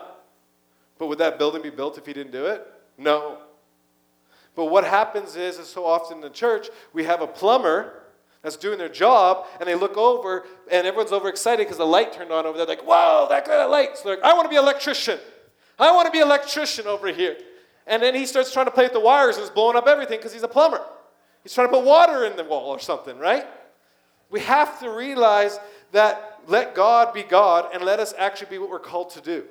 But 0.98 1.06
would 1.06 1.18
that 1.18 1.38
building 1.38 1.62
be 1.62 1.70
built 1.70 1.96
if 1.96 2.06
he 2.06 2.12
didn't 2.12 2.32
do 2.32 2.46
it? 2.46 2.66
No. 2.96 3.38
But 4.54 4.66
what 4.66 4.84
happens 4.84 5.36
is, 5.36 5.58
is 5.58 5.68
so 5.68 5.84
often 5.84 6.18
in 6.18 6.22
the 6.22 6.30
church, 6.30 6.68
we 6.92 7.04
have 7.04 7.20
a 7.20 7.26
plumber 7.26 8.02
that's 8.42 8.56
doing 8.56 8.78
their 8.78 8.88
job, 8.88 9.46
and 9.58 9.68
they 9.68 9.74
look 9.74 9.96
over, 9.96 10.44
and 10.70 10.86
everyone's 10.86 11.12
overexcited 11.12 11.66
because 11.66 11.78
the 11.78 11.86
light 11.86 12.12
turned 12.12 12.30
on 12.30 12.46
over 12.46 12.58
there. 12.58 12.66
Like, 12.66 12.82
whoa, 12.82 13.26
that 13.30 13.46
kind 13.46 13.60
of 13.60 13.70
light. 13.70 13.96
So 13.96 14.04
they're 14.04 14.16
like, 14.16 14.24
I 14.24 14.34
want 14.34 14.44
to 14.44 14.50
be 14.50 14.56
an 14.56 14.62
electrician. 14.62 15.18
I 15.78 15.90
want 15.92 16.06
to 16.06 16.12
be 16.12 16.20
an 16.20 16.26
electrician 16.26 16.86
over 16.86 17.08
here. 17.08 17.36
And 17.86 18.02
then 18.02 18.14
he 18.14 18.26
starts 18.26 18.52
trying 18.52 18.66
to 18.66 18.70
play 18.70 18.84
with 18.84 18.92
the 18.92 19.00
wires 19.00 19.36
and 19.36 19.44
is 19.44 19.50
blowing 19.50 19.76
up 19.76 19.86
everything 19.86 20.18
because 20.18 20.32
he's 20.32 20.42
a 20.42 20.48
plumber. 20.48 20.80
He's 21.42 21.52
trying 21.52 21.68
to 21.68 21.72
put 21.72 21.84
water 21.84 22.24
in 22.24 22.36
the 22.36 22.44
wall 22.44 22.70
or 22.70 22.78
something, 22.78 23.18
right? 23.18 23.46
We 24.30 24.40
have 24.40 24.78
to 24.80 24.90
realize 24.90 25.58
that 25.92 26.40
let 26.46 26.74
God 26.74 27.12
be 27.14 27.22
God 27.22 27.70
and 27.72 27.84
let 27.84 28.00
us 28.00 28.14
actually 28.18 28.50
be 28.50 28.58
what 28.58 28.70
we're 28.70 28.78
called 28.78 29.10
to 29.10 29.20
do. 29.20 29.44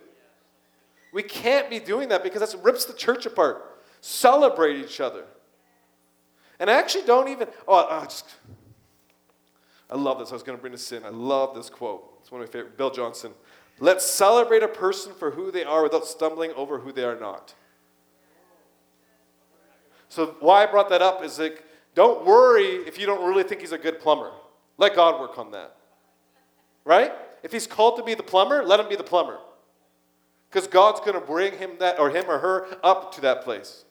We 1.13 1.23
can't 1.23 1.69
be 1.69 1.79
doing 1.79 2.09
that 2.09 2.23
because 2.23 2.51
that 2.51 2.63
rips 2.63 2.85
the 2.85 2.93
church 2.93 3.25
apart. 3.25 3.79
Celebrate 4.01 4.77
each 4.77 4.99
other. 4.99 5.23
And 6.59 6.69
I 6.69 6.73
actually 6.73 7.05
don't 7.05 7.29
even, 7.29 7.47
oh, 7.67 7.87
I 7.87 8.03
just, 8.03 8.25
I 9.89 9.95
love 9.95 10.19
this. 10.19 10.31
I 10.31 10.33
was 10.33 10.43
going 10.43 10.57
to 10.57 10.61
bring 10.61 10.71
this 10.71 10.91
in. 10.91 11.05
I 11.05 11.09
love 11.09 11.55
this 11.55 11.69
quote. 11.69 12.17
It's 12.21 12.31
one 12.31 12.41
of 12.41 12.47
my 12.47 12.51
favorite. 12.51 12.77
Bill 12.77 12.89
Johnson. 12.89 13.31
Let's 13.79 14.05
celebrate 14.05 14.63
a 14.63 14.67
person 14.67 15.13
for 15.13 15.31
who 15.31 15.51
they 15.51 15.63
are 15.63 15.83
without 15.83 16.05
stumbling 16.05 16.51
over 16.53 16.79
who 16.79 16.91
they 16.91 17.03
are 17.03 17.19
not. 17.19 17.53
So, 20.09 20.35
why 20.39 20.63
I 20.63 20.67
brought 20.67 20.89
that 20.89 21.01
up 21.01 21.23
is 21.23 21.39
like, 21.39 21.63
don't 21.95 22.25
worry 22.25 22.65
if 22.87 22.99
you 22.99 23.05
don't 23.05 23.27
really 23.27 23.43
think 23.43 23.61
he's 23.61 23.71
a 23.71 23.77
good 23.77 23.99
plumber. 23.99 24.31
Let 24.77 24.95
God 24.95 25.19
work 25.19 25.37
on 25.37 25.51
that. 25.51 25.75
Right? 26.85 27.11
If 27.41 27.51
he's 27.51 27.67
called 27.67 27.97
to 27.97 28.03
be 28.03 28.13
the 28.13 28.23
plumber, 28.23 28.63
let 28.63 28.79
him 28.79 28.87
be 28.89 28.95
the 28.95 29.03
plumber. 29.03 29.39
Because 30.53 30.67
God's 30.67 30.99
going 30.99 31.15
to 31.15 31.19
bring 31.19 31.57
him 31.57 31.71
that 31.79 31.99
or 31.99 32.11
him 32.11 32.25
or 32.27 32.37
her 32.37 32.67
up 32.83 33.15
to 33.15 33.21
that 33.21 33.43
place. 33.43 33.85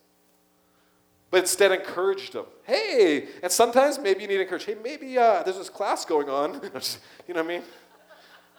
But 1.33 1.41
instead 1.41 1.73
encourage 1.73 2.31
them. 2.31 2.45
Hey, 2.63 3.27
and 3.43 3.51
sometimes 3.51 3.99
maybe 3.99 4.23
you 4.23 4.29
need 4.29 4.37
to 4.37 4.43
encourage. 4.43 4.65
Hey, 4.65 4.77
maybe 4.81 5.19
uh, 5.19 5.43
there's 5.43 5.59
this 5.59 5.69
class 5.69 6.05
going 6.05 6.29
on. 6.29 6.53
you 6.55 6.61
know 6.61 6.71
what 6.71 7.39
I 7.39 7.43
mean? 7.43 7.63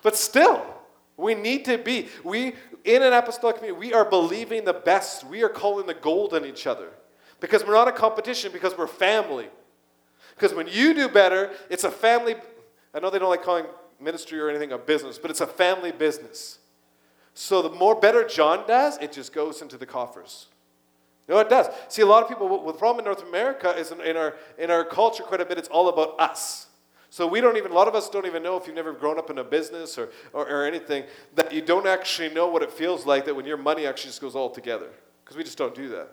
But 0.01 0.17
still, 0.17 0.65
we 1.15 1.33
need 1.33 1.63
to 1.65 1.77
be. 1.77 2.09
We 2.25 2.55
in 2.83 3.03
an 3.03 3.13
apostolic 3.13 3.57
community, 3.57 3.87
we 3.87 3.93
are 3.93 4.03
believing 4.03 4.65
the 4.65 4.73
best. 4.73 5.25
We 5.25 5.41
are 5.43 5.49
calling 5.49 5.85
the 5.85 5.93
gold 5.93 6.33
in 6.33 6.43
each 6.43 6.67
other. 6.67 6.89
Because 7.39 7.65
we're 7.65 7.73
not 7.73 7.87
a 7.87 7.93
competition, 7.93 8.51
because 8.51 8.77
we're 8.77 8.87
family. 8.87 9.47
Because 10.35 10.53
when 10.53 10.67
you 10.67 10.93
do 10.93 11.07
better, 11.07 11.51
it's 11.69 11.85
a 11.85 11.91
family. 11.91 12.35
I 12.93 12.99
know 12.99 13.09
they 13.09 13.19
don't 13.19 13.29
like 13.29 13.43
calling 13.43 13.65
ministry 14.01 14.41
or 14.41 14.49
anything 14.49 14.73
a 14.73 14.77
business, 14.77 15.17
but 15.17 15.31
it's 15.31 15.41
a 15.41 15.47
family 15.47 15.93
business. 15.93 16.59
So 17.33 17.61
the 17.61 17.69
more 17.69 17.95
better 17.95 18.27
John 18.27 18.67
does, 18.67 18.97
it 18.97 19.11
just 19.11 19.33
goes 19.33 19.61
into 19.61 19.77
the 19.77 19.85
coffers. 19.85 20.47
Know, 21.27 21.39
it 21.39 21.49
does. 21.49 21.67
See, 21.87 22.01
a 22.01 22.05
lot 22.05 22.21
of 22.21 22.29
people, 22.29 22.65
the 22.65 22.73
problem 22.73 22.99
in 22.99 23.05
North 23.05 23.23
America 23.23 23.69
is 23.77 23.91
in, 23.91 24.01
in, 24.01 24.17
our, 24.17 24.35
in 24.57 24.69
our 24.69 24.83
culture 24.83 25.23
quite 25.23 25.39
a 25.39 25.45
bit, 25.45 25.57
it's 25.57 25.69
all 25.69 25.87
about 25.87 26.19
us. 26.19 26.67
So 27.09 27.27
we 27.27 27.41
don't 27.41 27.57
even, 27.57 27.71
a 27.71 27.75
lot 27.75 27.87
of 27.87 27.95
us 27.95 28.09
don't 28.09 28.25
even 28.25 28.43
know 28.43 28.57
if 28.57 28.67
you've 28.67 28.75
never 28.75 28.91
grown 28.91 29.17
up 29.17 29.29
in 29.29 29.37
a 29.37 29.43
business 29.43 29.97
or, 29.97 30.09
or, 30.33 30.47
or 30.49 30.65
anything, 30.65 31.05
that 31.35 31.53
you 31.53 31.61
don't 31.61 31.87
actually 31.87 32.29
know 32.29 32.47
what 32.47 32.61
it 32.61 32.71
feels 32.71 33.05
like 33.05 33.25
that 33.25 33.35
when 33.35 33.45
your 33.45 33.57
money 33.57 33.85
actually 33.85 34.09
just 34.09 34.19
goes 34.19 34.35
all 34.35 34.49
together. 34.49 34.89
Because 35.23 35.37
we 35.37 35.43
just 35.43 35.57
don't 35.57 35.75
do 35.75 35.89
that. 35.89 36.09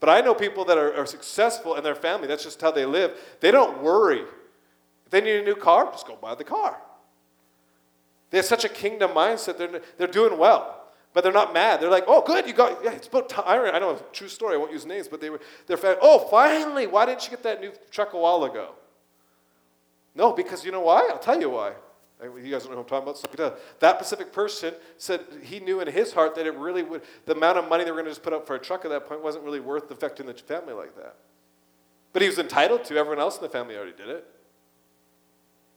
But 0.00 0.10
I 0.10 0.20
know 0.20 0.34
people 0.34 0.64
that 0.66 0.76
are, 0.76 0.94
are 0.94 1.06
successful 1.06 1.76
in 1.76 1.82
their 1.82 1.94
family, 1.94 2.26
that's 2.26 2.44
just 2.44 2.60
how 2.60 2.70
they 2.70 2.84
live. 2.84 3.16
They 3.40 3.50
don't 3.50 3.82
worry. 3.82 4.20
If 5.06 5.10
they 5.10 5.20
need 5.20 5.40
a 5.40 5.44
new 5.44 5.56
car, 5.56 5.86
just 5.90 6.06
go 6.06 6.16
buy 6.16 6.34
the 6.34 6.44
car. 6.44 6.78
They 8.30 8.38
have 8.38 8.46
such 8.46 8.64
a 8.64 8.68
kingdom 8.68 9.12
mindset, 9.12 9.58
they're, 9.58 9.80
they're 9.96 10.06
doing 10.06 10.38
well. 10.38 10.74
But 11.14 11.24
they're 11.24 11.32
not 11.32 11.54
mad. 11.54 11.80
They're 11.80 11.90
like, 11.90 12.04
oh, 12.06 12.22
good, 12.22 12.46
you 12.46 12.52
got, 12.52 12.84
yeah, 12.84 12.92
it's 12.92 13.08
about 13.08 13.28
time. 13.28 13.44
I 13.46 13.78
know 13.78 13.90
a 13.90 13.98
true 14.12 14.28
story, 14.28 14.54
I 14.54 14.58
won't 14.58 14.72
use 14.72 14.84
names, 14.84 15.08
but 15.08 15.20
they 15.20 15.30
were, 15.30 15.40
they're, 15.66 15.78
oh, 16.02 16.28
finally, 16.30 16.86
why 16.86 17.06
didn't 17.06 17.24
you 17.24 17.30
get 17.30 17.42
that 17.44 17.60
new 17.60 17.72
truck 17.90 18.12
a 18.12 18.18
while 18.18 18.44
ago? 18.44 18.74
No, 20.14 20.32
because 20.32 20.64
you 20.64 20.70
know 20.70 20.80
why? 20.80 21.08
I'll 21.10 21.18
tell 21.18 21.40
you 21.40 21.50
why. 21.50 21.72
You 22.22 22.50
guys 22.50 22.64
don't 22.64 22.72
know 22.72 22.78
what 22.78 22.92
I'm 22.92 23.14
talking 23.14 23.40
about. 23.40 23.60
That 23.78 23.96
specific 23.96 24.32
person 24.32 24.74
said 24.96 25.20
he 25.42 25.60
knew 25.60 25.80
in 25.80 25.86
his 25.86 26.12
heart 26.12 26.34
that 26.34 26.46
it 26.46 26.54
really 26.54 26.82
would, 26.82 27.02
the 27.26 27.34
amount 27.34 27.58
of 27.58 27.68
money 27.68 27.84
they 27.84 27.90
were 27.90 27.96
going 27.96 28.06
to 28.06 28.10
just 28.10 28.24
put 28.24 28.32
up 28.32 28.46
for 28.46 28.56
a 28.56 28.58
truck 28.58 28.84
at 28.84 28.90
that 28.90 29.06
point 29.06 29.22
wasn't 29.22 29.44
really 29.44 29.60
worth 29.60 29.90
affecting 29.90 30.26
the 30.26 30.34
family 30.34 30.72
like 30.72 30.96
that. 30.96 31.14
But 32.12 32.22
he 32.22 32.28
was 32.28 32.38
entitled 32.38 32.84
to. 32.86 32.96
Everyone 32.96 33.20
else 33.20 33.36
in 33.36 33.42
the 33.42 33.48
family 33.48 33.76
already 33.76 33.96
did 33.96 34.08
it. 34.08 34.26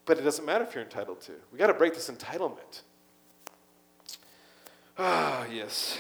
But 0.06 0.18
it 0.18 0.22
doesn't 0.22 0.46
matter 0.46 0.64
if 0.64 0.74
you're 0.74 0.84
entitled 0.84 1.22
to. 1.22 1.34
We 1.52 1.60
got 1.60 1.68
to 1.68 1.74
break 1.74 1.94
this 1.94 2.10
entitlement. 2.10 2.82
Ah, 4.98 5.46
yes. 5.52 6.00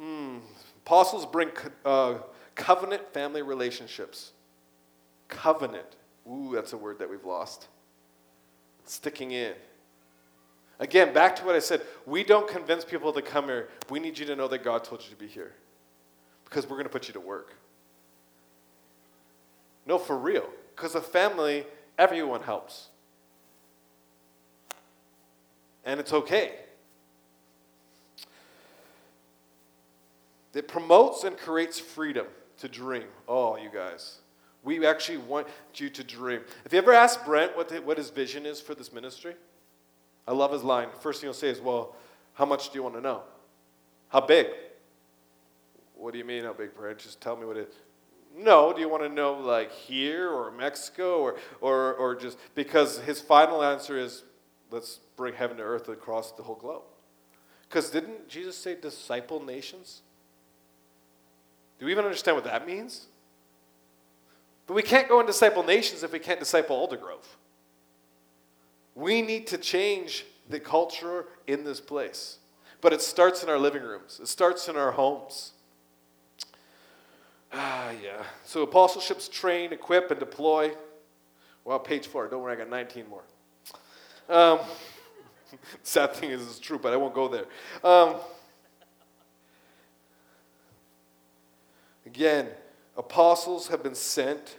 Mm. 0.00 0.40
Apostles 0.84 1.26
bring 1.26 1.50
uh, 1.84 2.14
covenant 2.54 3.12
family 3.12 3.42
relationships. 3.42 4.32
Covenant. 5.28 5.96
Ooh, 6.28 6.52
that's 6.54 6.72
a 6.72 6.76
word 6.76 6.98
that 7.00 7.10
we've 7.10 7.24
lost 7.24 7.68
sticking 8.86 9.32
in. 9.32 9.54
Again, 10.78 11.12
back 11.12 11.36
to 11.36 11.44
what 11.44 11.54
I 11.54 11.60
said. 11.60 11.82
We 12.06 12.24
don't 12.24 12.48
convince 12.48 12.84
people 12.84 13.12
to 13.12 13.22
come 13.22 13.46
here. 13.46 13.68
We 13.90 14.00
need 14.00 14.18
you 14.18 14.26
to 14.26 14.36
know 14.36 14.48
that 14.48 14.64
God 14.64 14.84
told 14.84 15.02
you 15.02 15.10
to 15.10 15.16
be 15.16 15.26
here 15.26 15.52
because 16.44 16.64
we're 16.64 16.76
going 16.76 16.86
to 16.86 16.90
put 16.90 17.08
you 17.08 17.14
to 17.14 17.20
work. 17.20 17.54
No, 19.86 19.98
for 19.98 20.16
real. 20.16 20.48
Because 20.74 20.94
a 20.94 21.00
family, 21.00 21.64
everyone 21.98 22.42
helps. 22.42 22.88
And 25.84 26.00
it's 26.00 26.12
okay. 26.12 26.52
It 30.54 30.68
promotes 30.68 31.24
and 31.24 31.36
creates 31.36 31.78
freedom 31.78 32.26
to 32.58 32.68
dream. 32.68 33.04
Oh, 33.28 33.56
you 33.56 33.70
guys. 33.72 34.18
We 34.62 34.86
actually 34.86 35.18
want 35.18 35.46
you 35.74 35.90
to 35.90 36.04
dream. 36.04 36.40
If 36.64 36.72
you 36.72 36.78
ever 36.78 36.92
ask 36.92 37.24
Brent 37.24 37.56
what, 37.56 37.68
the, 37.68 37.82
what 37.82 37.98
his 37.98 38.10
vision 38.10 38.46
is 38.46 38.60
for 38.60 38.74
this 38.74 38.92
ministry, 38.92 39.34
I 40.26 40.32
love 40.32 40.52
his 40.52 40.62
line. 40.62 40.88
First 41.00 41.20
thing 41.20 41.28
he'll 41.28 41.34
say 41.34 41.48
is, 41.48 41.60
Well, 41.60 41.94
how 42.34 42.46
much 42.46 42.70
do 42.70 42.78
you 42.78 42.82
want 42.82 42.94
to 42.94 43.00
know? 43.00 43.22
How 44.08 44.20
big? 44.20 44.46
What 45.96 46.12
do 46.12 46.18
you 46.18 46.24
mean, 46.24 46.44
how 46.44 46.52
big, 46.52 46.74
Brent? 46.74 46.98
Just 46.98 47.20
tell 47.20 47.36
me 47.36 47.44
what 47.44 47.56
it 47.56 47.68
is. 47.68 47.74
No, 48.36 48.72
do 48.72 48.80
you 48.80 48.88
want 48.88 49.04
to 49.04 49.08
know 49.08 49.34
like 49.34 49.70
here 49.70 50.28
or 50.28 50.50
Mexico 50.50 51.20
or, 51.20 51.36
or, 51.60 51.94
or 51.94 52.16
just 52.16 52.36
because 52.54 52.98
his 52.98 53.20
final 53.20 53.62
answer 53.62 53.96
is 53.96 54.24
let's 54.70 54.98
bring 55.16 55.34
heaven 55.34 55.56
to 55.58 55.62
earth 55.62 55.88
across 55.88 56.32
the 56.32 56.42
whole 56.42 56.56
globe. 56.56 56.82
Because 57.68 57.90
didn't 57.90 58.28
Jesus 58.28 58.56
say 58.56 58.74
disciple 58.74 59.42
nations? 59.42 60.02
Do 61.78 61.86
we 61.86 61.92
even 61.92 62.04
understand 62.04 62.36
what 62.36 62.44
that 62.44 62.66
means? 62.66 63.06
But 64.66 64.74
we 64.74 64.82
can't 64.82 65.08
go 65.08 65.18
and 65.20 65.26
disciple 65.26 65.62
nations 65.62 66.02
if 66.02 66.12
we 66.12 66.18
can't 66.18 66.40
disciple 66.40 66.76
Aldergrove. 66.76 67.26
We 68.94 69.22
need 69.22 69.46
to 69.48 69.58
change 69.58 70.24
the 70.48 70.60
culture 70.60 71.26
in 71.46 71.64
this 71.64 71.80
place. 71.80 72.38
But 72.80 72.92
it 72.92 73.00
starts 73.00 73.42
in 73.42 73.48
our 73.48 73.58
living 73.58 73.82
rooms, 73.82 74.20
it 74.20 74.28
starts 74.28 74.68
in 74.68 74.76
our 74.76 74.92
homes. 74.92 75.53
Ah, 77.56 77.92
yeah. 78.02 78.22
So 78.44 78.62
apostleships 78.62 79.28
train, 79.28 79.72
equip, 79.72 80.10
and 80.10 80.18
deploy. 80.18 80.72
Well, 81.64 81.78
page 81.78 82.08
four. 82.08 82.26
Don't 82.28 82.42
worry, 82.42 82.54
I 82.54 82.56
got 82.56 82.68
19 82.68 83.06
more. 83.08 83.22
Um, 84.28 84.58
sad 85.82 86.14
thing 86.14 86.30
is, 86.30 86.42
it's 86.42 86.58
true, 86.58 86.78
but 86.78 86.92
I 86.92 86.96
won't 86.96 87.14
go 87.14 87.28
there. 87.28 87.46
Um, 87.84 88.16
again, 92.04 92.48
apostles 92.96 93.68
have 93.68 93.82
been 93.82 93.94
sent. 93.94 94.56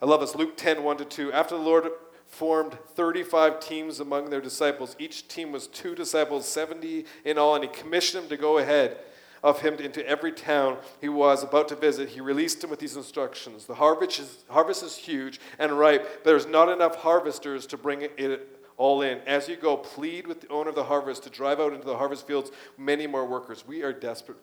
I 0.00 0.06
love 0.06 0.20
this. 0.20 0.36
Luke 0.36 0.56
10, 0.56 0.84
1 0.84 0.96
to 0.98 1.04
2. 1.04 1.32
After 1.32 1.56
the 1.56 1.62
Lord 1.62 1.90
formed 2.26 2.78
35 2.94 3.58
teams 3.58 3.98
among 3.98 4.30
their 4.30 4.40
disciples, 4.40 4.94
each 5.00 5.26
team 5.26 5.50
was 5.50 5.66
two 5.66 5.96
disciples, 5.96 6.46
70 6.46 7.06
in 7.24 7.38
all, 7.38 7.56
and 7.56 7.64
he 7.64 7.70
commissioned 7.70 8.22
them 8.22 8.30
to 8.30 8.36
go 8.36 8.58
ahead 8.58 8.98
of 9.42 9.60
him 9.60 9.74
into 9.74 10.06
every 10.06 10.32
town 10.32 10.78
he 11.00 11.08
was 11.08 11.42
about 11.42 11.68
to 11.68 11.76
visit, 11.76 12.10
he 12.10 12.20
released 12.20 12.62
him 12.62 12.70
with 12.70 12.78
these 12.78 12.96
instructions. 12.96 13.66
The 13.66 13.74
harvest 13.74 14.18
is, 14.18 14.44
harvest 14.48 14.82
is 14.82 14.96
huge 14.96 15.40
and 15.58 15.72
ripe, 15.72 16.24
there's 16.24 16.46
not 16.46 16.68
enough 16.68 16.96
harvesters 16.96 17.66
to 17.66 17.76
bring 17.76 18.02
it 18.02 18.60
all 18.76 19.02
in. 19.02 19.18
As 19.26 19.48
you 19.48 19.56
go, 19.56 19.76
plead 19.76 20.26
with 20.26 20.40
the 20.40 20.48
owner 20.48 20.70
of 20.70 20.74
the 20.74 20.84
harvest 20.84 21.22
to 21.24 21.30
drive 21.30 21.60
out 21.60 21.72
into 21.72 21.86
the 21.86 21.96
harvest 21.96 22.26
fields 22.26 22.50
many 22.78 23.06
more 23.06 23.26
workers. 23.26 23.66
We 23.66 23.82
are 23.82 23.92
desperate. 23.92 24.38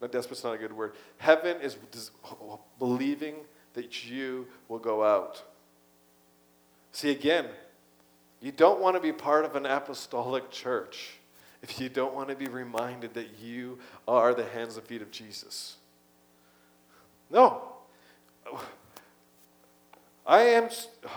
Not 0.00 0.12
desperate's 0.12 0.44
not 0.44 0.54
a 0.54 0.58
good 0.58 0.72
word. 0.72 0.94
Heaven 1.16 1.60
is 1.60 1.76
believing 2.78 3.34
that 3.74 4.08
you 4.08 4.46
will 4.68 4.78
go 4.78 5.04
out. 5.04 5.42
See, 6.92 7.10
again, 7.10 7.46
you 8.40 8.52
don't 8.52 8.80
want 8.80 8.96
to 8.96 9.00
be 9.00 9.12
part 9.12 9.44
of 9.44 9.56
an 9.56 9.66
apostolic 9.66 10.50
church 10.50 11.17
if 11.62 11.80
you 11.80 11.88
don't 11.88 12.14
want 12.14 12.28
to 12.28 12.36
be 12.36 12.46
reminded 12.46 13.14
that 13.14 13.38
you 13.40 13.78
are 14.06 14.34
the 14.34 14.44
hands 14.44 14.76
and 14.76 14.86
feet 14.86 15.02
of 15.02 15.10
Jesus. 15.10 15.76
No. 17.30 17.62
I 20.26 20.40
am, 20.40 20.68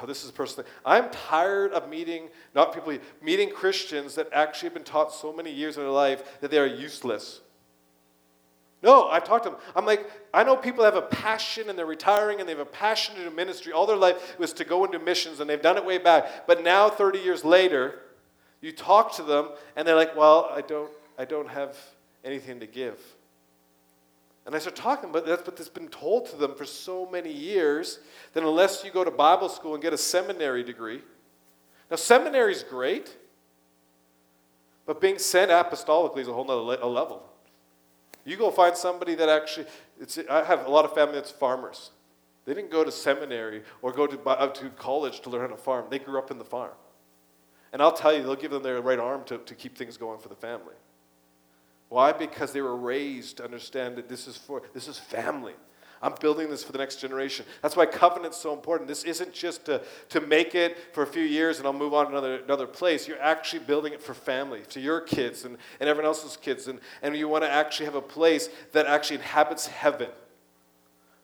oh, 0.02 0.06
this 0.06 0.24
is 0.24 0.32
personal. 0.32 0.66
I'm 0.86 1.10
tired 1.10 1.74
of 1.74 1.90
meeting, 1.90 2.30
not 2.56 2.74
people, 2.74 2.98
meeting 3.22 3.50
Christians 3.50 4.16
that 4.16 4.30
actually 4.32 4.68
have 4.68 4.74
been 4.74 4.84
taught 4.84 5.14
so 5.14 5.34
many 5.34 5.52
years 5.52 5.76
in 5.76 5.84
their 5.84 5.92
life 5.92 6.40
that 6.40 6.50
they 6.50 6.58
are 6.58 6.66
useless. 6.66 7.42
No, 8.82 9.10
I've 9.10 9.26
talked 9.26 9.44
to 9.44 9.52
them. 9.52 9.60
I'm 9.76 9.86
like, 9.86 10.10
I 10.34 10.44
know 10.44 10.56
people 10.56 10.84
have 10.86 10.96
a 10.96 11.04
passion 11.04 11.70
and 11.70 11.78
they're 11.78 11.86
retiring 11.86 12.40
and 12.40 12.48
they 12.48 12.54
have 12.54 12.60
a 12.60 12.66
passion 12.66 13.16
to 13.16 13.24
do 13.26 13.30
ministry. 13.30 13.74
All 13.74 13.86
their 13.86 13.98
life 13.98 14.40
was 14.40 14.54
to 14.54 14.64
go 14.64 14.86
into 14.86 14.98
missions 14.98 15.40
and 15.40 15.50
they've 15.50 15.62
done 15.62 15.78
it 15.78 15.86
way 15.86 15.98
back. 15.98 16.48
But 16.48 16.64
now, 16.64 16.90
30 16.90 17.20
years 17.20 17.46
later, 17.46 18.00
you 18.62 18.72
talk 18.72 19.16
to 19.16 19.24
them, 19.24 19.50
and 19.76 19.88
they're 19.88 19.96
like, 19.96 20.16
Well, 20.16 20.50
I 20.54 20.62
don't, 20.62 20.92
I 21.18 21.26
don't 21.26 21.50
have 21.50 21.76
anything 22.24 22.60
to 22.60 22.68
give. 22.68 23.00
And 24.46 24.56
I 24.56 24.60
start 24.60 24.76
talking, 24.76 25.12
but 25.12 25.26
that's 25.26 25.46
what 25.46 25.58
has 25.60 25.70
been 25.70 25.88
told 25.88 26.28
to 26.28 26.36
them 26.36 26.56
for 26.56 26.66
so 26.66 27.08
many 27.10 27.32
years 27.32 28.00
that 28.34 28.44
unless 28.44 28.84
you 28.84 28.92
go 28.92 29.04
to 29.04 29.12
Bible 29.12 29.50
school 29.50 29.76
and 29.76 29.84
get 29.84 29.94
a 29.94 29.98
seminary 29.98 30.64
degree, 30.64 31.02
now 31.92 31.98
seminary 31.98 32.54
is 32.54 32.64
great, 32.64 33.16
but 34.86 35.00
being 35.00 35.20
sent 35.20 35.52
apostolically 35.52 36.20
is 36.20 36.28
a 36.28 36.34
whole 36.34 36.46
nother 36.46 36.82
other 36.82 36.92
level. 36.92 37.24
You 38.26 38.38
go 38.38 38.52
find 38.52 38.76
somebody 38.76 39.16
that 39.16 39.30
actually, 39.30 39.66
I 40.30 40.44
have 40.44 40.66
a 40.66 40.70
lot 40.70 40.86
of 40.86 40.94
family 40.94 41.16
that's 41.16 41.32
farmers. 41.32 41.92
They 42.46 42.54
didn't 42.54 42.72
go 42.72 42.84
to 42.84 42.92
seminary 42.92 43.64
or 43.82 43.92
go 43.92 44.08
to, 44.08 44.20
uh, 44.30 44.48
to 44.48 44.70
college 44.72 45.22
to 45.22 45.30
learn 45.30 45.42
how 45.42 45.56
to 45.56 45.62
farm. 45.62 45.86
They 45.90 46.00
grew 46.00 46.18
up 46.18 46.32
in 46.32 46.38
the 46.38 46.46
farm. 46.46 46.72
And 47.74 47.82
I'll 47.82 47.94
tell 47.94 48.14
you, 48.14 48.22
they'll 48.22 48.36
give 48.36 48.52
them 48.52 48.64
their 48.64 48.82
right 48.82 49.00
arm 49.00 49.24
to, 49.26 49.38
to 49.38 49.56
keep 49.56 49.78
things 49.78 49.98
going 49.98 50.20
for 50.20 50.30
the 50.30 50.36
family. 50.36 50.76
Why? 51.90 52.12
Because 52.12 52.54
they 52.54 52.62
were 52.62 52.76
raised 52.76 53.38
to 53.38 53.44
understand 53.44 53.98
that 53.98 54.08
this 54.08 54.28
is 54.28 54.38
for 54.38 54.62
this 54.74 54.88
is 54.88 54.98
family. 54.98 55.54
I'm 56.02 56.16
building 56.20 56.50
this 56.50 56.64
for 56.64 56.72
the 56.72 56.80
next 56.80 56.96
generation. 56.96 57.46
That's 57.62 57.76
why 57.76 57.86
covenant's 57.86 58.38
so 58.38 58.54
important. 58.54 58.88
This 58.88 59.04
isn't 59.04 59.34
just 59.34 59.66
to, 59.66 59.82
to 60.10 60.22
make 60.22 60.56
it 60.56 60.78
for 60.94 61.04
a 61.04 61.06
few 61.08 61.22
years 61.22 61.60
and 61.60 61.68
I'll 61.68 61.74
move 61.74 61.94
on 61.94 62.06
to 62.06 62.12
another, 62.12 62.38
another 62.38 62.66
place. 62.66 63.08
You're 63.08 63.22
actually 63.22 63.60
building 63.60 63.94
it 63.94 64.02
for 64.02 64.16
family, 64.16 64.62
to 64.70 64.80
your 64.80 65.02
kids 65.02 65.46
and, 65.46 65.58
and 65.80 65.88
everyone 65.88 66.08
else's 66.08 66.38
kids. 66.38 66.68
And, 66.68 66.80
and 67.04 67.16
you 67.16 67.28
want 67.28 67.44
to 67.44 67.52
actually 67.52 67.86
have 67.86 67.94
a 67.94 68.02
place 68.02 68.50
that 68.72 68.88
actually 68.88 69.18
inhabits 69.18 69.68
heaven. 69.68 70.10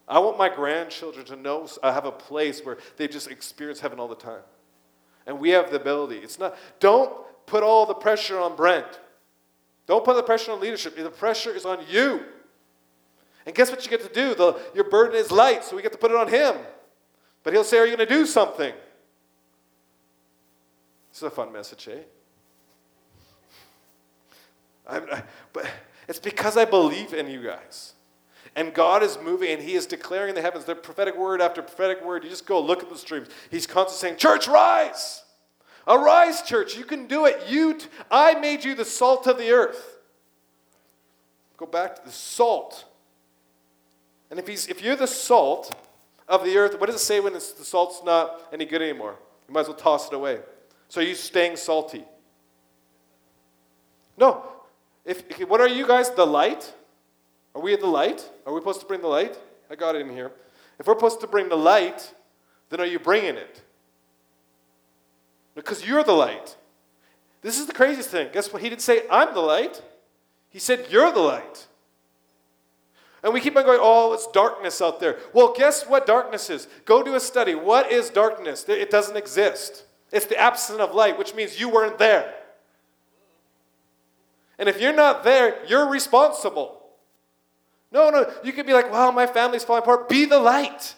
I 0.06 0.20
want 0.20 0.38
my 0.38 0.48
grandchildren 0.48 1.26
to 1.26 1.34
know 1.34 1.66
I 1.82 1.92
have 1.92 2.04
a 2.04 2.12
place 2.12 2.60
where 2.60 2.78
they 2.98 3.08
just 3.08 3.28
experience 3.28 3.80
heaven 3.80 3.98
all 3.98 4.08
the 4.08 4.14
time 4.14 4.42
and 5.28 5.38
we 5.38 5.50
have 5.50 5.70
the 5.70 5.76
ability. 5.76 6.16
It's 6.16 6.38
not, 6.38 6.56
don't 6.80 7.12
put 7.46 7.62
all 7.62 7.84
the 7.84 7.94
pressure 7.94 8.40
on 8.40 8.56
Brent. 8.56 8.86
Don't 9.86 10.04
put 10.04 10.16
the 10.16 10.22
pressure 10.22 10.52
on 10.52 10.60
leadership. 10.60 10.96
The 10.96 11.10
pressure 11.10 11.54
is 11.54 11.66
on 11.66 11.80
you. 11.88 12.24
And 13.44 13.54
guess 13.54 13.70
what 13.70 13.84
you 13.84 13.90
get 13.90 14.02
to 14.02 14.12
do? 14.12 14.34
The, 14.34 14.58
your 14.74 14.88
burden 14.88 15.16
is 15.16 15.30
light, 15.30 15.64
so 15.64 15.76
we 15.76 15.82
get 15.82 15.92
to 15.92 15.98
put 15.98 16.10
it 16.10 16.16
on 16.16 16.28
him. 16.28 16.56
But 17.44 17.52
he'll 17.52 17.62
say, 17.62 17.78
Are 17.78 17.86
you 17.86 17.94
going 17.94 18.08
to 18.08 18.14
do 18.14 18.26
something? 18.26 18.72
This 21.10 21.18
is 21.18 21.22
a 21.22 21.30
fun 21.30 21.52
message, 21.52 21.88
eh? 21.88 22.00
I, 24.88 25.22
but 25.52 25.70
it's 26.08 26.18
because 26.18 26.56
I 26.56 26.64
believe 26.64 27.12
in 27.12 27.28
you 27.28 27.42
guys. 27.42 27.92
And 28.56 28.74
God 28.74 29.02
is 29.02 29.18
moving 29.22 29.50
and 29.50 29.62
He 29.62 29.74
is 29.74 29.86
declaring 29.86 30.30
in 30.30 30.34
the 30.34 30.42
heavens, 30.42 30.64
the 30.64 30.74
prophetic 30.74 31.16
word 31.16 31.40
after 31.40 31.62
prophetic 31.62 32.04
word. 32.04 32.24
You 32.24 32.30
just 32.30 32.46
go 32.46 32.60
look 32.60 32.82
at 32.82 32.88
the 32.88 32.98
streams. 32.98 33.28
He's 33.50 33.66
constantly 33.66 34.10
saying, 34.10 34.18
Church, 34.18 34.48
rise! 34.48 35.22
Arise, 35.88 36.42
church. 36.42 36.76
You 36.76 36.84
can 36.84 37.06
do 37.06 37.24
it. 37.24 37.44
You, 37.48 37.78
t- 37.78 37.86
I 38.10 38.34
made 38.34 38.62
you 38.62 38.74
the 38.74 38.84
salt 38.84 39.26
of 39.26 39.38
the 39.38 39.50
earth. 39.50 39.96
Go 41.56 41.64
back 41.64 41.96
to 41.96 42.04
the 42.04 42.12
salt. 42.12 42.84
And 44.30 44.38
if, 44.38 44.46
he's, 44.46 44.68
if 44.68 44.82
you're 44.82 44.96
the 44.96 45.06
salt 45.06 45.74
of 46.28 46.44
the 46.44 46.58
earth, 46.58 46.78
what 46.78 46.86
does 46.86 46.96
it 46.96 47.04
say 47.04 47.20
when 47.20 47.32
the 47.32 47.40
salt's 47.40 48.02
not 48.04 48.48
any 48.52 48.66
good 48.66 48.82
anymore? 48.82 49.16
You 49.48 49.54
might 49.54 49.62
as 49.62 49.68
well 49.68 49.76
toss 49.76 50.08
it 50.08 50.14
away. 50.14 50.40
So 50.88 51.00
are 51.00 51.04
you 51.04 51.14
staying 51.14 51.56
salty? 51.56 52.04
No. 54.18 54.44
If, 55.06 55.40
what 55.48 55.62
are 55.62 55.68
you 55.68 55.86
guys? 55.86 56.10
The 56.10 56.26
light? 56.26 56.74
Are 57.54 57.62
we 57.62 57.74
at 57.74 57.80
the 57.80 57.86
light? 57.86 58.30
Are 58.46 58.52
we 58.52 58.60
supposed 58.60 58.80
to 58.80 58.86
bring 58.86 59.00
the 59.00 59.08
light? 59.08 59.38
I 59.70 59.74
got 59.74 59.96
it 59.96 60.00
in 60.00 60.10
here. 60.10 60.32
If 60.78 60.86
we're 60.86 60.94
supposed 60.94 61.20
to 61.20 61.26
bring 61.26 61.48
the 61.48 61.56
light, 61.56 62.12
then 62.70 62.80
are 62.80 62.86
you 62.86 62.98
bringing 62.98 63.36
it? 63.36 63.62
Because 65.54 65.84
you're 65.84 66.04
the 66.04 66.12
light. 66.12 66.56
This 67.42 67.58
is 67.58 67.66
the 67.66 67.72
craziest 67.72 68.10
thing. 68.10 68.28
Guess 68.32 68.52
what? 68.52 68.62
He 68.62 68.68
didn't 68.68 68.82
say, 68.82 69.02
I'm 69.10 69.34
the 69.34 69.40
light. 69.40 69.82
He 70.50 70.58
said, 70.58 70.86
You're 70.90 71.12
the 71.12 71.20
light. 71.20 71.66
And 73.22 73.34
we 73.34 73.40
keep 73.40 73.56
on 73.56 73.64
going, 73.64 73.80
oh, 73.82 74.12
it's 74.12 74.28
darkness 74.28 74.80
out 74.80 75.00
there. 75.00 75.18
Well, 75.32 75.52
guess 75.56 75.84
what 75.84 76.06
darkness 76.06 76.50
is? 76.50 76.68
Go 76.84 77.02
do 77.02 77.16
a 77.16 77.20
study. 77.20 77.54
What 77.54 77.90
is 77.90 78.10
darkness? 78.10 78.64
It 78.68 78.90
doesn't 78.90 79.16
exist. 79.16 79.84
It's 80.12 80.26
the 80.26 80.38
absence 80.38 80.78
of 80.78 80.94
light, 80.94 81.18
which 81.18 81.34
means 81.34 81.58
you 81.58 81.68
weren't 81.68 81.98
there. 81.98 82.32
And 84.58 84.68
if 84.68 84.80
you're 84.80 84.94
not 84.94 85.24
there, 85.24 85.64
you're 85.66 85.88
responsible. 85.88 86.77
No, 87.90 88.10
no, 88.10 88.30
you 88.44 88.52
could 88.52 88.66
be 88.66 88.72
like, 88.72 88.92
wow, 88.92 89.10
my 89.10 89.26
family's 89.26 89.64
falling 89.64 89.82
apart. 89.82 90.08
Be 90.08 90.24
the 90.24 90.38
light. 90.38 90.94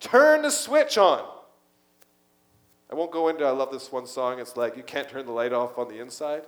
Turn 0.00 0.42
the 0.42 0.50
switch 0.50 0.98
on. 0.98 1.26
I 2.90 2.94
won't 2.94 3.10
go 3.10 3.28
into, 3.28 3.44
I 3.44 3.50
love 3.50 3.70
this 3.70 3.90
one 3.90 4.06
song. 4.06 4.38
It's 4.38 4.56
like, 4.56 4.76
you 4.76 4.82
can't 4.82 5.08
turn 5.08 5.24
the 5.24 5.32
light 5.32 5.52
off 5.52 5.78
on 5.78 5.88
the 5.88 5.98
inside. 5.98 6.42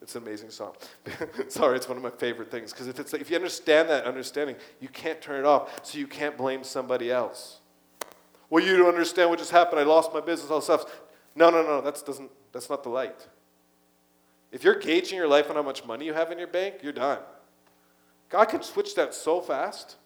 It's 0.00 0.14
an 0.14 0.22
amazing 0.22 0.50
song. 0.50 0.74
Sorry, 1.48 1.76
it's 1.76 1.88
one 1.88 1.98
of 1.98 2.02
my 2.02 2.10
favorite 2.10 2.50
things. 2.50 2.72
Because 2.72 2.86
if, 2.86 2.98
it's, 2.98 3.12
if 3.12 3.28
you 3.28 3.36
understand 3.36 3.90
that 3.90 4.04
understanding, 4.04 4.56
you 4.80 4.88
can't 4.88 5.20
turn 5.20 5.40
it 5.40 5.44
off, 5.44 5.84
so 5.84 5.98
you 5.98 6.06
can't 6.06 6.38
blame 6.38 6.64
somebody 6.64 7.10
else. 7.10 7.58
Well, 8.48 8.64
you 8.64 8.76
don't 8.76 8.88
understand 8.88 9.28
what 9.28 9.38
just 9.38 9.50
happened. 9.50 9.80
I 9.80 9.82
lost 9.82 10.14
my 10.14 10.20
business, 10.20 10.50
all 10.50 10.58
this 10.58 10.66
stuff. 10.66 10.84
No, 11.34 11.50
no, 11.50 11.62
no, 11.62 11.80
that's, 11.80 12.02
doesn't, 12.02 12.30
that's 12.52 12.70
not 12.70 12.82
the 12.82 12.88
light. 12.88 13.26
If 14.52 14.64
you're 14.64 14.78
gauging 14.78 15.18
your 15.18 15.28
life 15.28 15.50
on 15.50 15.56
how 15.56 15.62
much 15.62 15.84
money 15.84 16.06
you 16.06 16.14
have 16.14 16.30
in 16.30 16.38
your 16.38 16.46
bank, 16.46 16.76
you're 16.82 16.92
done. 16.92 17.18
God 18.28 18.46
can 18.46 18.62
switch 18.62 18.94
that 18.96 19.14
so 19.14 19.40
fast. 19.40 19.96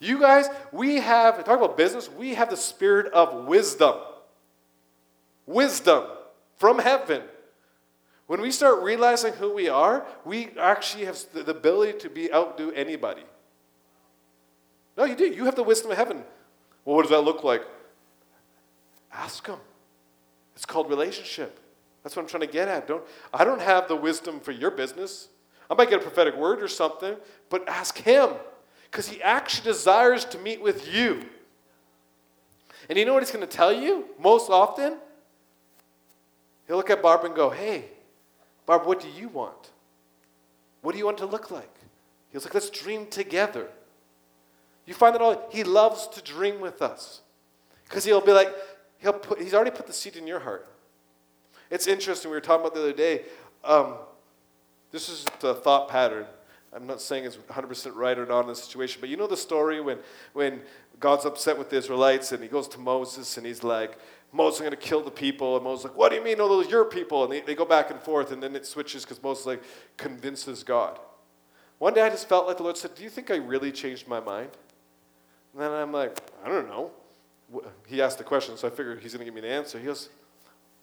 You 0.00 0.20
guys, 0.20 0.46
we 0.72 0.96
have, 0.96 1.44
talk 1.44 1.58
about 1.58 1.76
business, 1.76 2.08
we 2.08 2.34
have 2.34 2.50
the 2.50 2.56
spirit 2.56 3.12
of 3.12 3.46
wisdom. 3.46 3.94
Wisdom 5.46 6.04
from 6.56 6.78
heaven. 6.78 7.22
When 8.26 8.40
we 8.40 8.52
start 8.52 8.82
realizing 8.82 9.32
who 9.32 9.54
we 9.54 9.68
are, 9.68 10.06
we 10.24 10.50
actually 10.58 11.06
have 11.06 11.18
the 11.32 11.50
ability 11.50 11.98
to 12.00 12.10
be 12.10 12.32
outdo 12.32 12.70
anybody. 12.72 13.22
No, 14.96 15.04
you 15.04 15.16
do. 15.16 15.26
You 15.26 15.46
have 15.46 15.54
the 15.54 15.62
wisdom 15.62 15.90
of 15.90 15.96
heaven. 15.96 16.24
Well, 16.84 16.96
what 16.96 17.02
does 17.02 17.10
that 17.10 17.22
look 17.22 17.42
like? 17.42 17.62
Ask 19.12 19.46
him. 19.46 19.58
It's 20.54 20.66
called 20.66 20.90
relationship. 20.90 21.58
That's 22.02 22.16
what 22.16 22.22
I'm 22.22 22.28
trying 22.28 22.42
to 22.42 22.52
get 22.52 22.68
at. 22.68 22.86
Don't, 22.86 23.02
I 23.32 23.44
don't 23.44 23.62
have 23.62 23.88
the 23.88 23.96
wisdom 23.96 24.40
for 24.40 24.52
your 24.52 24.70
business. 24.70 25.28
I 25.70 25.74
might 25.74 25.90
get 25.90 26.00
a 26.00 26.02
prophetic 26.02 26.36
word 26.36 26.62
or 26.62 26.68
something, 26.68 27.16
but 27.50 27.68
ask 27.68 27.98
him 27.98 28.30
because 28.90 29.08
he 29.08 29.22
actually 29.22 29.64
desires 29.64 30.24
to 30.26 30.38
meet 30.38 30.62
with 30.62 30.92
you. 30.92 31.24
And 32.88 32.98
you 32.98 33.04
know 33.04 33.12
what 33.12 33.22
he's 33.22 33.32
going 33.32 33.46
to 33.46 33.56
tell 33.56 33.72
you 33.72 34.06
most 34.18 34.50
often? 34.50 34.96
He'll 36.66 36.76
look 36.76 36.90
at 36.90 37.02
Barb 37.02 37.24
and 37.24 37.34
go, 37.34 37.50
Hey, 37.50 37.84
Barb, 38.66 38.86
what 38.86 39.00
do 39.00 39.08
you 39.08 39.28
want? 39.28 39.70
What 40.80 40.92
do 40.92 40.98
you 40.98 41.04
want 41.04 41.18
to 41.18 41.26
look 41.26 41.50
like? 41.50 41.74
He's 42.32 42.44
like, 42.44 42.54
Let's 42.54 42.70
dream 42.70 43.06
together. 43.06 43.68
You 44.86 44.94
find 44.94 45.14
that 45.14 45.20
all 45.20 45.48
he 45.50 45.64
loves 45.64 46.06
to 46.08 46.22
dream 46.22 46.60
with 46.60 46.80
us. 46.80 47.20
Because 47.84 48.04
he'll 48.04 48.22
be 48.22 48.32
like, 48.32 48.54
he'll 48.98 49.12
put, 49.12 49.40
he's 49.40 49.52
already 49.52 49.70
put 49.70 49.86
the 49.86 49.92
seed 49.92 50.16
in 50.16 50.26
your 50.26 50.40
heart. 50.40 50.66
It's 51.70 51.86
interesting. 51.86 52.30
We 52.30 52.36
were 52.36 52.40
talking 52.40 52.62
about 52.62 52.74
the 52.74 52.80
other 52.80 52.92
day. 52.94 53.24
Um, 53.64 53.94
this 54.90 55.08
is 55.08 55.24
the 55.40 55.54
thought 55.54 55.88
pattern. 55.88 56.26
I'm 56.72 56.86
not 56.86 57.00
saying 57.00 57.24
it's 57.24 57.36
100% 57.36 57.94
right 57.94 58.18
or 58.18 58.26
not 58.26 58.40
in 58.40 58.48
this 58.48 58.62
situation, 58.62 59.00
but 59.00 59.08
you 59.08 59.16
know 59.16 59.26
the 59.26 59.36
story 59.36 59.80
when, 59.80 59.98
when 60.34 60.60
God's 61.00 61.24
upset 61.24 61.58
with 61.58 61.70
the 61.70 61.76
Israelites 61.76 62.32
and 62.32 62.42
he 62.42 62.48
goes 62.48 62.68
to 62.68 62.78
Moses 62.78 63.36
and 63.36 63.46
he's 63.46 63.62
like, 63.62 63.98
Moses, 64.32 64.60
I'm 64.60 64.66
going 64.66 64.76
to 64.78 64.86
kill 64.86 65.02
the 65.02 65.10
people. 65.10 65.56
And 65.56 65.64
Moses 65.64 65.84
is 65.84 65.90
like, 65.90 65.98
what 65.98 66.10
do 66.10 66.16
you 66.16 66.24
mean? 66.24 66.38
No, 66.38 66.48
those 66.48 66.70
your 66.70 66.84
people. 66.84 67.24
And 67.24 67.32
they, 67.32 67.40
they 67.40 67.54
go 67.54 67.64
back 67.64 67.90
and 67.90 67.98
forth 68.00 68.32
and 68.32 68.42
then 68.42 68.54
it 68.54 68.66
switches 68.66 69.04
because 69.04 69.22
Moses 69.22 69.46
like 69.46 69.62
convinces 69.96 70.62
God. 70.62 70.98
One 71.78 71.94
day 71.94 72.02
I 72.02 72.10
just 72.10 72.28
felt 72.28 72.46
like 72.46 72.58
the 72.58 72.64
Lord 72.64 72.76
said, 72.76 72.94
do 72.94 73.02
you 73.02 73.10
think 73.10 73.30
I 73.30 73.36
really 73.36 73.72
changed 73.72 74.06
my 74.06 74.20
mind? 74.20 74.50
And 75.54 75.62
then 75.62 75.70
I'm 75.70 75.92
like, 75.92 76.18
I 76.44 76.48
don't 76.48 76.68
know. 76.68 76.90
He 77.86 78.02
asked 78.02 78.18
the 78.18 78.24
question, 78.24 78.56
so 78.58 78.66
I 78.68 78.70
figured 78.70 79.00
he's 79.00 79.14
going 79.14 79.20
to 79.20 79.24
give 79.24 79.34
me 79.34 79.40
the 79.40 79.48
answer. 79.48 79.78
He 79.78 79.86
goes, 79.86 80.10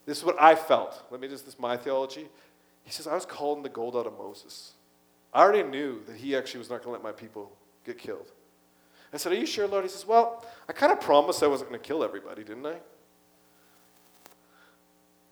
this 0.05 0.17
is 0.17 0.23
what 0.23 0.41
I 0.41 0.55
felt. 0.55 1.03
Let 1.11 1.21
me 1.21 1.27
just, 1.27 1.45
this 1.45 1.53
is 1.53 1.59
my 1.59 1.77
theology. 1.77 2.27
He 2.85 2.91
says, 2.91 3.07
I 3.07 3.15
was 3.15 3.25
calling 3.25 3.63
the 3.63 3.69
gold 3.69 3.95
out 3.95 4.07
of 4.07 4.17
Moses. 4.17 4.73
I 5.33 5.41
already 5.41 5.63
knew 5.63 6.01
that 6.05 6.15
he 6.15 6.35
actually 6.35 6.59
was 6.59 6.69
not 6.69 6.83
going 6.83 6.95
to 6.95 7.03
let 7.03 7.03
my 7.03 7.11
people 7.11 7.51
get 7.83 7.97
killed. 7.97 8.31
I 9.11 9.17
said, 9.17 9.31
Are 9.31 9.35
you 9.35 9.45
sure, 9.45 9.67
Lord? 9.67 9.83
He 9.83 9.89
says, 9.89 10.05
Well, 10.05 10.45
I 10.69 10.73
kind 10.73 10.91
of 10.91 11.01
promised 11.01 11.43
I 11.43 11.47
wasn't 11.47 11.69
going 11.69 11.81
to 11.81 11.85
kill 11.85 12.03
everybody, 12.03 12.43
didn't 12.43 12.65
I? 12.65 12.75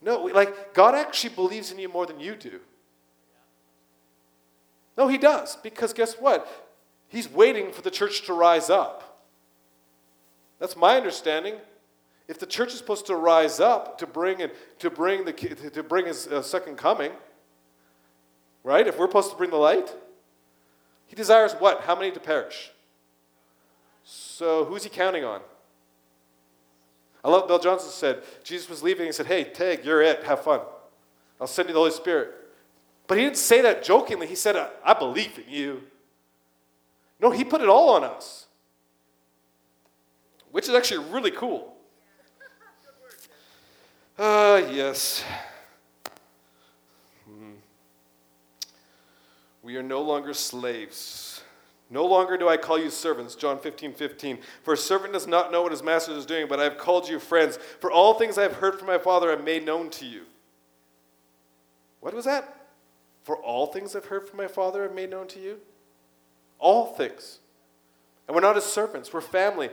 No, 0.01 0.23
like, 0.23 0.73
God 0.73 0.95
actually 0.95 1.33
believes 1.33 1.71
in 1.71 1.79
you 1.79 1.87
more 1.87 2.05
than 2.05 2.19
you 2.19 2.35
do. 2.35 2.59
No, 4.97 5.07
he 5.07 5.17
does. 5.17 5.55
Because 5.57 5.93
guess 5.93 6.15
what? 6.15 6.47
He's 7.07 7.29
waiting 7.29 7.71
for 7.71 7.81
the 7.81 7.91
church 7.91 8.25
to 8.25 8.33
rise 8.33 8.69
up. 8.69 9.21
That's 10.59 10.75
my 10.75 10.97
understanding. 10.97 11.55
If 12.27 12.39
the 12.39 12.45
church 12.45 12.71
is 12.71 12.77
supposed 12.77 13.05
to 13.07 13.15
rise 13.15 13.59
up 13.59 13.97
to 13.99 14.07
bring 14.07 14.41
and 14.41 14.51
to 14.79 14.89
bring 14.89 15.25
the 15.25 15.33
to 15.33 15.83
bring 15.83 16.05
his 16.05 16.27
uh, 16.27 16.41
second 16.41 16.77
coming, 16.77 17.11
right? 18.63 18.87
If 18.87 18.97
we're 18.97 19.07
supposed 19.07 19.31
to 19.31 19.37
bring 19.37 19.49
the 19.49 19.57
light, 19.57 19.93
he 21.07 21.15
desires 21.15 21.53
what? 21.53 21.81
How 21.81 21.95
many 21.95 22.11
to 22.11 22.19
perish? 22.19 22.71
So 24.03 24.65
who's 24.65 24.83
he 24.83 24.89
counting 24.89 25.23
on? 25.23 25.41
I 27.23 27.29
love 27.29 27.47
Bill 27.47 27.59
Johnson 27.59 27.89
said 27.89 28.23
Jesus 28.43 28.69
was 28.69 28.83
leaving. 28.83 29.05
He 29.05 29.11
said, 29.11 29.27
"Hey, 29.27 29.45
Tag, 29.45 29.85
you're 29.85 30.01
it. 30.01 30.23
Have 30.23 30.43
fun. 30.43 30.61
I'll 31.39 31.47
send 31.47 31.69
you 31.69 31.73
the 31.73 31.79
Holy 31.79 31.91
Spirit." 31.91 32.33
But 33.07 33.17
he 33.17 33.23
didn't 33.23 33.37
say 33.37 33.61
that 33.61 33.83
jokingly. 33.83 34.27
He 34.27 34.35
said, 34.35 34.55
"I 34.83 34.93
believe 34.93 35.37
in 35.37 35.53
you." 35.53 35.83
No, 37.19 37.31
he 37.31 37.43
put 37.43 37.61
it 37.61 37.69
all 37.69 37.91
on 37.91 38.03
us, 38.03 38.47
which 40.51 40.67
is 40.67 40.75
actually 40.75 41.05
really 41.09 41.31
cool. 41.31 41.75
Ah, 44.19 44.53
uh, 44.53 44.57
yes. 44.57 45.23
We 49.63 49.77
are 49.77 49.83
no 49.83 50.01
longer 50.01 50.33
slaves. 50.33 51.41
No 51.89 52.05
longer 52.05 52.37
do 52.37 52.49
I 52.49 52.57
call 52.57 52.77
you 52.77 52.89
servants, 52.89 53.35
John 53.35 53.59
15, 53.59 53.93
15. 53.93 54.39
For 54.63 54.73
a 54.73 54.77
servant 54.77 55.13
does 55.13 55.27
not 55.27 55.51
know 55.51 55.61
what 55.61 55.71
his 55.71 55.83
master 55.83 56.11
is 56.11 56.25
doing, 56.25 56.47
but 56.47 56.59
I 56.59 56.63
have 56.63 56.77
called 56.77 57.07
you 57.07 57.17
friends. 57.17 57.57
For 57.79 57.91
all 57.91 58.13
things 58.13 58.37
I 58.37 58.43
have 58.43 58.53
heard 58.53 58.77
from 58.77 58.87
my 58.87 58.97
Father 58.97 59.29
I 59.29 59.31
have 59.31 59.43
made 59.43 59.65
known 59.65 59.89
to 59.91 60.05
you. 60.05 60.23
What 62.01 62.13
was 62.13 62.25
that? 62.25 62.67
For 63.23 63.37
all 63.37 63.67
things 63.67 63.95
I've 63.95 64.05
heard 64.05 64.27
from 64.27 64.37
my 64.37 64.47
Father 64.47 64.81
I 64.81 64.87
have 64.87 64.95
made 64.95 65.09
known 65.09 65.27
to 65.29 65.39
you? 65.39 65.59
All 66.59 66.87
things. 66.87 67.39
And 68.27 68.35
we're 68.35 68.41
not 68.41 68.57
as 68.57 68.65
servants, 68.65 69.13
we're 69.13 69.21
family. 69.21 69.69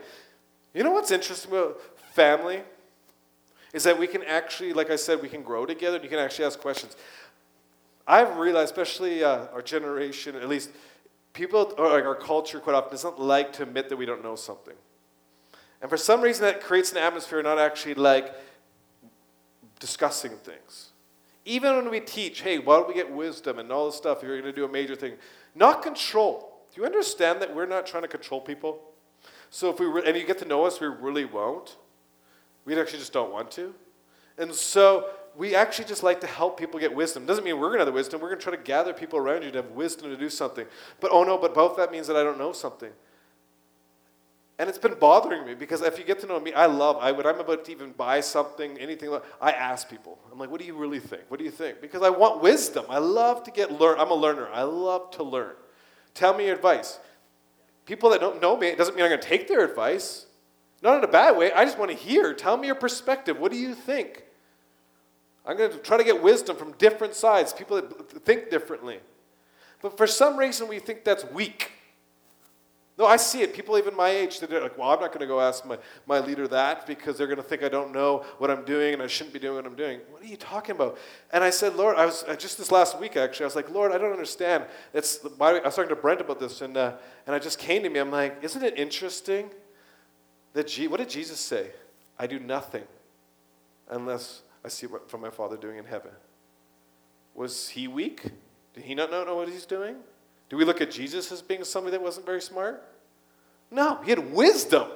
You 0.72 0.84
know 0.84 0.93
what's 0.93 1.11
interesting 1.11 1.51
about 1.51 1.80
family? 2.12 2.62
is 3.72 3.84
that 3.84 3.99
we 3.99 4.07
can 4.07 4.22
actually, 4.24 4.72
like 4.72 4.91
I 4.91 4.97
said, 4.97 5.22
we 5.22 5.28
can 5.28 5.43
grow 5.43 5.66
together 5.66 6.01
you 6.03 6.09
can 6.09 6.18
actually 6.18 6.45
ask 6.45 6.59
questions. 6.59 6.97
I've 8.11 8.38
realized, 8.38 8.72
especially 8.72 9.22
uh, 9.22 9.46
our 9.52 9.62
generation, 9.62 10.34
at 10.34 10.48
least 10.48 10.70
people, 11.32 11.72
or 11.78 11.90
like 11.90 12.04
our 12.04 12.16
culture 12.16 12.58
quite 12.58 12.74
often 12.74 12.90
doesn't 12.90 13.20
like 13.20 13.52
to 13.54 13.62
admit 13.62 13.88
that 13.88 13.96
we 13.96 14.04
don't 14.04 14.24
know 14.24 14.34
something. 14.34 14.74
And 15.80 15.88
for 15.88 15.96
some 15.96 16.20
reason, 16.20 16.44
that 16.44 16.61
creates 16.61 16.90
an 16.90 16.98
atmosphere 16.98 17.40
not 17.40 17.61
actually 17.61 17.94
like 17.94 18.34
discussing 19.78 20.32
things. 20.32 20.90
Even 21.44 21.76
when 21.76 21.88
we 21.88 22.00
teach, 22.00 22.40
hey, 22.40 22.58
why 22.58 22.78
don't 22.78 22.88
we 22.88 22.94
get 22.94 23.12
wisdom 23.12 23.61
and 23.61 23.70
all 23.70 23.86
this 23.86 23.94
stuff 23.94 24.18
if 24.18 24.24
you're 24.24 24.40
going 24.40 24.52
to 24.52 24.61
do 24.61 24.64
a 24.64 24.68
major 24.68 24.96
thing? 24.96 25.14
Not 25.54 25.80
control. 25.80 26.64
Do 26.74 26.80
you 26.80 26.86
understand 26.86 27.40
that 27.40 27.54
we're 27.54 27.66
not 27.66 27.86
trying 27.86 28.02
to 28.02 28.08
control 28.08 28.40
people? 28.40 28.80
So 29.50 29.70
if 29.70 29.78
we, 29.78 29.86
re- 29.86 30.02
and 30.04 30.16
you 30.16 30.26
get 30.26 30.38
to 30.38 30.44
know 30.44 30.64
us, 30.64 30.80
we 30.80 30.88
really 30.88 31.26
won't. 31.26 31.76
We 32.64 32.78
actually 32.78 32.98
just 32.98 33.12
don't 33.12 33.32
want 33.32 33.52
to. 33.52 33.72
And 34.36 34.52
so 34.52 35.11
we 35.37 35.55
actually 35.55 35.87
just 35.87 36.03
like 36.03 36.20
to 36.20 36.26
help 36.26 36.59
people 36.59 36.81
get 36.81 36.95
wisdom. 36.95 37.26
Doesn't 37.26 37.45
mean 37.45 37.59
we're 37.59 37.68
going 37.68 37.78
to 37.78 37.85
have 37.85 37.87
the 37.87 37.93
wisdom. 37.93 38.20
We're 38.20 38.28
going 38.28 38.41
to 38.41 38.45
try 38.45 38.57
to 38.57 38.62
gather 38.62 38.93
people 38.93 39.18
around 39.18 39.43
you 39.43 39.51
to 39.53 39.62
have 39.62 39.70
wisdom 39.70 40.11
to 40.11 40.16
do 40.16 40.28
something. 40.28 40.66
But 41.01 41.11
oh 41.12 41.24
no, 41.24 41.39
but 41.39 41.55
both 41.55 41.76
that 41.76 41.93
means 41.93 42.07
that 42.09 42.16
I 42.16 42.22
don't 42.22 42.39
know 42.39 42.53
something. 42.53 42.91
And 44.59 44.68
it's 44.68 44.76
been 44.76 44.95
bothering 44.95 45.47
me 45.47 45.55
because 45.55 45.81
if 45.81 45.99
you 45.99 46.05
get 46.05 46.20
to 46.20 46.26
know 46.26 46.39
me, 46.39 46.53
I 46.53 46.66
love, 46.66 46.99
I, 47.01 47.12
when 47.12 47.24
I'm 47.24 47.41
about 47.41 47.64
to 47.64 47.72
even 47.72 47.93
buy 47.93 48.20
something, 48.20 48.76
anything, 48.76 49.18
I 49.41 49.53
ask 49.53 49.89
people. 49.89 50.18
I'm 50.31 50.39
like, 50.39 50.51
what 50.51 50.61
do 50.61 50.66
you 50.66 50.74
really 50.74 51.01
think? 51.01 51.22
What 51.28 51.39
do 51.39 51.45
you 51.47 51.51
think? 51.51 51.81
Because 51.81 52.03
I 52.03 52.11
want 52.11 52.43
wisdom. 52.43 52.85
I 52.91 52.99
love 52.99 53.43
to 53.45 53.51
get 53.51 53.72
learn. 53.81 53.99
I'm 53.99 54.11
a 54.11 54.14
learner. 54.14 54.51
I 54.53 54.64
love 54.64 55.12
to 55.12 55.22
learn. 55.22 55.55
Tell 56.12 56.37
me 56.37 56.45
your 56.45 56.57
advice. 56.57 56.99
People 57.87 58.11
that 58.11 58.20
don't 58.20 58.43
know 58.43 58.55
me, 58.55 58.66
it 58.66 58.76
doesn't 58.76 58.95
mean 58.95 59.05
I'm 59.05 59.11
going 59.11 59.22
to 59.22 59.26
take 59.26 59.49
their 59.49 59.64
advice. 59.64 60.26
Not 60.83 60.99
in 60.99 61.05
a 61.05 61.09
bad 61.11 61.39
way. 61.39 61.53
I 61.53 61.64
just 61.64 61.78
want 61.78 61.91
to 61.91 61.97
hear. 61.97 62.35
Tell 62.35 62.59
me 62.59 62.66
your 62.66 62.76
perspective. 62.76 63.39
What 63.39 63.53
do 63.53 63.57
you 63.57 63.74
think? 63.74 64.24
I'm 65.45 65.57
going 65.57 65.70
to 65.70 65.78
try 65.78 65.97
to 65.97 66.05
get 66.05 66.22
wisdom 66.22 66.57
from 66.57 66.72
different 66.72 67.14
sides, 67.14 67.53
people 67.53 67.80
that 67.80 68.24
think 68.24 68.51
differently. 68.51 69.01
But 69.82 69.97
for 69.97 70.07
some 70.07 70.36
reason, 70.36 70.68
we 70.68 70.78
think 70.78 71.05
that's 71.05 71.24
weak. 71.26 71.72
No, 73.01 73.07
I 73.07 73.16
see 73.16 73.41
it. 73.41 73.55
People 73.55 73.78
even 73.78 73.97
my 73.97 74.11
age, 74.11 74.41
they're 74.41 74.61
like, 74.61 74.76
well, 74.76 74.91
I'm 74.91 75.01
not 75.01 75.09
going 75.09 75.20
to 75.20 75.26
go 75.26 75.41
ask 75.41 75.64
my, 75.64 75.78
my 76.07 76.18
leader 76.18 76.47
that 76.49 76.86
because 76.86 77.16
they're 77.16 77.26
going 77.26 77.38
to 77.38 77.43
think 77.43 77.62
I 77.62 77.70
don't 77.70 77.93
know 77.93 78.26
what 78.36 78.51
I'm 78.51 78.62
doing 78.62 78.93
and 78.93 79.03
I 79.03 79.07
shouldn't 79.07 79.32
be 79.32 79.38
doing 79.38 79.55
what 79.55 79.64
I'm 79.64 79.74
doing. 79.74 80.01
What 80.11 80.22
are 80.22 80.26
you 80.26 80.36
talking 80.36 80.74
about? 80.74 80.99
And 81.32 81.43
I 81.43 81.49
said, 81.49 81.76
Lord, 81.76 81.97
I 81.97 82.05
was 82.05 82.26
just 82.36 82.59
this 82.59 82.70
last 82.70 83.01
week 83.01 83.16
actually, 83.16 83.45
I 83.45 83.47
was 83.47 83.57
like, 83.57 83.70
Lord, 83.70 83.93
I 83.93 83.97
don't 83.97 84.12
understand. 84.12 84.66
It's, 84.93 85.20
I 85.41 85.61
was 85.61 85.74
talking 85.74 85.88
to 85.88 85.97
Brent 85.97 86.20
about 86.20 86.41
this 86.41 86.61
and, 86.61 86.76
uh, 86.76 86.93
and 87.26 87.34
it 87.34 87.43
just 87.43 87.59
came 87.59 87.84
to 87.84 87.88
me. 87.88 88.01
I'm 88.01 88.11
like, 88.11 88.36
isn't 88.43 88.62
it 88.62 88.78
interesting 88.78 89.49
that 90.53 90.66
G- 90.66 90.86
what 90.86 90.99
did 90.99 91.09
Jesus 91.09 91.41
say? 91.41 91.70
I 92.18 92.26
do 92.26 92.38
nothing 92.38 92.84
unless 93.88 94.43
I 94.64 94.68
see 94.68 94.86
what 94.86 95.11
from 95.11 95.20
my 95.20 95.30
Father 95.30 95.56
doing 95.56 95.78
in 95.78 95.84
heaven. 95.84 96.12
Was 97.34 97.68
he 97.70 97.88
weak? 97.88 98.22
Did 98.74 98.84
he 98.84 98.94
not 98.94 99.11
know 99.11 99.36
what 99.36 99.48
he's 99.48 99.66
doing? 99.66 99.96
Do 100.48 100.56
we 100.56 100.64
look 100.64 100.80
at 100.80 100.90
Jesus 100.90 101.30
as 101.32 101.42
being 101.42 101.64
somebody 101.64 101.96
that 101.96 102.02
wasn't 102.02 102.26
very 102.26 102.42
smart? 102.42 102.84
No, 103.70 104.00
he 104.02 104.11
had 104.11 104.32
wisdom. 104.32 104.88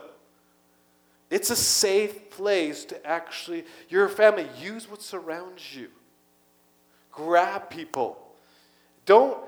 It's 1.30 1.50
a 1.50 1.56
safe 1.56 2.30
place 2.30 2.84
to 2.86 3.06
actually, 3.06 3.64
your 3.88 4.08
family, 4.08 4.48
use 4.60 4.90
what 4.90 5.02
surrounds 5.02 5.74
you. 5.74 5.88
Grab 7.10 7.70
people. 7.70 8.18
Don't 9.06 9.38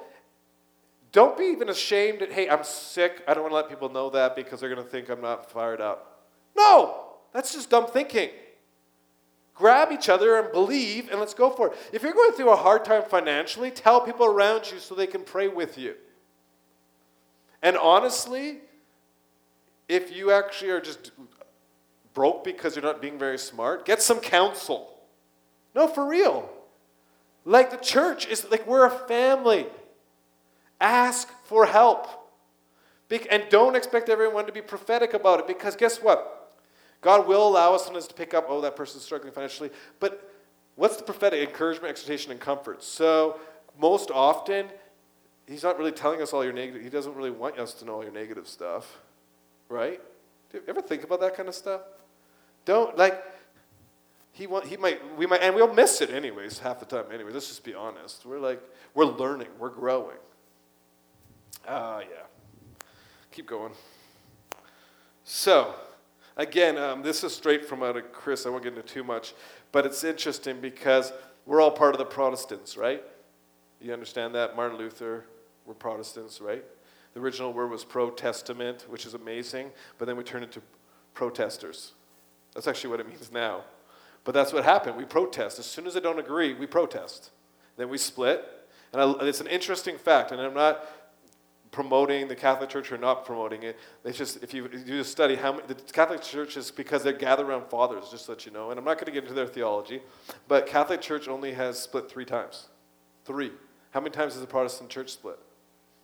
don't 1.13 1.39
be 1.39 1.45
even 1.45 1.71
ashamed 1.71 2.21
that, 2.21 2.31
hey, 2.31 2.47
I'm 2.47 2.63
sick. 2.63 3.23
I 3.27 3.33
don't 3.33 3.45
want 3.45 3.53
to 3.53 3.57
let 3.57 3.69
people 3.71 3.89
know 3.89 4.11
that 4.11 4.37
because 4.37 4.61
they're 4.61 4.69
going 4.69 4.85
to 4.85 4.91
think 4.91 5.09
I'm 5.09 5.23
not 5.23 5.51
fired 5.51 5.81
up. 5.81 6.27
No, 6.55 7.07
that's 7.33 7.55
just 7.55 7.71
dumb 7.71 7.87
thinking. 7.87 8.29
Grab 9.57 9.91
each 9.91 10.09
other 10.09 10.39
and 10.39 10.53
believe, 10.53 11.11
and 11.11 11.19
let's 11.19 11.33
go 11.33 11.51
for 11.51 11.69
it. 11.69 11.79
If 11.93 12.03
you're 12.03 12.13
going 12.13 12.33
through 12.33 12.51
a 12.51 12.57
hard 12.57 12.85
time 12.85 13.03
financially, 13.03 13.71
tell 13.71 14.03
people 14.03 14.27
around 14.27 14.71
you 14.71 14.79
so 14.79 14.95
they 14.95 15.07
can 15.07 15.23
pray 15.23 15.49
with 15.49 15.79
you. 15.79 15.95
And 17.63 17.77
honestly, 17.79 18.59
if 19.89 20.15
you 20.15 20.31
actually 20.31 20.71
are 20.71 20.81
just 20.81 21.11
broke 22.13 22.45
because 22.45 22.77
you're 22.77 22.85
not 22.85 23.01
being 23.01 23.19
very 23.19 23.39
smart, 23.39 23.87
get 23.87 24.03
some 24.03 24.21
counsel. 24.21 24.99
No, 25.75 25.89
for 25.89 26.07
real. 26.07 26.51
Like 27.47 27.71
the 27.71 27.77
church 27.77 28.27
is 28.27 28.47
like 28.51 28.67
we're 28.67 28.87
a 28.87 28.91
family. 28.91 29.67
Ask 30.81 31.29
for 31.45 31.65
help. 31.65 32.09
And 33.31 33.45
don't 33.49 33.77
expect 33.77 34.09
everyone 34.09 34.47
to 34.47 34.53
be 34.53 34.61
prophetic 34.61 35.15
about 35.15 35.41
it 35.41 35.47
because 35.47 35.77
guess 35.77 36.03
what? 36.03 36.36
God 37.01 37.27
will 37.27 37.47
allow 37.47 37.75
us 37.75 37.85
sometimes 37.85 38.07
to 38.09 38.15
pick 38.15 38.35
up, 38.35 38.47
oh, 38.49 38.61
that 38.61 38.77
person's 38.77 39.05
struggling 39.05 39.33
financially. 39.33 39.71
But 40.01 40.33
what's 40.75 40.97
the 40.97 41.05
prophetic? 41.05 41.49
Encouragement, 41.49 41.91
exhortation, 41.91 42.33
and 42.33 42.41
comfort. 42.41 42.83
So 42.83 43.39
most 43.79 44.11
often, 44.11 44.67
He's 45.47 45.63
not 45.63 45.79
really 45.79 45.93
telling 45.93 46.21
us 46.21 46.33
all 46.33 46.43
your 46.43 46.53
negative. 46.53 46.83
He 46.83 46.91
doesn't 46.91 47.15
really 47.15 47.31
want 47.31 47.59
us 47.59 47.73
to 47.75 47.85
know 47.85 47.95
all 47.95 48.03
your 48.03 48.13
negative 48.13 48.49
stuff, 48.49 48.99
right? 49.69 50.01
Do 50.51 50.59
you 50.59 50.65
ever 50.67 50.83
think 50.83 51.05
about 51.05 51.21
that 51.21 51.37
kind 51.37 51.49
of 51.49 51.55
stuff? 51.55 51.83
Don't 52.65 52.97
like. 52.99 53.23
He 54.33 54.47
want, 54.47 54.67
he 54.67 54.77
might 54.77 55.01
we 55.17 55.25
might 55.25 55.41
and 55.41 55.55
we'll 55.55 55.73
miss 55.73 56.01
it 56.01 56.11
anyways 56.11 56.59
half 56.59 56.81
the 56.81 56.85
time 56.85 57.07
anyways. 57.13 57.33
Let's 57.33 57.49
just 57.49 57.65
be 57.65 57.75
honest. 57.75 58.27
We're 58.27 58.41
like 58.41 58.61
we're 58.93 59.05
learning. 59.05 59.49
We're 59.59 59.71
growing. 59.71 60.17
Ah, 61.67 61.97
uh, 61.97 62.01
yeah. 62.01 62.27
Keep 63.31 63.47
going. 63.47 63.73
So, 65.25 65.75
again, 66.37 66.79
um, 66.79 67.03
this 67.03 67.25
is 67.25 67.35
straight 67.35 67.65
from 67.65 67.83
out 67.83 67.97
of 67.97 68.13
Kris. 68.13 68.47
I 68.47 68.51
won't 68.51 68.63
get 68.63 68.75
into 68.75 68.83
too 68.83 69.05
much, 69.05 69.35
but 69.73 69.87
it's 69.87 70.05
interesting 70.05 70.61
because 70.61 71.13
we're 71.45 71.61
all 71.61 71.71
part 71.71 71.95
of 71.95 71.99
the 71.99 72.05
Protestants, 72.05 72.77
right? 72.77 73.03
You 73.81 73.93
understand 73.93 74.35
that? 74.35 74.57
Martin 74.57 74.79
Luther, 74.79 75.25
we're 75.65 75.75
Protestants, 75.75 76.41
right? 76.41 76.65
The 77.15 77.21
original 77.21 77.53
word 77.53 77.71
was 77.71 77.85
pro 77.85 78.11
testament, 78.11 78.85
which 78.89 79.07
is 79.07 79.15
amazing, 79.15 79.71
but 79.99 80.05
then 80.05 80.17
we 80.17 80.23
turned 80.23 80.45
into 80.45 80.61
protesters. 81.15 81.93
That's 82.55 82.69
actually 82.69 82.91
what 82.91 83.01
it 83.01 83.09
means 83.09 83.33
now. 83.33 83.65
But 84.25 84.35
that's 84.35 84.53
what 84.53 84.65
happened. 84.65 84.97
We 84.97 85.05
protest. 85.05 85.59
As 85.59 85.67
soon 85.67 85.87
as 85.87 85.97
I 85.97 86.01
don't 86.01 86.19
agree, 86.19 86.53
we 86.53 86.67
protest. 86.67 87.31
Then 87.77 87.89
we 87.89 87.97
split. 87.97 88.45
And 88.93 89.01
I, 89.01 89.27
it's 89.27 89.41
an 89.41 89.47
interesting 89.47 89.99
fact, 89.99 90.31
and 90.31 90.41
I'm 90.41 90.55
not 90.55 90.85
promoting 91.77 92.27
the 92.27 92.35
Catholic 92.35 92.71
Church 92.71 92.91
or 92.91 92.97
not 92.97 93.27
promoting 93.27 93.63
it. 93.63 93.79
It's 94.03 94.17
just, 94.17 94.43
if 94.43 94.55
you 94.55 94.67
do 94.67 95.01
a 95.01 95.05
study, 95.05 95.35
how 95.37 95.53
many, 95.53 95.67
the 95.67 95.75
Catholic 95.75 96.23
Church 96.23 96.57
is 96.57 96.71
because 96.71 97.03
they 97.03 97.13
gather 97.13 97.45
around 97.45 97.67
fathers, 97.67 98.09
just 98.11 98.25
to 98.25 98.31
let 98.31 98.47
you 98.47 98.51
know. 98.51 98.71
And 98.71 98.79
I'm 98.79 98.85
not 98.87 98.95
going 98.95 99.05
to 99.05 99.13
get 99.13 99.25
into 99.25 99.35
their 99.35 99.47
theology, 99.47 100.01
but 100.49 100.67
Catholic 100.67 101.03
Church 101.03 101.29
only 101.29 101.53
has 101.53 101.79
split 101.79 102.11
three 102.11 102.25
times. 102.25 102.69
Three. 103.27 103.53
How 103.91 104.01
many 104.01 104.11
times 104.11 104.33
has 104.33 104.41
the 104.41 104.47
Protestant 104.47 104.89
church 104.89 105.11
split? 105.11 105.39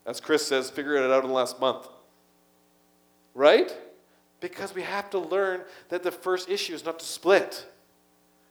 As 0.04 0.20
Kris 0.20 0.46
says, 0.46 0.68
figure 0.68 0.94
it 0.94 1.10
out 1.10 1.22
in 1.22 1.30
the 1.30 1.34
last 1.34 1.58
month. 1.58 1.88
Right? 3.32 3.74
Because 4.40 4.74
we 4.74 4.82
have 4.82 5.08
to 5.08 5.18
learn 5.18 5.62
that 5.88 6.02
the 6.02 6.12
first 6.12 6.50
issue 6.50 6.74
is 6.74 6.84
not 6.84 6.98
to 6.98 7.06
split. 7.06 7.64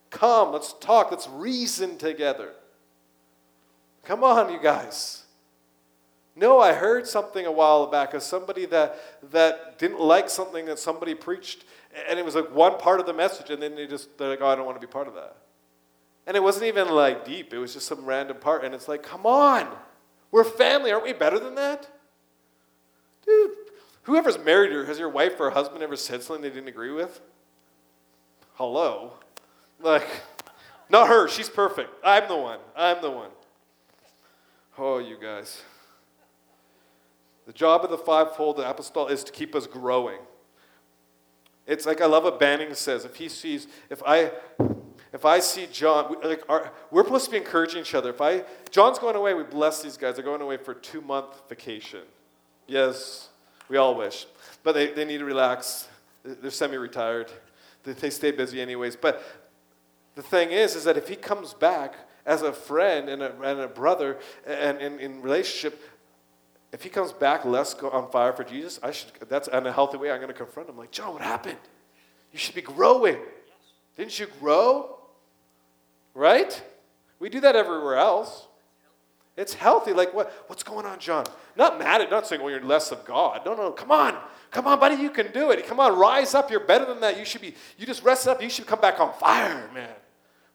Come, 0.10 0.54
let's 0.54 0.74
talk, 0.74 1.12
let's 1.12 1.30
reason 1.30 2.00
together. 2.00 2.54
Come 4.06 4.24
on, 4.24 4.52
you 4.52 4.60
guys. 4.60 5.21
No, 6.36 6.60
I 6.60 6.74
heard 6.74 7.08
something 7.08 7.46
a 7.46 7.52
while 7.52 7.88
back 7.88 8.14
of 8.14 8.24
somebody 8.24 8.66
that, 8.68 8.98
that 9.32 9.78
didn't 9.78 10.00
like 10.00 10.30
something 10.30 10.66
that 10.66 10.80
somebody 10.80 11.14
preached, 11.14 11.66
and 12.08 12.18
it 12.18 12.24
was 12.24 12.36
like 12.36 12.54
one 12.54 12.78
part 12.78 13.00
of 13.00 13.06
the 13.06 13.14
message, 13.14 13.50
and 13.50 13.62
then 13.62 13.76
they 13.76 13.86
just, 13.86 14.18
they're 14.18 14.30
like, 14.30 14.42
oh, 14.42 14.48
I 14.48 14.56
don't 14.56 14.66
want 14.66 14.80
to 14.80 14.86
be 14.86 14.92
part 14.92 15.08
of 15.08 15.14
that. 15.16 15.36
And 16.26 16.38
it 16.38 16.44
wasn't 16.44 16.66
even 16.66 16.90
like 16.90 17.26
deep, 17.26 17.54
it 17.54 17.58
was 17.58 17.74
just 17.74 17.88
some 17.88 18.06
random 18.06 18.38
part, 18.38 18.64
and 18.64 18.74
it's 18.74 18.88
like, 18.88 19.04
come 19.04 19.26
on, 19.26 19.68
we're 20.32 20.46
family, 20.46 20.92
aren't 20.92 21.04
we 21.04 21.14
better 21.14 21.40
than 21.40 21.56
that? 21.56 21.90
Dude, 23.26 23.52
Whoever's 24.04 24.40
married 24.40 24.72
or 24.72 24.86
has 24.86 24.98
your 24.98 25.10
wife 25.10 25.40
or 25.40 25.52
husband 25.52 25.84
ever 25.84 25.96
said 25.96 26.24
something 26.24 26.42
they 26.42 26.50
didn't 26.50 26.70
agree 26.70 26.92
with? 26.92 27.22
Hello? 28.56 29.14
Like, 29.80 30.08
not 30.90 31.08
her. 31.08 31.28
She's 31.28 31.50
perfect. 31.50 31.90
I'm 32.04 32.28
the 32.28 32.36
one. 32.36 32.60
I'm 32.76 33.02
the 33.02 33.12
one. 33.12 33.30
Oh, 34.78 34.98
you 34.98 35.18
guys. 35.22 35.62
The 37.46 37.54
job 37.54 37.84
of 37.84 37.90
the 37.90 37.98
fivefold 37.98 38.60
apostle 38.60 39.08
is 39.08 39.24
to 39.24 39.32
keep 39.32 39.56
us 39.56 39.68
growing. 39.68 40.20
It's 41.66 41.86
like 41.86 42.02
I 42.02 42.06
love 42.06 42.24
what 42.24 42.40
Banning 42.40 42.74
says. 42.74 43.06
If 43.06 43.16
he 43.16 43.30
sees, 43.30 43.68
if 43.90 44.02
I, 44.06 44.32
if 45.14 45.26
I 45.26 45.40
see 45.40 45.68
John, 45.72 46.16
like 46.24 46.44
our, 46.50 46.72
we're 46.90 47.04
supposed 47.04 47.26
to 47.26 47.32
be 47.32 47.38
encouraging 47.38 47.82
each 47.82 47.96
other. 47.96 48.10
If 48.10 48.22
I, 48.22 48.44
John's 48.70 49.00
going 49.00 49.16
away, 49.16 49.34
we 49.34 49.44
bless 49.44 49.82
these 49.82 49.98
guys. 49.98 50.16
They're 50.16 50.26
going 50.26 50.42
away 50.42 50.58
for 50.58 50.74
two 50.74 51.02
month 51.02 51.48
vacation. 51.50 52.02
Yes, 52.68 53.30
we 53.70 53.78
all 53.78 53.96
wish. 53.96 54.26
But 54.64 54.74
they, 54.74 54.92
they 54.92 55.06
need 55.06 55.20
to 55.20 55.26
relax. 55.26 55.88
They're 56.24 56.52
semi 56.52 56.78
retired. 56.78 57.32
They 57.84 58.10
stay 58.10 58.32
busy 58.32 58.62
anyways. 58.62 58.96
But 58.96 59.24
the 60.16 60.22
thing 60.22 60.52
is, 60.52 60.76
is 60.76 60.84
that 60.84 60.98
if 60.98 61.08
he 61.08 61.16
comes 61.16 61.54
back 61.54 61.96
as 62.26 62.42
a 62.42 62.54
friend 62.54 63.10
and 63.10 63.24
a, 63.24 63.34
and 63.42 63.60
a 63.60 63.68
brother 63.68 64.20
and 64.46 64.80
in 64.80 65.22
relationship, 65.22 65.82
if 66.72 66.84
he 66.84 66.90
comes 66.90 67.12
back 67.12 67.44
less 67.44 67.74
on 67.76 68.10
fire 68.12 68.34
for 68.34 68.44
Jesus, 68.44 68.80
I 68.82 68.92
should, 68.92 69.12
that's 69.28 69.48
in 69.48 69.68
a 69.68 69.72
healthy 69.72 69.98
way, 69.98 70.12
I'm 70.12 70.18
going 70.18 70.30
to 70.30 70.34
confront 70.34 70.70
him 70.70 70.78
like, 70.78 70.92
John, 70.92 71.14
what 71.14 71.22
happened? 71.22 71.58
You 72.32 72.40
should 72.40 72.56
be 72.56 72.62
growing. 72.62 73.18
Didn't 73.98 74.18
you 74.18 74.28
grow? 74.40 74.98
Right? 76.14 76.62
We 77.20 77.30
do 77.30 77.42
that 77.42 77.56
everywhere 77.56 77.98
else. 77.98 78.48
It's 79.36 79.54
healthy. 79.54 79.92
Like, 79.92 80.14
what, 80.14 80.32
what's 80.48 80.64
going 80.64 80.86
on, 80.86 81.00
John? 81.00 81.26
Not 81.58 81.78
mad 81.78 82.02
at, 82.02 82.10
not 82.10 82.26
saying, 82.26 82.42
well, 82.42 82.52
you're 82.52 82.64
less 82.64 82.92
of 82.92 83.04
God. 83.06 83.42
No, 83.46 83.54
no, 83.54 83.72
come 83.72 83.92
on. 83.92 84.18
Come 84.50 84.68
on, 84.68 84.80
buddy, 84.80 85.02
you 85.02 85.10
can 85.10 85.32
do 85.32 85.52
it. 85.52 85.66
Come 85.68 85.80
on, 85.80 85.98
rise 85.98 86.34
up. 86.34 86.52
You're 86.52 86.66
better 86.66 86.86
than 86.86 87.00
that. 87.02 87.18
You 87.18 87.26
should 87.26 87.42
be, 87.42 87.54
you 87.78 87.86
just 87.86 88.04
rest 88.04 88.28
up. 88.28 88.42
You 88.42 88.50
should 88.50 88.66
come 88.66 88.82
back 88.82 89.00
on 89.00 89.14
fire, 89.14 89.70
man. 89.74 89.96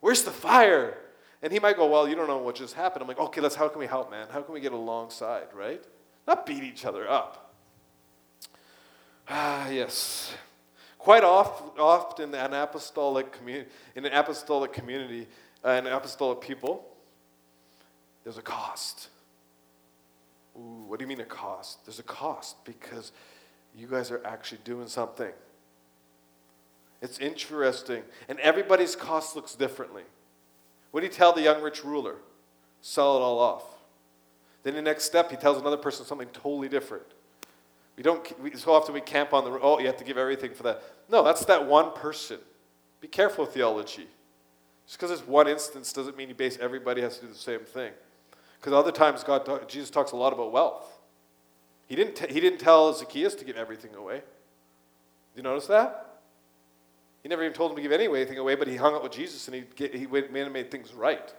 Where's 0.00 0.22
the 0.22 0.30
fire? 0.30 0.98
And 1.42 1.52
he 1.52 1.58
might 1.58 1.76
go, 1.76 1.86
well, 1.86 2.08
you 2.08 2.14
don't 2.14 2.26
know 2.26 2.38
what 2.38 2.56
just 2.56 2.74
happened. 2.74 3.02
I'm 3.02 3.08
like, 3.08 3.18
okay, 3.18 3.40
let's, 3.40 3.54
how 3.54 3.68
can 3.68 3.78
we 3.78 3.86
help, 3.86 4.10
man? 4.10 4.26
How 4.30 4.42
can 4.42 4.52
we 4.52 4.60
get 4.60 4.72
alongside, 4.72 5.46
right? 5.54 5.82
Not 6.28 6.46
beat 6.46 6.62
each 6.62 6.84
other 6.84 7.08
up. 7.08 7.54
Ah, 9.28 9.68
yes. 9.68 10.34
Quite 10.98 11.24
oft, 11.24 11.78
often 11.78 12.34
in 12.34 12.40
an 12.40 12.52
apostolic 12.52 13.32
community, 13.32 13.70
in 13.94 14.04
an 14.04 14.12
apostolic 14.12 14.72
community, 14.72 15.28
uh, 15.64 15.68
an 15.68 15.86
apostolic 15.86 16.40
people, 16.40 16.84
there's 18.24 18.38
a 18.38 18.42
cost. 18.42 19.08
Ooh, 20.56 20.84
what 20.88 20.98
do 20.98 21.04
you 21.04 21.08
mean 21.08 21.20
a 21.20 21.24
cost? 21.24 21.84
There's 21.84 22.00
a 22.00 22.04
cost 22.04 22.64
because 22.64 23.12
you 23.76 23.86
guys 23.86 24.10
are 24.10 24.24
actually 24.24 24.60
doing 24.64 24.88
something. 24.88 25.32
It's 27.02 27.18
interesting. 27.18 28.02
And 28.28 28.40
everybody's 28.40 28.96
cost 28.96 29.36
looks 29.36 29.54
differently. 29.54 30.02
What 30.90 31.00
do 31.00 31.06
you 31.06 31.12
tell 31.12 31.32
the 31.32 31.42
young 31.42 31.62
rich 31.62 31.84
ruler? 31.84 32.16
Sell 32.80 33.16
it 33.16 33.20
all 33.20 33.38
off. 33.38 33.75
Then 34.66 34.74
the 34.74 34.82
next 34.82 35.04
step, 35.04 35.30
he 35.30 35.36
tells 35.36 35.58
another 35.58 35.76
person 35.76 36.04
something 36.04 36.26
totally 36.32 36.68
different. 36.68 37.04
We 37.96 38.02
don't, 38.02 38.40
we, 38.42 38.50
so 38.56 38.72
often 38.72 38.94
we 38.94 39.00
camp 39.00 39.32
on 39.32 39.44
the, 39.44 39.60
oh, 39.62 39.78
you 39.78 39.86
have 39.86 39.96
to 39.98 40.02
give 40.02 40.18
everything 40.18 40.54
for 40.54 40.64
that. 40.64 40.82
No, 41.08 41.22
that's 41.22 41.44
that 41.44 41.68
one 41.68 41.92
person. 41.92 42.40
Be 43.00 43.06
careful 43.06 43.44
with 43.44 43.54
theology. 43.54 44.08
Just 44.84 44.98
because 44.98 45.12
it's 45.12 45.24
one 45.24 45.46
instance 45.46 45.92
doesn't 45.92 46.16
mean 46.16 46.30
you 46.30 46.34
base 46.34 46.58
everybody 46.60 47.00
has 47.00 47.14
to 47.18 47.26
do 47.26 47.32
the 47.32 47.38
same 47.38 47.60
thing. 47.60 47.92
Because 48.58 48.72
other 48.72 48.90
times 48.90 49.22
God, 49.22 49.68
Jesus 49.68 49.88
talks 49.88 50.10
a 50.10 50.16
lot 50.16 50.32
about 50.32 50.50
wealth. 50.50 50.98
He 51.86 51.94
didn't, 51.94 52.16
t- 52.16 52.34
he 52.34 52.40
didn't 52.40 52.58
tell 52.58 52.92
Zacchaeus 52.92 53.36
to 53.36 53.44
give 53.44 53.56
everything 53.56 53.94
away. 53.94 54.16
Did 54.16 54.24
you 55.36 55.42
notice 55.44 55.68
that? 55.68 56.22
He 57.22 57.28
never 57.28 57.44
even 57.44 57.54
told 57.54 57.70
him 57.70 57.76
to 57.76 57.82
give 57.82 57.92
anything 57.92 58.38
away, 58.38 58.56
but 58.56 58.66
he 58.66 58.74
hung 58.74 58.94
out 58.94 59.04
with 59.04 59.12
Jesus 59.12 59.46
and 59.46 59.54
he, 59.54 59.62
get, 59.76 59.94
he 59.94 60.08
made, 60.08 60.32
made 60.32 60.72
things 60.72 60.92
right. 60.92 61.32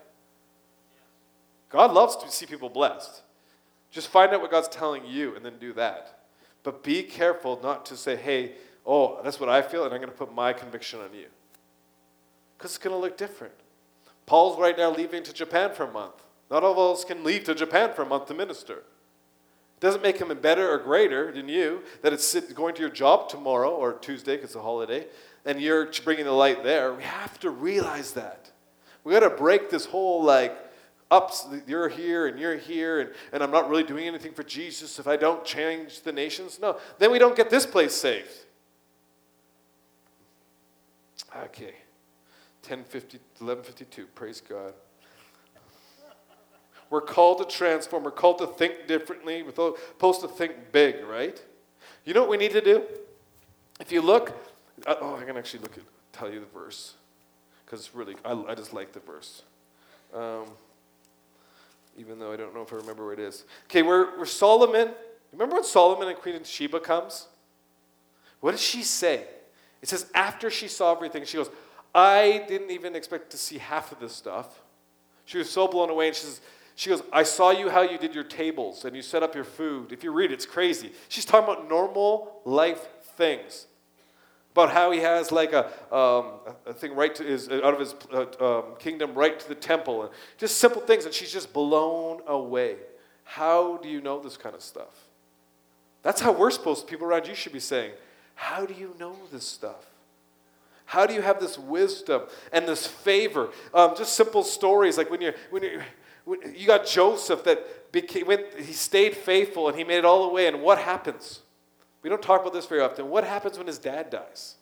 God 1.69 1.91
loves 1.91 2.15
to 2.17 2.31
see 2.31 2.45
people 2.45 2.69
blessed. 2.69 3.23
Just 3.91 4.07
find 4.07 4.33
out 4.33 4.41
what 4.41 4.51
God's 4.51 4.67
telling 4.67 5.05
you 5.05 5.35
and 5.35 5.43
then 5.43 5.57
do 5.59 5.73
that. 5.73 6.19
But 6.63 6.83
be 6.83 7.03
careful 7.03 7.59
not 7.61 7.85
to 7.87 7.97
say, 7.97 8.15
hey, 8.15 8.53
oh, 8.85 9.19
that's 9.23 9.39
what 9.39 9.49
I 9.49 9.61
feel, 9.61 9.85
and 9.85 9.93
I'm 9.93 9.99
going 9.99 10.11
to 10.11 10.17
put 10.17 10.33
my 10.33 10.53
conviction 10.53 10.99
on 10.99 11.13
you. 11.13 11.27
Because 12.57 12.71
it's 12.71 12.83
going 12.83 12.95
to 12.95 12.99
look 12.99 13.17
different. 13.17 13.53
Paul's 14.25 14.59
right 14.59 14.77
now 14.77 14.91
leaving 14.91 15.23
to 15.23 15.33
Japan 15.33 15.73
for 15.73 15.83
a 15.85 15.91
month. 15.91 16.15
Not 16.49 16.63
all 16.63 16.71
of 16.71 16.97
us 16.97 17.03
can 17.03 17.23
leave 17.23 17.43
to 17.45 17.55
Japan 17.55 17.91
for 17.93 18.01
a 18.01 18.05
month 18.05 18.27
to 18.27 18.33
minister. 18.33 18.77
It 18.77 19.81
doesn't 19.81 20.01
make 20.01 20.19
him 20.19 20.35
better 20.41 20.69
or 20.69 20.79
greater 20.79 21.31
than 21.31 21.47
you 21.47 21.83
that 22.01 22.13
it's 22.13 22.33
going 22.53 22.75
to 22.75 22.81
your 22.81 22.89
job 22.89 23.29
tomorrow 23.29 23.69
or 23.69 23.93
Tuesday 23.93 24.35
because 24.35 24.51
it's 24.51 24.55
a 24.55 24.61
holiday 24.61 25.05
and 25.45 25.61
you're 25.61 25.89
bringing 26.03 26.25
the 26.25 26.31
light 26.31 26.63
there. 26.63 26.93
We 26.93 27.03
have 27.03 27.39
to 27.39 27.49
realize 27.49 28.11
that. 28.13 28.51
We 29.03 29.13
got 29.13 29.21
to 29.21 29.29
break 29.29 29.69
this 29.69 29.85
whole 29.85 30.23
like 30.23 30.57
ups, 31.09 31.47
you're 31.65 31.89
here 31.89 32.27
and 32.27 32.39
you're 32.39 32.57
here, 32.57 32.99
and, 32.99 33.11
and 33.31 33.43
I'm 33.43 33.51
not 33.51 33.69
really 33.69 33.83
doing 33.83 34.07
anything 34.07 34.33
for 34.33 34.43
Jesus 34.43 34.99
if 34.99 35.07
I 35.07 35.17
don't 35.17 35.43
change 35.45 36.01
the 36.01 36.11
nations. 36.11 36.59
No, 36.61 36.77
then 36.99 37.11
we 37.11 37.19
don't 37.19 37.35
get 37.35 37.49
this 37.49 37.65
place 37.65 37.93
saved. 37.93 38.31
Okay. 41.35 41.73
1050, 42.63 43.19
1152, 43.39 44.07
praise 44.07 44.41
God. 44.41 44.73
We're 46.89 47.01
called 47.01 47.37
to 47.39 47.45
transform. 47.45 48.03
We're 48.03 48.11
called 48.11 48.39
to 48.39 48.47
think 48.47 48.87
differently. 48.87 49.43
We're 49.43 49.51
supposed 49.51 50.21
to 50.21 50.27
think 50.27 50.71
big, 50.71 51.03
right? 51.05 51.41
You 52.05 52.13
know 52.13 52.21
what 52.21 52.29
we 52.29 52.37
need 52.37 52.51
to 52.51 52.61
do? 52.61 52.83
If 53.79 53.91
you 53.91 54.01
look, 54.01 54.31
uh, 54.85 54.95
oh, 55.01 55.15
I 55.15 55.23
can 55.23 55.37
actually 55.37 55.61
look 55.61 55.77
at, 55.77 55.83
tell 56.13 56.31
you 56.31 56.39
the 56.39 56.45
verse 56.45 56.93
because 57.65 57.81
it's 57.81 57.95
really, 57.95 58.15
I, 58.23 58.31
I, 58.31 58.55
just 58.55 58.73
like 58.73 58.93
the 58.93 59.01
verse. 59.01 59.43
Um, 60.13 60.45
even 61.97 62.19
though 62.19 62.31
I 62.31 62.37
don't 62.37 62.53
know 62.53 62.61
if 62.61 62.71
I 62.71 62.77
remember 62.77 63.05
where 63.05 63.13
it 63.13 63.19
is. 63.19 63.45
Okay, 63.65 63.81
we're, 63.81 64.17
we're 64.17 64.25
Solomon. 64.25 64.91
Remember 65.31 65.55
when 65.55 65.63
Solomon 65.63 66.07
and 66.07 66.17
Queen 66.17 66.43
Sheba 66.43 66.79
comes? 66.79 67.27
What 68.39 68.51
does 68.51 68.61
she 68.61 68.83
say? 68.83 69.25
It 69.81 69.89
says, 69.89 70.09
after 70.13 70.49
she 70.49 70.67
saw 70.67 70.93
everything, 70.93 71.25
she 71.25 71.37
goes, 71.37 71.49
I 71.93 72.45
didn't 72.47 72.71
even 72.71 72.95
expect 72.95 73.31
to 73.31 73.37
see 73.37 73.57
half 73.57 73.91
of 73.91 73.99
this 73.99 74.13
stuff. 74.13 74.61
She 75.25 75.37
was 75.37 75.49
so 75.49 75.67
blown 75.67 75.89
away, 75.89 76.07
and 76.07 76.15
she 76.15 76.25
says, 76.25 76.41
she 76.77 76.91
goes, 76.91 77.01
I 77.11 77.23
saw 77.23 77.49
you 77.49 77.69
how 77.69 77.81
you 77.81 77.97
did 77.97 78.13
your 78.13 78.23
tables 78.23 78.85
and 78.85 78.95
you 78.95 79.01
set 79.01 79.23
up 79.23 79.33
your 79.33 79.43
food. 79.43 79.91
If 79.91 80.03
you 80.03 80.11
read 80.11 80.31
it's 80.31 80.45
crazy. 80.45 80.91
She's 81.09 81.25
talking 81.25 81.51
about 81.51 81.67
normal 81.67 82.39
life 82.45 82.87
things. 83.17 83.65
About 84.57 84.73
how 84.73 84.89
he 84.89 85.01
has 85.01 85.31
like 85.31 85.53
a, 85.53 85.67
um, 85.95 86.31
a 86.65 86.73
thing 86.73 86.95
right 86.95 87.13
to 87.13 87.21
his, 87.21 87.47
out 87.47 87.75
of 87.75 87.79
his 87.79 87.93
uh, 88.11 88.25
um, 88.43 88.63
kingdom 88.79 89.13
right 89.13 89.39
to 89.39 89.47
the 89.47 89.53
temple. 89.53 90.01
And 90.01 90.11
just 90.39 90.57
simple 90.57 90.81
things. 90.81 91.05
And 91.05 91.13
she's 91.13 91.31
just 91.31 91.53
blown 91.53 92.21
away. 92.25 92.77
How 93.23 93.77
do 93.77 93.87
you 93.87 94.01
know 94.01 94.19
this 94.19 94.35
kind 94.35 94.55
of 94.55 94.63
stuff? 94.63 95.05
That's 96.01 96.21
how 96.21 96.31
we're 96.31 96.49
supposed 96.49 96.81
to, 96.81 96.87
people 96.87 97.05
around 97.05 97.27
you 97.27 97.35
should 97.35 97.53
be 97.53 97.59
saying, 97.59 97.91
How 98.33 98.65
do 98.65 98.73
you 98.73 98.95
know 98.99 99.15
this 99.31 99.45
stuff? 99.45 99.85
How 100.85 101.05
do 101.05 101.13
you 101.13 101.21
have 101.21 101.39
this 101.39 101.59
wisdom 101.59 102.23
and 102.51 102.67
this 102.67 102.87
favor? 102.87 103.51
Um, 103.75 103.93
just 103.95 104.15
simple 104.15 104.41
stories 104.41 104.97
like 104.97 105.11
when 105.11 105.21
you're, 105.21 105.35
when 105.51 105.61
you're, 105.61 105.85
when 106.25 106.39
you 106.55 106.65
got 106.65 106.87
Joseph 106.87 107.43
that 107.43 107.91
became, 107.91 108.25
went, 108.25 108.59
he 108.59 108.73
stayed 108.73 109.15
faithful 109.15 109.67
and 109.67 109.77
he 109.77 109.83
made 109.83 109.99
it 109.99 110.05
all 110.05 110.27
the 110.27 110.33
way. 110.33 110.47
And 110.47 110.63
what 110.63 110.79
happens? 110.79 111.41
We 112.07 112.09
don't 112.09 112.23
talk 112.23 112.39
about 112.39 112.53
this 112.53 112.65
very 112.65 112.79
often. 112.79 113.09
What 113.09 113.25
happens 113.25 113.57
when 113.57 113.67
his 113.67 113.79
dad 113.79 114.09
dies? 114.09 114.55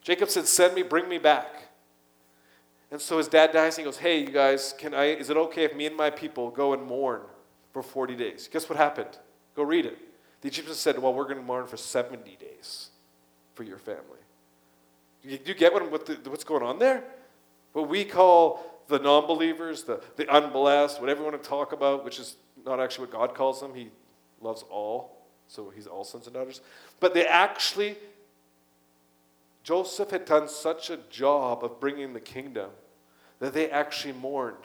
Jacob 0.00 0.30
said, 0.30 0.46
Send 0.46 0.76
me, 0.76 0.82
bring 0.82 1.08
me 1.08 1.18
back. 1.18 1.52
And 2.92 3.00
so 3.00 3.18
his 3.18 3.26
dad 3.26 3.50
dies, 3.52 3.76
and 3.76 3.84
he 3.84 3.90
goes, 3.90 3.98
Hey, 3.98 4.20
you 4.20 4.30
guys, 4.30 4.72
can 4.78 4.94
I, 4.94 5.06
is 5.06 5.28
it 5.28 5.36
okay 5.36 5.64
if 5.64 5.74
me 5.74 5.86
and 5.86 5.96
my 5.96 6.08
people 6.08 6.48
go 6.52 6.72
and 6.72 6.84
mourn 6.84 7.22
for 7.72 7.82
40 7.82 8.14
days? 8.14 8.48
Guess 8.52 8.68
what 8.68 8.78
happened? 8.78 9.18
Go 9.56 9.64
read 9.64 9.86
it. 9.86 9.98
The 10.42 10.46
Egyptians 10.46 10.78
said, 10.78 11.00
Well, 11.00 11.12
we're 11.12 11.24
going 11.24 11.38
to 11.38 11.42
mourn 11.42 11.66
for 11.66 11.76
70 11.76 12.36
days 12.36 12.90
for 13.56 13.64
your 13.64 13.78
family. 13.78 14.20
You, 15.24 15.36
you 15.44 15.54
get 15.54 15.72
what, 15.72 15.90
what 15.90 16.06
the, 16.06 16.30
what's 16.30 16.44
going 16.44 16.62
on 16.62 16.78
there? 16.78 17.02
What 17.72 17.88
we 17.88 18.04
call 18.04 18.84
the 18.86 19.00
non 19.00 19.26
believers, 19.26 19.82
the, 19.82 20.00
the 20.14 20.32
unblessed, 20.32 21.00
whatever 21.00 21.24
you 21.24 21.28
want 21.28 21.42
to 21.42 21.48
talk 21.48 21.72
about, 21.72 22.04
which 22.04 22.20
is 22.20 22.36
not 22.64 22.78
actually 22.78 23.06
what 23.06 23.14
God 23.14 23.34
calls 23.34 23.60
them. 23.60 23.74
He 23.74 23.90
loves 24.40 24.62
all, 24.70 25.19
so 25.50 25.68
he's 25.74 25.88
all 25.88 26.04
sons 26.04 26.26
and 26.26 26.34
daughters. 26.34 26.60
But 27.00 27.12
they 27.12 27.26
actually, 27.26 27.96
Joseph 29.64 30.10
had 30.10 30.24
done 30.24 30.48
such 30.48 30.90
a 30.90 30.98
job 31.10 31.64
of 31.64 31.80
bringing 31.80 32.12
the 32.12 32.20
kingdom 32.20 32.70
that 33.40 33.52
they 33.52 33.68
actually 33.68 34.12
mourned. 34.12 34.56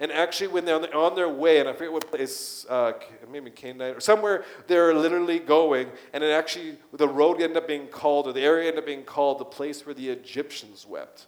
And 0.00 0.12
actually, 0.12 0.48
when 0.48 0.66
they're 0.66 0.94
on 0.94 1.14
their 1.14 1.28
way, 1.28 1.60
and 1.60 1.68
I 1.68 1.72
forget 1.72 1.92
what 1.92 2.10
place, 2.10 2.66
uh, 2.68 2.92
maybe 3.30 3.50
Canaanite 3.50 3.96
or 3.96 4.00
somewhere, 4.00 4.44
they're 4.66 4.94
literally 4.94 5.38
going, 5.38 5.88
and 6.12 6.22
it 6.22 6.30
actually, 6.30 6.76
the 6.92 7.08
road 7.08 7.40
ended 7.40 7.56
up 7.56 7.66
being 7.66 7.86
called, 7.86 8.26
or 8.26 8.32
the 8.32 8.42
area 8.42 8.68
ended 8.68 8.80
up 8.80 8.86
being 8.86 9.04
called 9.04 9.38
the 9.38 9.44
place 9.44 9.86
where 9.86 9.94
the 9.94 10.10
Egyptians 10.10 10.86
wept. 10.86 11.26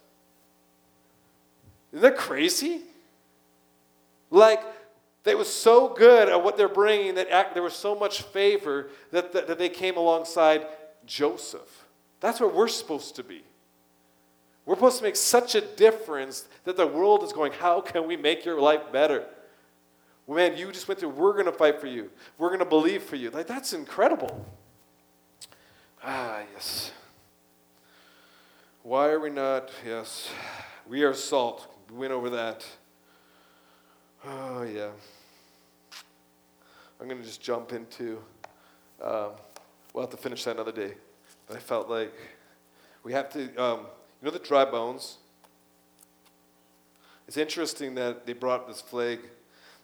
Isn't 1.91 2.03
that 2.03 2.17
crazy? 2.17 2.81
Like, 4.29 4.61
they 5.27 5.35
were 5.35 5.43
so 5.43 5.89
good 5.89 6.29
at 6.29 6.43
what 6.43 6.57
they're 6.57 6.69
bringing 6.69 7.15
that 7.15 7.53
there 7.53 7.63
was 7.63 7.73
so 7.73 7.93
much 7.93 8.21
favor 8.21 8.89
that, 9.11 9.33
that, 9.33 9.47
that 9.47 9.57
they 9.57 9.69
came 9.69 9.97
alongside 9.97 10.65
Joseph. 11.05 11.85
That's 12.19 12.39
where 12.39 12.49
we're 12.49 12.67
supposed 12.67 13.15
to 13.17 13.23
be. 13.23 13.43
We're 14.65 14.75
supposed 14.75 14.97
to 14.97 15.03
make 15.03 15.15
such 15.15 15.55
a 15.55 15.61
difference 15.61 16.47
that 16.65 16.77
the 16.77 16.87
world 16.87 17.23
is 17.23 17.31
going, 17.33 17.53
How 17.53 17.81
can 17.81 18.07
we 18.07 18.17
make 18.17 18.45
your 18.45 18.59
life 18.59 18.91
better? 18.91 19.25
Man, 20.27 20.57
you 20.57 20.71
just 20.71 20.87
went 20.87 20.99
through, 20.99 21.09
we're 21.09 21.33
going 21.33 21.45
to 21.45 21.53
fight 21.53 21.79
for 21.79 21.87
you. 21.87 22.09
We're 22.37 22.49
going 22.49 22.59
to 22.59 22.65
believe 22.65 23.03
for 23.03 23.15
you. 23.15 23.29
Like, 23.29 23.47
that's 23.47 23.71
incredible. 23.71 24.45
Ah, 26.03 26.41
yes. 26.53 26.91
Why 28.83 29.07
are 29.07 29.21
we 29.21 29.29
not? 29.29 29.69
Yes. 29.85 30.29
We 30.85 31.03
are 31.03 31.13
salt. 31.13 31.65
We 31.89 31.97
went 31.97 32.11
over 32.11 32.29
that. 32.31 32.65
Oh, 34.25 34.63
yeah. 34.63 34.89
I'm 36.99 37.07
going 37.07 37.19
to 37.19 37.25
just 37.25 37.41
jump 37.41 37.73
into, 37.73 38.19
um, 39.01 39.31
we'll 39.93 40.03
have 40.03 40.09
to 40.09 40.17
finish 40.17 40.43
that 40.45 40.55
another 40.55 40.71
day. 40.71 40.93
But 41.47 41.57
I 41.57 41.59
felt 41.59 41.89
like 41.89 42.13
we 43.03 43.13
have 43.13 43.29
to, 43.33 43.43
um, 43.55 43.79
you 44.21 44.25
know, 44.25 44.31
the 44.31 44.39
dry 44.39 44.65
bones? 44.65 45.17
It's 47.27 47.37
interesting 47.37 47.95
that 47.95 48.25
they 48.25 48.33
brought 48.33 48.67
this 48.67 48.81
flag 48.81 49.19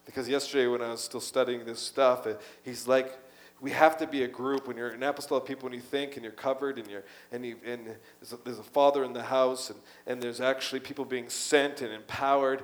because 0.05 0.27
yesterday 0.27 0.67
when 0.67 0.81
I 0.81 0.89
was 0.89 1.03
still 1.03 1.21
studying 1.21 1.65
this 1.65 1.79
stuff, 1.79 2.27
he's 2.63 2.87
like, 2.87 3.17
we 3.61 3.71
have 3.71 3.95
to 3.97 4.07
be 4.07 4.23
a 4.23 4.27
group 4.27 4.67
when 4.67 4.75
you're 4.75 4.89
an 4.89 5.03
apostolic 5.03 5.45
people 5.45 5.69
when 5.69 5.73
you 5.73 5.79
think 5.79 6.15
and 6.15 6.23
you're 6.23 6.33
covered 6.33 6.77
and 6.77 6.87
you're 6.89 7.05
and, 7.31 7.45
you, 7.45 7.55
and 7.65 7.85
there's, 8.19 8.33
a, 8.33 8.37
there's 8.43 8.59
a 8.59 8.63
father 8.63 9.05
in 9.05 9.13
the 9.13 9.23
house 9.23 9.69
and, 9.69 9.79
and 10.05 10.21
there's 10.21 10.41
actually 10.41 10.81
people 10.81 11.05
being 11.05 11.29
sent 11.29 11.81
and 11.81 11.93
empowered 11.93 12.63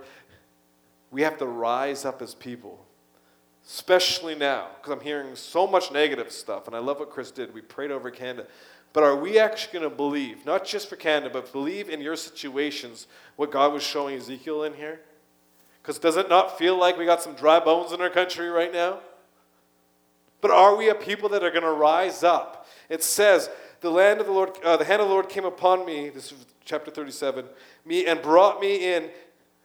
we 1.11 1.21
have 1.21 1.37
to 1.37 1.45
rise 1.45 2.03
up 2.03 2.21
as 2.21 2.35
people 2.35 2.85
especially 3.69 4.35
now 4.35 4.67
because 4.75 4.91
i'm 4.91 4.99
hearing 4.99 5.35
so 5.35 5.67
much 5.67 5.91
negative 5.91 6.31
stuff 6.31 6.65
and 6.67 6.75
i 6.75 6.79
love 6.79 6.99
what 6.99 7.09
chris 7.09 7.31
did. 7.31 7.53
We 7.53 7.61
prayed 7.61 7.91
over 7.91 8.09
canada. 8.09 8.47
But 8.91 9.03
are 9.03 9.15
we 9.15 9.37
actually 9.37 9.79
going 9.79 9.89
to 9.91 9.95
believe 9.95 10.45
not 10.45 10.65
just 10.65 10.89
for 10.89 10.95
canada 10.95 11.29
but 11.31 11.53
believe 11.53 11.89
in 11.89 12.01
your 12.01 12.15
situations 12.15 13.07
what 13.35 13.51
god 13.51 13.71
was 13.71 13.83
showing 13.83 14.15
ezekiel 14.15 14.63
in 14.63 14.73
here? 14.73 15.01
Because 15.81 15.99
does 15.99 16.17
it 16.17 16.29
not 16.29 16.57
feel 16.57 16.77
like 16.77 16.97
we 16.97 17.05
got 17.05 17.21
some 17.21 17.33
dry 17.33 17.59
bones 17.59 17.91
in 17.91 18.01
our 18.01 18.09
country 18.09 18.49
right 18.49 18.73
now? 18.73 18.99
But 20.41 20.51
are 20.51 20.75
we 20.75 20.89
a 20.89 20.95
people 20.95 21.29
that 21.29 21.43
are 21.43 21.51
going 21.51 21.63
to 21.63 21.71
rise 21.71 22.23
up? 22.23 22.67
It 22.89 23.03
says, 23.03 23.49
the 23.81 23.89
land 23.89 24.19
of 24.19 24.25
the 24.25 24.31
Lord, 24.31 24.51
uh, 24.63 24.77
the 24.77 24.85
hand 24.85 25.01
of 25.01 25.07
the 25.07 25.13
Lord 25.13 25.29
came 25.29 25.45
upon 25.45 25.85
me, 25.85 26.09
this 26.09 26.31
is 26.31 26.45
chapter 26.65 26.91
37, 26.91 27.45
me 27.85 28.05
and 28.05 28.21
brought 28.21 28.59
me 28.59 28.93
in 28.93 29.09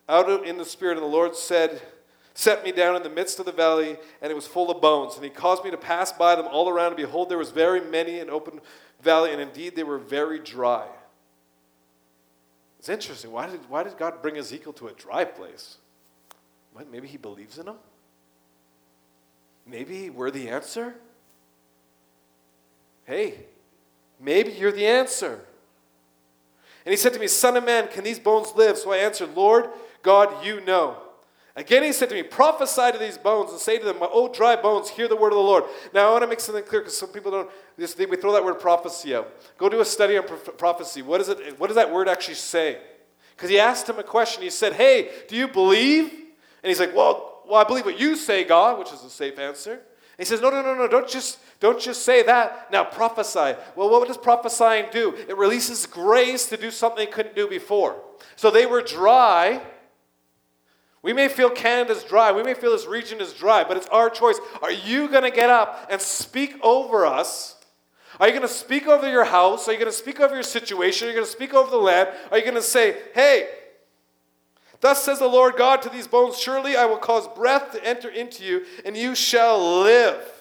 out 0.09 0.28
of, 0.28 0.44
in 0.44 0.59
the 0.59 0.64
spirit, 0.64 0.96
and 0.96 1.02
the 1.02 1.11
Lord 1.11 1.34
said, 1.34 1.80
set 2.35 2.64
me 2.64 2.72
down 2.72 2.97
in 2.97 3.03
the 3.03 3.09
midst 3.09 3.39
of 3.39 3.47
the 3.47 3.53
valley, 3.53 3.97
and 4.20 4.30
it 4.30 4.35
was 4.35 4.47
full 4.47 4.70
of 4.70 4.82
bones. 4.82 5.14
And 5.14 5.24
he 5.24 5.30
caused 5.30 5.64
me 5.64 5.70
to 5.70 5.76
pass 5.76 6.12
by 6.12 6.35
them 6.35 6.47
all 6.51 6.68
around, 6.68 6.89
and 6.89 6.97
behold, 6.97 7.28
there 7.28 7.39
was 7.39 7.51
very 7.51 7.80
many 7.80 8.18
an 8.18 8.28
open 8.28 8.61
valley, 9.01 9.32
and 9.32 9.41
indeed 9.41 9.76
they 9.76 9.85
were 9.85 9.99
very 9.99 10.41
dry. 10.41 10.87
It's 12.80 12.89
interesting. 12.89 13.30
Why 13.30 13.47
did, 13.47 13.61
why 13.68 13.85
did 13.85 13.97
God 13.97 14.20
bring 14.20 14.37
Ezekiel 14.37 14.72
to 14.74 14.89
a 14.89 14.93
dry 14.93 15.24
place? 15.24 15.78
What, 16.74 16.91
maybe 16.91 17.09
he 17.09 17.16
believes 17.16 17.59
in 17.59 17.68
him? 17.68 17.76
Maybe 19.66 20.11
we're 20.11 20.30
the 20.30 20.49
answer? 20.49 20.95
Hey, 23.07 23.39
maybe 24.20 24.53
you're 24.53 24.72
the 24.72 24.87
answer. 24.87 25.41
And 26.85 26.91
he 26.91 26.97
said 26.97 27.14
to 27.14 27.20
me, 27.20 27.28
Son 27.28 27.57
of 27.57 27.64
man, 27.64 27.89
can 27.89 28.05
these 28.05 28.18
bones 28.18 28.53
live? 28.55 28.76
So 28.76 28.93
I 28.93 28.99
answered, 28.99 29.35
Lord 29.35 29.68
God, 30.03 30.45
you 30.45 30.61
know. 30.62 30.97
Again, 31.57 31.84
he 31.84 31.92
said 31.92 32.09
to 32.09 32.14
me, 32.16 32.22
Prophesy 32.22 32.92
to 32.92 32.98
these 32.98 33.16
bones 33.16 33.50
and 33.52 33.61
say 33.61 33.78
to 33.78 33.84
them, 33.84 33.98
Oh, 34.00 34.32
dry 34.32 34.57
bones, 34.57 34.88
hear 34.88 35.07
the 35.07 35.16
word 35.16 35.28
of 35.28 35.36
the 35.36 35.42
Lord. 35.42 35.64
Now, 35.92 36.09
I 36.09 36.11
want 36.11 36.22
to 36.22 36.28
make 36.28 36.40
something 36.40 36.64
clear 36.64 36.80
because 36.80 36.98
some 36.98 37.11
people 37.11 37.30
don't, 37.30 37.50
this, 37.76 37.96
we 37.96 38.16
throw 38.16 38.32
that 38.32 38.44
word 38.44 38.59
prophecy 38.59 39.14
out. 39.14 39.32
Go 39.57 39.68
do 39.68 39.80
a 39.80 39.84
study 39.84 40.18
on 40.18 40.24
prophecy. 40.59 41.02
What, 41.02 41.20
is 41.20 41.28
it, 41.28 41.59
what 41.61 41.68
does 41.68 41.76
that 41.76 41.92
word 41.92 42.09
actually 42.09 42.34
say? 42.34 42.78
Because 43.36 43.50
he 43.50 43.59
asked 43.61 43.88
him 43.88 43.98
a 43.98 44.02
question. 44.02 44.42
He 44.42 44.50
said, 44.50 44.72
Hey, 44.72 45.11
do 45.28 45.36
you 45.36 45.46
believe? 45.46 46.11
And 46.11 46.70
he's 46.70 46.80
like, 46.80 46.94
Well, 46.94 47.34
well, 47.46 47.61
I 47.61 47.64
believe 47.64 47.84
what 47.84 48.00
you 48.00 48.16
say, 48.16 48.44
God, 48.44 48.78
which 48.78 48.92
is 48.92 49.02
a 49.02 49.11
safe 49.11 49.38
answer. 49.38 49.72
And 49.72 49.80
he 50.18 50.24
says, 50.24 50.40
no, 50.40 50.48
no, 50.48 50.62
no, 50.62 50.74
no, 50.74 50.86
don't 50.86 51.09
just, 51.09 51.38
don't 51.59 51.80
just 51.80 52.05
say 52.05 52.22
that. 52.22 52.70
Now 52.70 52.84
prophesy. 52.84 53.59
Well, 53.74 53.90
what 53.90 54.07
does 54.07 54.16
prophesying 54.16 54.86
do? 54.92 55.14
It 55.28 55.36
releases 55.36 55.86
grace 55.86 56.46
to 56.50 56.57
do 56.57 56.70
something 56.70 57.05
they 57.05 57.11
couldn't 57.11 57.34
do 57.34 57.48
before. 57.48 58.00
So 58.36 58.50
they 58.50 58.64
were 58.64 58.80
dry. 58.80 59.61
We 61.05 61.12
may 61.12 61.28
feel 61.28 61.50
Canada's 61.50 62.02
dry. 62.02 62.32
We 62.32 62.42
may 62.42 62.55
feel 62.55 62.70
this 62.70 62.86
region 62.86 63.20
is 63.20 63.34
dry, 63.34 63.62
but 63.62 63.76
it's 63.76 63.86
our 63.88 64.09
choice. 64.09 64.40
Are 64.62 64.72
you 64.72 65.07
going 65.07 65.24
to 65.24 65.30
get 65.30 65.50
up 65.50 65.86
and 65.90 66.00
speak 66.00 66.57
over 66.62 67.05
us? 67.05 67.57
Are 68.18 68.26
you 68.26 68.32
going 68.32 68.48
to 68.48 68.52
speak 68.52 68.86
over 68.86 69.07
your 69.07 69.24
house? 69.24 69.68
Are 69.68 69.72
you 69.72 69.78
going 69.78 69.90
to 69.90 69.96
speak 69.96 70.18
over 70.18 70.32
your 70.32 70.42
situation? 70.42 71.07
Are 71.07 71.11
you 71.11 71.14
going 71.14 71.26
to 71.26 71.30
speak 71.30 71.52
over 71.52 71.70
the 71.70 71.76
land? 71.76 72.09
Are 72.30 72.38
you 72.38 72.42
going 72.42 72.57
to 72.57 72.62
say, 72.62 72.96
hey, 73.14 73.50
Thus 74.80 75.05
says 75.05 75.18
the 75.18 75.26
Lord 75.26 75.57
God 75.57 75.82
to 75.82 75.90
these 75.90 76.07
bones 76.07 76.38
Surely 76.38 76.74
I 76.74 76.86
will 76.86 76.96
cause 76.96 77.28
breath 77.28 77.72
to 77.72 77.84
enter 77.84 78.09
into 78.09 78.42
you, 78.42 78.64
and 78.86 78.96
you 78.96 79.14
shall 79.14 79.82
live. 79.82 80.34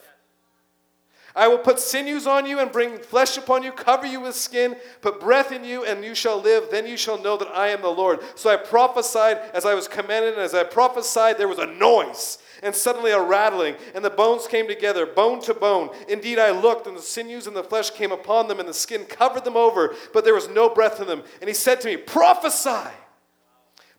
I 1.35 1.47
will 1.47 1.57
put 1.57 1.79
sinews 1.79 2.27
on 2.27 2.45
you 2.45 2.59
and 2.59 2.71
bring 2.71 2.99
flesh 2.99 3.37
upon 3.37 3.63
you, 3.63 3.71
cover 3.71 4.05
you 4.05 4.19
with 4.19 4.35
skin, 4.35 4.75
put 5.01 5.19
breath 5.19 5.51
in 5.51 5.63
you, 5.63 5.83
and 5.83 6.03
you 6.03 6.13
shall 6.13 6.39
live. 6.39 6.69
Then 6.69 6.85
you 6.85 6.95
shall 6.95 7.21
know 7.21 7.37
that 7.37 7.47
I 7.47 7.69
am 7.69 7.81
the 7.81 7.89
Lord. 7.89 8.19
So 8.35 8.51
I 8.51 8.55
prophesied 8.55 9.39
as 9.53 9.65
I 9.65 9.73
was 9.73 9.87
commanded, 9.87 10.33
and 10.33 10.41
as 10.41 10.53
I 10.53 10.63
prophesied, 10.63 11.37
there 11.37 11.47
was 11.47 11.57
a 11.57 11.65
noise 11.65 12.37
and 12.61 12.73
suddenly 12.73 13.11
a 13.11 13.21
rattling, 13.21 13.75
and 13.93 14.05
the 14.05 14.09
bones 14.09 14.47
came 14.47 14.67
together, 14.67 15.05
bone 15.05 15.41
to 15.41 15.53
bone. 15.53 15.89
Indeed, 16.07 16.39
I 16.39 16.51
looked, 16.51 16.87
and 16.87 16.95
the 16.95 17.01
sinews 17.01 17.45
and 17.45 17.55
the 17.55 17.63
flesh 17.63 17.89
came 17.89 18.11
upon 18.11 18.47
them, 18.47 18.59
and 18.59 18.69
the 18.69 18.73
skin 18.73 19.03
covered 19.03 19.43
them 19.43 19.57
over, 19.57 19.93
but 20.13 20.23
there 20.23 20.33
was 20.33 20.47
no 20.47 20.69
breath 20.69 21.01
in 21.01 21.07
them. 21.07 21.23
And 21.41 21.49
he 21.49 21.53
said 21.53 21.81
to 21.81 21.87
me, 21.87 21.97
Prophesy! 21.97 22.89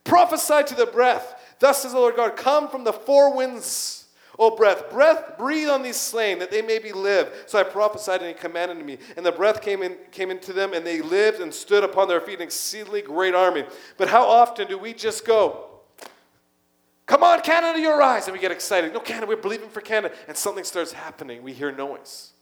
Prophesy 0.04 0.62
to 0.64 0.74
the 0.74 0.86
breath. 0.86 1.56
Thus 1.58 1.82
says 1.82 1.92
the 1.92 1.98
Lord 1.98 2.16
God, 2.16 2.36
Come 2.36 2.68
from 2.68 2.84
the 2.84 2.92
four 2.92 3.34
winds 3.36 4.03
O 4.38 4.56
breath, 4.56 4.90
breath, 4.90 5.38
breathe 5.38 5.68
on 5.68 5.82
these 5.82 5.96
slain 5.96 6.38
that 6.40 6.50
they 6.50 6.62
may 6.62 6.78
be 6.78 6.92
live. 6.92 7.44
So 7.46 7.58
I 7.58 7.62
prophesied 7.62 8.20
and 8.20 8.28
he 8.28 8.34
commanded 8.34 8.84
me. 8.84 8.98
And 9.16 9.24
the 9.24 9.30
breath 9.30 9.62
came, 9.62 9.82
in, 9.82 9.96
came 10.10 10.30
into 10.30 10.52
them 10.52 10.72
and 10.72 10.84
they 10.84 11.00
lived 11.02 11.40
and 11.40 11.54
stood 11.54 11.84
upon 11.84 12.08
their 12.08 12.20
feet, 12.20 12.40
an 12.40 12.42
exceedingly 12.42 13.02
great 13.02 13.34
army. 13.34 13.64
But 13.96 14.08
how 14.08 14.24
often 14.24 14.66
do 14.66 14.76
we 14.76 14.92
just 14.92 15.24
go, 15.24 15.70
Come 17.06 17.22
on, 17.22 17.42
Canada, 17.42 17.78
you 17.78 17.96
rise. 17.96 18.26
And 18.26 18.32
we 18.32 18.40
get 18.40 18.50
excited. 18.50 18.92
No, 18.92 19.00
Canada, 19.00 19.26
we're 19.26 19.36
believing 19.36 19.68
for 19.68 19.80
Canada. 19.80 20.14
And 20.26 20.36
something 20.36 20.64
starts 20.64 20.92
happening. 20.92 21.42
We 21.42 21.52
hear 21.52 21.70
noise. 21.70 22.32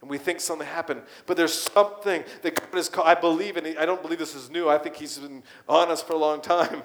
And 0.00 0.10
we 0.10 0.18
think 0.18 0.40
something 0.40 0.66
happened. 0.66 1.02
But 1.26 1.36
there's 1.36 1.54
something 1.54 2.22
that 2.42 2.54
God 2.54 2.74
has 2.74 2.88
called. 2.88 3.08
I 3.08 3.14
believe, 3.14 3.56
and 3.56 3.78
I 3.78 3.86
don't 3.86 4.02
believe 4.02 4.18
this 4.18 4.34
is 4.34 4.50
new. 4.50 4.68
I 4.68 4.78
think 4.78 4.96
He's 4.96 5.18
been 5.18 5.42
on 5.68 5.90
us 5.90 6.02
for 6.02 6.12
a 6.12 6.18
long 6.18 6.40
time. 6.40 6.82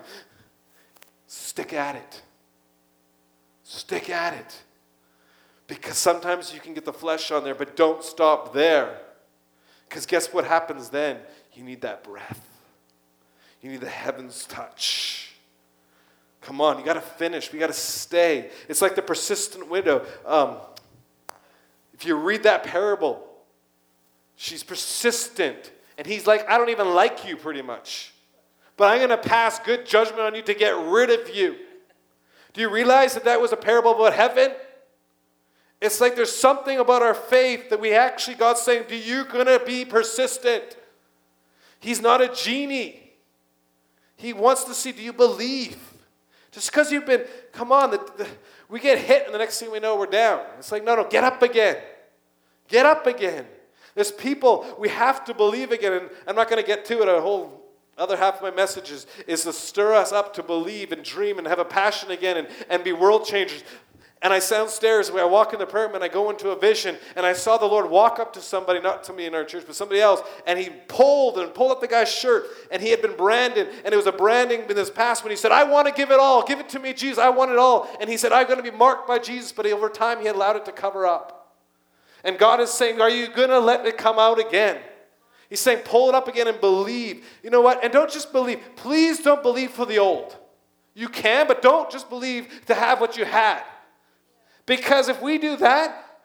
Stick 1.27 1.73
at 1.73 1.95
it. 1.95 2.21
Stick 3.73 4.11
at 4.11 4.35
it. 4.35 4.61
Because 5.65 5.97
sometimes 5.97 6.53
you 6.53 6.59
can 6.59 6.75
get 6.75 6.85
the 6.85 6.93
flesh 6.93 7.31
on 7.31 7.43
there, 7.43 7.55
but 7.55 7.75
don't 7.75 8.03
stop 8.03 8.53
there. 8.53 8.99
Because 9.89 10.05
guess 10.05 10.31
what 10.31 10.45
happens 10.45 10.89
then? 10.89 11.17
You 11.53 11.63
need 11.63 11.81
that 11.81 12.03
breath, 12.03 12.47
you 13.61 13.71
need 13.71 13.81
the 13.81 13.89
heavens 13.89 14.45
touch. 14.45 15.33
Come 16.41 16.61
on, 16.61 16.77
you 16.77 16.85
got 16.85 16.95
to 16.95 17.01
finish. 17.01 17.51
We 17.51 17.57
got 17.57 17.67
to 17.67 17.73
stay. 17.73 18.51
It's 18.67 18.81
like 18.81 18.95
the 18.95 19.01
persistent 19.01 19.69
widow. 19.69 20.05
Um, 20.25 20.57
if 21.93 22.05
you 22.05 22.15
read 22.15 22.43
that 22.43 22.63
parable, 22.63 23.25
she's 24.35 24.61
persistent. 24.61 25.71
And 25.97 26.05
he's 26.05 26.27
like, 26.27 26.47
I 26.49 26.57
don't 26.57 26.69
even 26.69 26.93
like 26.93 27.25
you 27.25 27.37
pretty 27.37 27.61
much. 27.61 28.13
But 28.75 28.91
I'm 28.91 28.97
going 28.97 29.09
to 29.21 29.29
pass 29.29 29.57
good 29.59 29.85
judgment 29.85 30.19
on 30.19 30.35
you 30.35 30.41
to 30.41 30.53
get 30.53 30.75
rid 30.77 31.09
of 31.09 31.33
you. 31.33 31.55
Do 32.53 32.61
you 32.61 32.69
realize 32.69 33.13
that 33.15 33.25
that 33.25 33.41
was 33.41 33.51
a 33.51 33.57
parable 33.57 33.95
about 33.95 34.13
heaven? 34.13 34.51
It's 35.81 35.99
like 35.99 36.15
there's 36.15 36.33
something 36.33 36.79
about 36.79 37.01
our 37.01 37.13
faith 37.13 37.69
that 37.69 37.79
we 37.79 37.93
actually, 37.93 38.35
God's 38.35 38.61
saying, 38.61 38.85
Do 38.87 38.95
you 38.95 39.25
to 39.25 39.61
be 39.65 39.83
persistent? 39.83 40.77
He's 41.79 41.99
not 41.99 42.21
a 42.21 42.33
genie. 42.33 43.03
He 44.15 44.31
wants 44.31 44.63
to 44.65 44.73
see, 44.73 44.93
do 44.93 45.01
you 45.01 45.11
believe? 45.11 45.77
Just 46.51 46.71
because 46.71 46.91
you've 46.91 47.05
been, 47.05 47.25
come 47.51 47.73
on, 47.73 47.91
the, 47.91 47.97
the, 48.17 48.27
we 48.69 48.79
get 48.79 48.99
hit 48.99 49.25
and 49.25 49.33
the 49.33 49.39
next 49.39 49.59
thing 49.59 49.69
we 49.69 49.81
know 49.81 49.97
we're 49.97 50.05
down. 50.05 50.39
It's 50.59 50.71
like, 50.71 50.83
no, 50.83 50.95
no, 50.95 51.03
get 51.09 51.25
up 51.25 51.41
again. 51.41 51.77
Get 52.69 52.85
up 52.85 53.05
again. 53.05 53.45
There's 53.95 54.11
people, 54.11 54.65
we 54.79 54.87
have 54.89 55.25
to 55.25 55.33
believe 55.33 55.71
again. 55.71 55.93
And 55.93 56.09
I'm 56.25 56.35
not 56.35 56.49
going 56.49 56.61
to 56.61 56.65
get 56.65 56.85
to 56.85 57.01
it 57.01 57.09
a 57.09 57.19
whole 57.19 57.62
other 57.97 58.17
half 58.17 58.37
of 58.37 58.41
my 58.41 58.51
message 58.51 58.91
is, 58.91 59.05
is 59.27 59.43
to 59.43 59.53
stir 59.53 59.93
us 59.93 60.11
up 60.11 60.33
to 60.35 60.43
believe 60.43 60.91
and 60.91 61.03
dream 61.03 61.37
and 61.37 61.47
have 61.47 61.59
a 61.59 61.65
passion 61.65 62.11
again 62.11 62.37
and, 62.37 62.47
and 62.69 62.83
be 62.83 62.91
world 62.91 63.25
changers. 63.25 63.63
And 64.23 64.31
I 64.31 64.39
downstairs, 64.39 65.11
when 65.11 65.21
I 65.21 65.25
walk 65.25 65.51
in 65.51 65.59
the 65.59 65.65
prayer 65.65 65.87
room 65.87 65.95
and 65.95 66.03
I 66.03 66.07
go 66.07 66.29
into 66.29 66.51
a 66.51 66.55
vision, 66.57 66.95
and 67.17 67.25
I 67.25 67.33
saw 67.33 67.57
the 67.57 67.65
Lord 67.65 67.89
walk 67.89 68.19
up 68.19 68.31
to 68.33 68.41
somebody, 68.41 68.79
not 68.79 69.05
somebody 69.05 69.27
in 69.27 69.35
our 69.35 69.43
church, 69.43 69.65
but 69.67 69.75
somebody 69.75 69.99
else, 69.99 70.21
and 70.47 70.57
he 70.57 70.69
pulled 70.87 71.37
and 71.37 71.53
pulled 71.53 71.73
up 71.73 71.81
the 71.81 71.89
guy's 71.89 72.09
shirt, 72.09 72.45
and 72.71 72.81
he 72.81 72.89
had 72.89 73.01
been 73.01 73.17
branded, 73.17 73.67
and 73.83 73.93
it 73.93 73.97
was 73.97 74.07
a 74.07 74.13
branding 74.13 74.61
in 74.61 74.77
his 74.77 74.89
past 74.89 75.25
when 75.25 75.31
he 75.31 75.35
said, 75.35 75.51
I 75.51 75.65
want 75.65 75.89
to 75.89 75.93
give 75.93 76.09
it 76.09 76.19
all, 76.21 76.41
give 76.41 76.61
it 76.61 76.69
to 76.69 76.79
me, 76.79 76.93
Jesus, 76.93 77.17
I 77.17 77.29
want 77.29 77.51
it 77.51 77.57
all. 77.57 77.89
And 77.99 78.09
he 78.09 78.15
said, 78.15 78.31
I'm 78.31 78.47
going 78.47 78.63
to 78.63 78.71
be 78.71 78.75
marked 78.75 79.09
by 79.09 79.19
Jesus, 79.19 79.51
but 79.51 79.65
over 79.65 79.89
time 79.89 80.21
he 80.21 80.27
allowed 80.27 80.55
it 80.55 80.63
to 80.65 80.71
cover 80.71 81.05
up. 81.05 81.57
And 82.23 82.37
God 82.37 82.61
is 82.61 82.71
saying, 82.71 83.01
Are 83.01 83.09
you 83.09 83.27
going 83.27 83.49
to 83.49 83.59
let 83.59 83.85
it 83.85 83.97
come 83.97 84.17
out 84.17 84.39
again? 84.39 84.77
He's 85.53 85.59
saying, 85.59 85.83
pull 85.85 86.09
it 86.09 86.15
up 86.15 86.27
again 86.27 86.47
and 86.47 86.59
believe. 86.59 87.23
You 87.43 87.51
know 87.51 87.61
what? 87.61 87.83
And 87.83 87.93
don't 87.93 88.11
just 88.11 88.31
believe. 88.31 88.59
Please 88.75 89.19
don't 89.19 89.43
believe 89.43 89.69
for 89.69 89.85
the 89.85 89.99
old. 89.99 90.35
You 90.95 91.07
can, 91.07 91.45
but 91.45 91.61
don't 91.61 91.91
just 91.91 92.09
believe 92.09 92.47
to 92.65 92.73
have 92.73 92.99
what 92.99 93.17
you 93.17 93.23
had. 93.23 93.61
Because 94.65 95.09
if 95.09 95.21
we 95.21 95.37
do 95.37 95.55
that, 95.57 96.17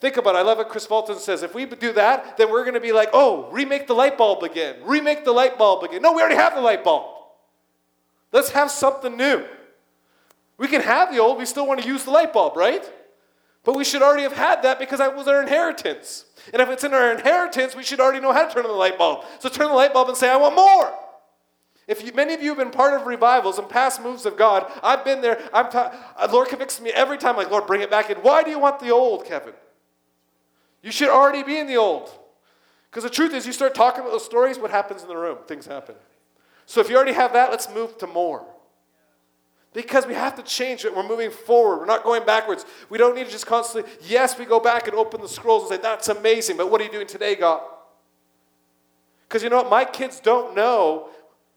think 0.00 0.16
about 0.16 0.34
it. 0.34 0.38
I 0.38 0.42
love 0.42 0.58
what 0.58 0.68
Kris 0.68 0.84
Vallotton 0.84 1.18
says. 1.18 1.44
If 1.44 1.54
we 1.54 1.64
do 1.64 1.92
that, 1.92 2.36
then 2.36 2.50
we're 2.50 2.64
going 2.64 2.74
to 2.74 2.80
be 2.80 2.90
like, 2.90 3.10
oh, 3.12 3.48
remake 3.52 3.86
the 3.86 3.94
light 3.94 4.18
bulb 4.18 4.42
again. 4.42 4.78
Remake 4.82 5.24
the 5.24 5.30
light 5.30 5.56
bulb 5.56 5.84
again. 5.84 6.02
No, 6.02 6.12
we 6.12 6.20
already 6.20 6.34
have 6.34 6.56
the 6.56 6.60
light 6.60 6.82
bulb. 6.82 7.04
Let's 8.32 8.50
have 8.50 8.68
something 8.68 9.16
new. 9.16 9.44
We 10.58 10.66
can 10.66 10.80
have 10.80 11.12
the 11.12 11.20
old, 11.20 11.38
we 11.38 11.46
still 11.46 11.68
want 11.68 11.82
to 11.82 11.86
use 11.86 12.02
the 12.02 12.10
light 12.10 12.32
bulb, 12.32 12.56
right? 12.56 12.84
But 13.62 13.76
we 13.76 13.84
should 13.84 14.02
already 14.02 14.24
have 14.24 14.32
had 14.32 14.64
that 14.64 14.80
because 14.80 14.98
that 14.98 15.16
was 15.16 15.28
our 15.28 15.40
inheritance. 15.40 16.24
And 16.52 16.60
if 16.60 16.68
it's 16.68 16.84
in 16.84 16.92
our 16.92 17.12
inheritance, 17.12 17.74
we 17.74 17.82
should 17.82 18.00
already 18.00 18.20
know 18.20 18.32
how 18.32 18.46
to 18.46 18.52
turn 18.52 18.64
on 18.64 18.70
the 18.70 18.76
light 18.76 18.98
bulb. 18.98 19.24
So 19.38 19.48
turn 19.48 19.68
the 19.68 19.74
light 19.74 19.92
bulb 19.92 20.08
and 20.08 20.16
say, 20.16 20.28
I 20.28 20.36
want 20.36 20.54
more. 20.54 20.92
If 21.86 22.04
you, 22.04 22.12
many 22.12 22.32
of 22.32 22.42
you 22.42 22.48
have 22.50 22.58
been 22.58 22.70
part 22.70 22.98
of 22.98 23.06
revivals 23.06 23.58
and 23.58 23.68
past 23.68 24.02
moves 24.02 24.24
of 24.24 24.36
God, 24.36 24.70
I've 24.82 25.04
been 25.04 25.20
there. 25.20 25.40
I'm 25.52 25.70
ta- 25.70 25.94
uh, 26.16 26.28
Lord 26.32 26.48
convicts 26.48 26.80
me 26.80 26.90
every 26.90 27.18
time, 27.18 27.36
like, 27.36 27.50
Lord, 27.50 27.66
bring 27.66 27.82
it 27.82 27.90
back 27.90 28.08
in. 28.08 28.16
Why 28.18 28.42
do 28.42 28.50
you 28.50 28.58
want 28.58 28.80
the 28.80 28.90
old, 28.90 29.26
Kevin? 29.26 29.52
You 30.82 30.90
should 30.90 31.08
already 31.08 31.42
be 31.42 31.58
in 31.58 31.66
the 31.66 31.76
old. 31.76 32.10
Because 32.90 33.04
the 33.04 33.10
truth 33.10 33.34
is, 33.34 33.46
you 33.46 33.52
start 33.52 33.74
talking 33.74 34.00
about 34.00 34.12
those 34.12 34.24
stories, 34.24 34.58
what 34.58 34.70
happens 34.70 35.02
in 35.02 35.08
the 35.08 35.16
room? 35.16 35.38
Things 35.46 35.66
happen. 35.66 35.96
So 36.66 36.80
if 36.80 36.88
you 36.88 36.96
already 36.96 37.12
have 37.12 37.32
that, 37.34 37.50
let's 37.50 37.68
move 37.72 37.98
to 37.98 38.06
more. 38.06 38.46
Because 39.74 40.06
we 40.06 40.14
have 40.14 40.36
to 40.36 40.42
change 40.42 40.84
it. 40.84 40.96
We're 40.96 41.06
moving 41.06 41.32
forward. 41.32 41.80
We're 41.80 41.86
not 41.86 42.04
going 42.04 42.24
backwards. 42.24 42.64
We 42.88 42.96
don't 42.96 43.14
need 43.14 43.26
to 43.26 43.30
just 43.30 43.46
constantly, 43.46 43.90
yes, 44.02 44.38
we 44.38 44.46
go 44.46 44.60
back 44.60 44.86
and 44.86 44.96
open 44.96 45.20
the 45.20 45.28
scrolls 45.28 45.64
and 45.64 45.76
say, 45.76 45.82
that's 45.82 46.08
amazing, 46.08 46.56
but 46.56 46.70
what 46.70 46.80
are 46.80 46.84
you 46.84 46.92
doing 46.92 47.08
today, 47.08 47.34
God? 47.34 47.60
Because 49.28 49.42
you 49.42 49.50
know 49.50 49.56
what? 49.56 49.68
My 49.68 49.84
kids 49.84 50.20
don't 50.20 50.54
know 50.54 51.08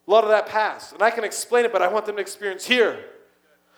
a 0.07 0.11
lot 0.11 0.24
of 0.24 0.32
that 0.32 0.47
past. 0.47 0.93
And 0.93 1.03
I 1.03 1.11
can 1.11 1.24
explain 1.24 1.63
it, 1.63 1.72
but 1.72 1.84
I 1.84 1.88
want 1.88 2.07
them 2.07 2.15
to 2.15 2.22
experience 2.22 2.65
here. 2.65 3.05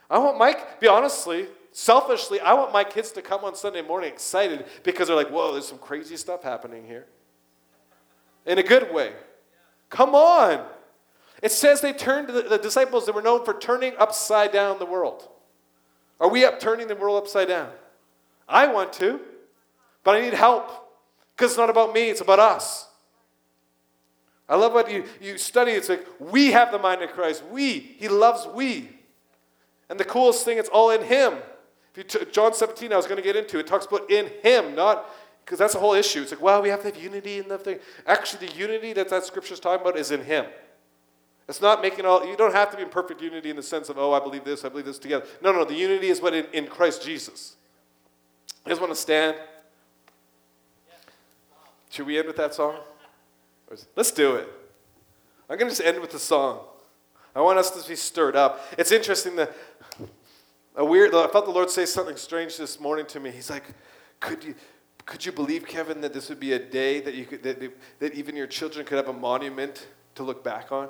I 0.10 0.18
want 0.20 0.38
Mike, 0.38 0.80
be 0.80 0.88
honestly, 0.88 1.48
selfishly, 1.74 2.40
I 2.40 2.54
want 2.54 2.72
my 2.72 2.86
kids 2.86 3.12
to 3.12 3.22
come 3.22 3.44
on 3.44 3.56
Sunday 3.56 3.82
morning 3.82 4.12
excited 4.12 4.66
because 4.84 5.08
they're 5.08 5.18
like, 5.18 5.30
whoa, 5.30 5.52
there's 5.52 5.68
some 5.68 5.78
crazy 5.78 6.16
stuff 6.16 6.44
happening 6.44 6.86
here. 6.86 7.08
In 8.46 8.58
a 8.58 8.64
good 8.64 8.94
way. 8.94 9.12
Come 9.90 10.16
on. 10.16 10.66
It 11.42 11.52
says 11.52 11.82
they 11.82 11.94
turned 11.94 12.28
the, 12.30 12.42
the 12.42 12.58
disciples 12.58 13.06
that 13.06 13.16
were 13.16 13.22
known 13.22 13.46
for 13.46 13.54
turning 13.54 13.94
upside 13.98 14.52
down 14.52 14.80
the 14.80 14.86
world. 14.86 15.28
Are 16.20 16.30
we 16.30 16.44
up 16.44 16.60
turning 16.60 16.88
the 16.88 16.96
world 16.96 17.22
upside 17.22 17.48
down? 17.48 17.70
I 18.48 18.68
want 18.68 18.92
to, 18.94 19.22
but 20.04 20.16
I 20.16 20.22
need 20.22 20.34
help 20.34 20.70
because 21.36 21.52
it's 21.52 21.58
not 21.58 21.70
about 21.70 21.94
me, 21.94 22.10
it's 22.10 22.22
about 22.22 22.40
us. 22.40 22.88
I 24.50 24.56
love 24.56 24.74
what 24.74 24.92
you, 24.92 25.06
you 25.22 25.38
study. 25.38 25.72
It's 25.72 25.90
like 25.90 26.06
we 26.20 26.52
have 26.52 26.72
the 26.72 26.80
mind 26.80 27.04
of 27.04 27.12
Christ. 27.12 27.44
We. 27.52 27.80
He 27.80 28.10
loves 28.10 28.48
we. 28.48 28.90
And 29.90 30.00
the 30.00 30.06
coolest 30.06 30.44
thing, 30.44 30.58
it's 30.58 30.70
all 30.70 30.90
in 30.90 31.04
Him. 31.04 31.36
If 31.92 31.98
you 31.98 32.04
t- 32.04 32.32
John 32.32 32.54
17, 32.54 32.92
I 32.92 32.98
was 32.98 33.06
going 33.06 33.18
to 33.18 33.24
get 33.24 33.36
into, 33.36 33.60
it 33.60 33.68
talks 33.68 33.86
about 33.86 34.10
in 34.10 34.30
Him, 34.42 34.76
not 34.76 35.08
because 35.46 35.60
that's 35.60 35.74
the 35.74 35.80
whole 35.80 35.94
issue. 35.94 36.24
It's 36.24 36.32
like, 36.32 36.42
well, 36.42 36.62
we 36.62 36.70
have 36.70 36.82
to 36.82 36.88
have 36.92 37.02
unity 37.02 37.38
in 37.38 37.48
the 37.48 37.60
thing. 37.60 37.80
Actually, 38.08 38.48
the 38.48 38.56
unity 38.56 38.94
that 38.94 39.10
that 39.10 39.24
scripture 39.24 39.54
is 39.54 39.60
talking 39.60 39.82
about 39.82 39.98
is 39.98 40.12
in 40.12 40.24
Him. 40.24 40.46
It's 41.50 41.62
not 41.62 41.82
making 41.82 42.06
all, 42.06 42.24
you 42.24 42.38
don't 42.38 42.54
have 42.54 42.70
to 42.70 42.78
be 42.78 42.84
in 42.84 42.90
perfect 42.90 43.24
unity 43.24 43.50
in 43.50 43.56
the 43.56 43.64
sense 43.64 43.90
of, 43.90 43.98
oh, 43.98 44.14
I 44.14 44.20
believe 44.20 44.44
this, 44.44 44.64
I 44.64 44.70
believe 44.70 44.86
this 44.86 45.00
together. 45.00 45.26
No, 45.42 45.52
no, 45.52 45.66
the 45.66 45.74
unity 45.74 46.10
is 46.10 46.22
what 46.22 46.36
in, 46.36 46.46
in 46.54 46.68
Christ 46.68 47.04
Jesus. 47.04 47.56
You 48.66 48.72
guys 48.72 48.80
want 48.80 48.94
to 48.94 49.00
stand? 49.00 49.36
Should 51.90 52.06
we 52.06 52.20
end 52.20 52.28
with 52.28 52.38
that 52.38 52.54
song? 52.54 52.76
Let's 53.96 54.12
do 54.12 54.36
it. 54.36 54.48
I'm 55.50 55.58
going 55.58 55.72
to 55.72 55.76
just 55.76 55.82
end 55.82 56.00
with 56.00 56.12
the 56.12 56.20
song. 56.20 56.60
I 57.36 57.42
want 57.42 57.58
us 57.58 57.72
to 57.72 57.90
be 57.90 57.96
stirred 57.96 58.36
up. 58.36 58.62
It's 58.78 58.92
interesting 58.92 59.36
that 59.38 59.52
a 60.76 60.86
weird, 60.86 61.16
I 61.16 61.28
felt 61.30 61.46
the 61.46 61.52
Lord 61.52 61.72
say 61.72 61.88
something 61.88 62.16
strange 62.16 62.58
this 62.58 62.80
morning 62.80 63.08
to 63.08 63.20
me. 63.20 63.32
He's 63.32 63.50
like, 63.50 63.64
could 64.20 64.44
you, 64.44 64.54
could 65.08 65.26
you 65.26 65.32
believe, 65.32 65.66
Kevin, 65.66 66.02
that 66.02 66.14
this 66.14 66.30
would 66.30 66.40
be 66.40 66.54
a 66.54 66.60
day 66.60 67.02
that, 67.02 67.16
you 67.16 67.26
could, 67.26 67.42
that, 67.42 67.74
that 67.98 68.14
even 68.14 68.36
your 68.36 68.46
children 68.46 68.86
could 68.86 68.98
have 68.98 69.08
a 69.08 69.14
monument 69.14 69.88
to 70.14 70.22
look 70.22 70.44
back 70.44 70.72
on? 70.72 70.90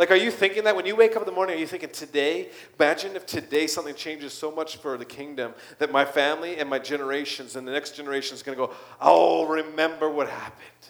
Like, 0.00 0.10
are 0.10 0.16
you 0.16 0.30
thinking 0.30 0.64
that 0.64 0.74
when 0.74 0.86
you 0.86 0.96
wake 0.96 1.14
up 1.14 1.20
in 1.20 1.26
the 1.26 1.32
morning, 1.32 1.56
are 1.56 1.58
you 1.58 1.66
thinking 1.66 1.90
today? 1.90 2.48
Imagine 2.78 3.16
if 3.16 3.26
today 3.26 3.66
something 3.66 3.94
changes 3.94 4.32
so 4.32 4.50
much 4.50 4.78
for 4.78 4.96
the 4.96 5.04
kingdom 5.04 5.52
that 5.76 5.92
my 5.92 6.06
family 6.06 6.56
and 6.56 6.70
my 6.70 6.78
generations 6.78 7.54
and 7.54 7.68
the 7.68 7.72
next 7.72 7.96
generation 7.96 8.34
is 8.34 8.42
going 8.42 8.56
to 8.56 8.66
go, 8.66 8.72
oh, 8.98 9.46
remember 9.46 10.08
what 10.08 10.30
happened. 10.30 10.88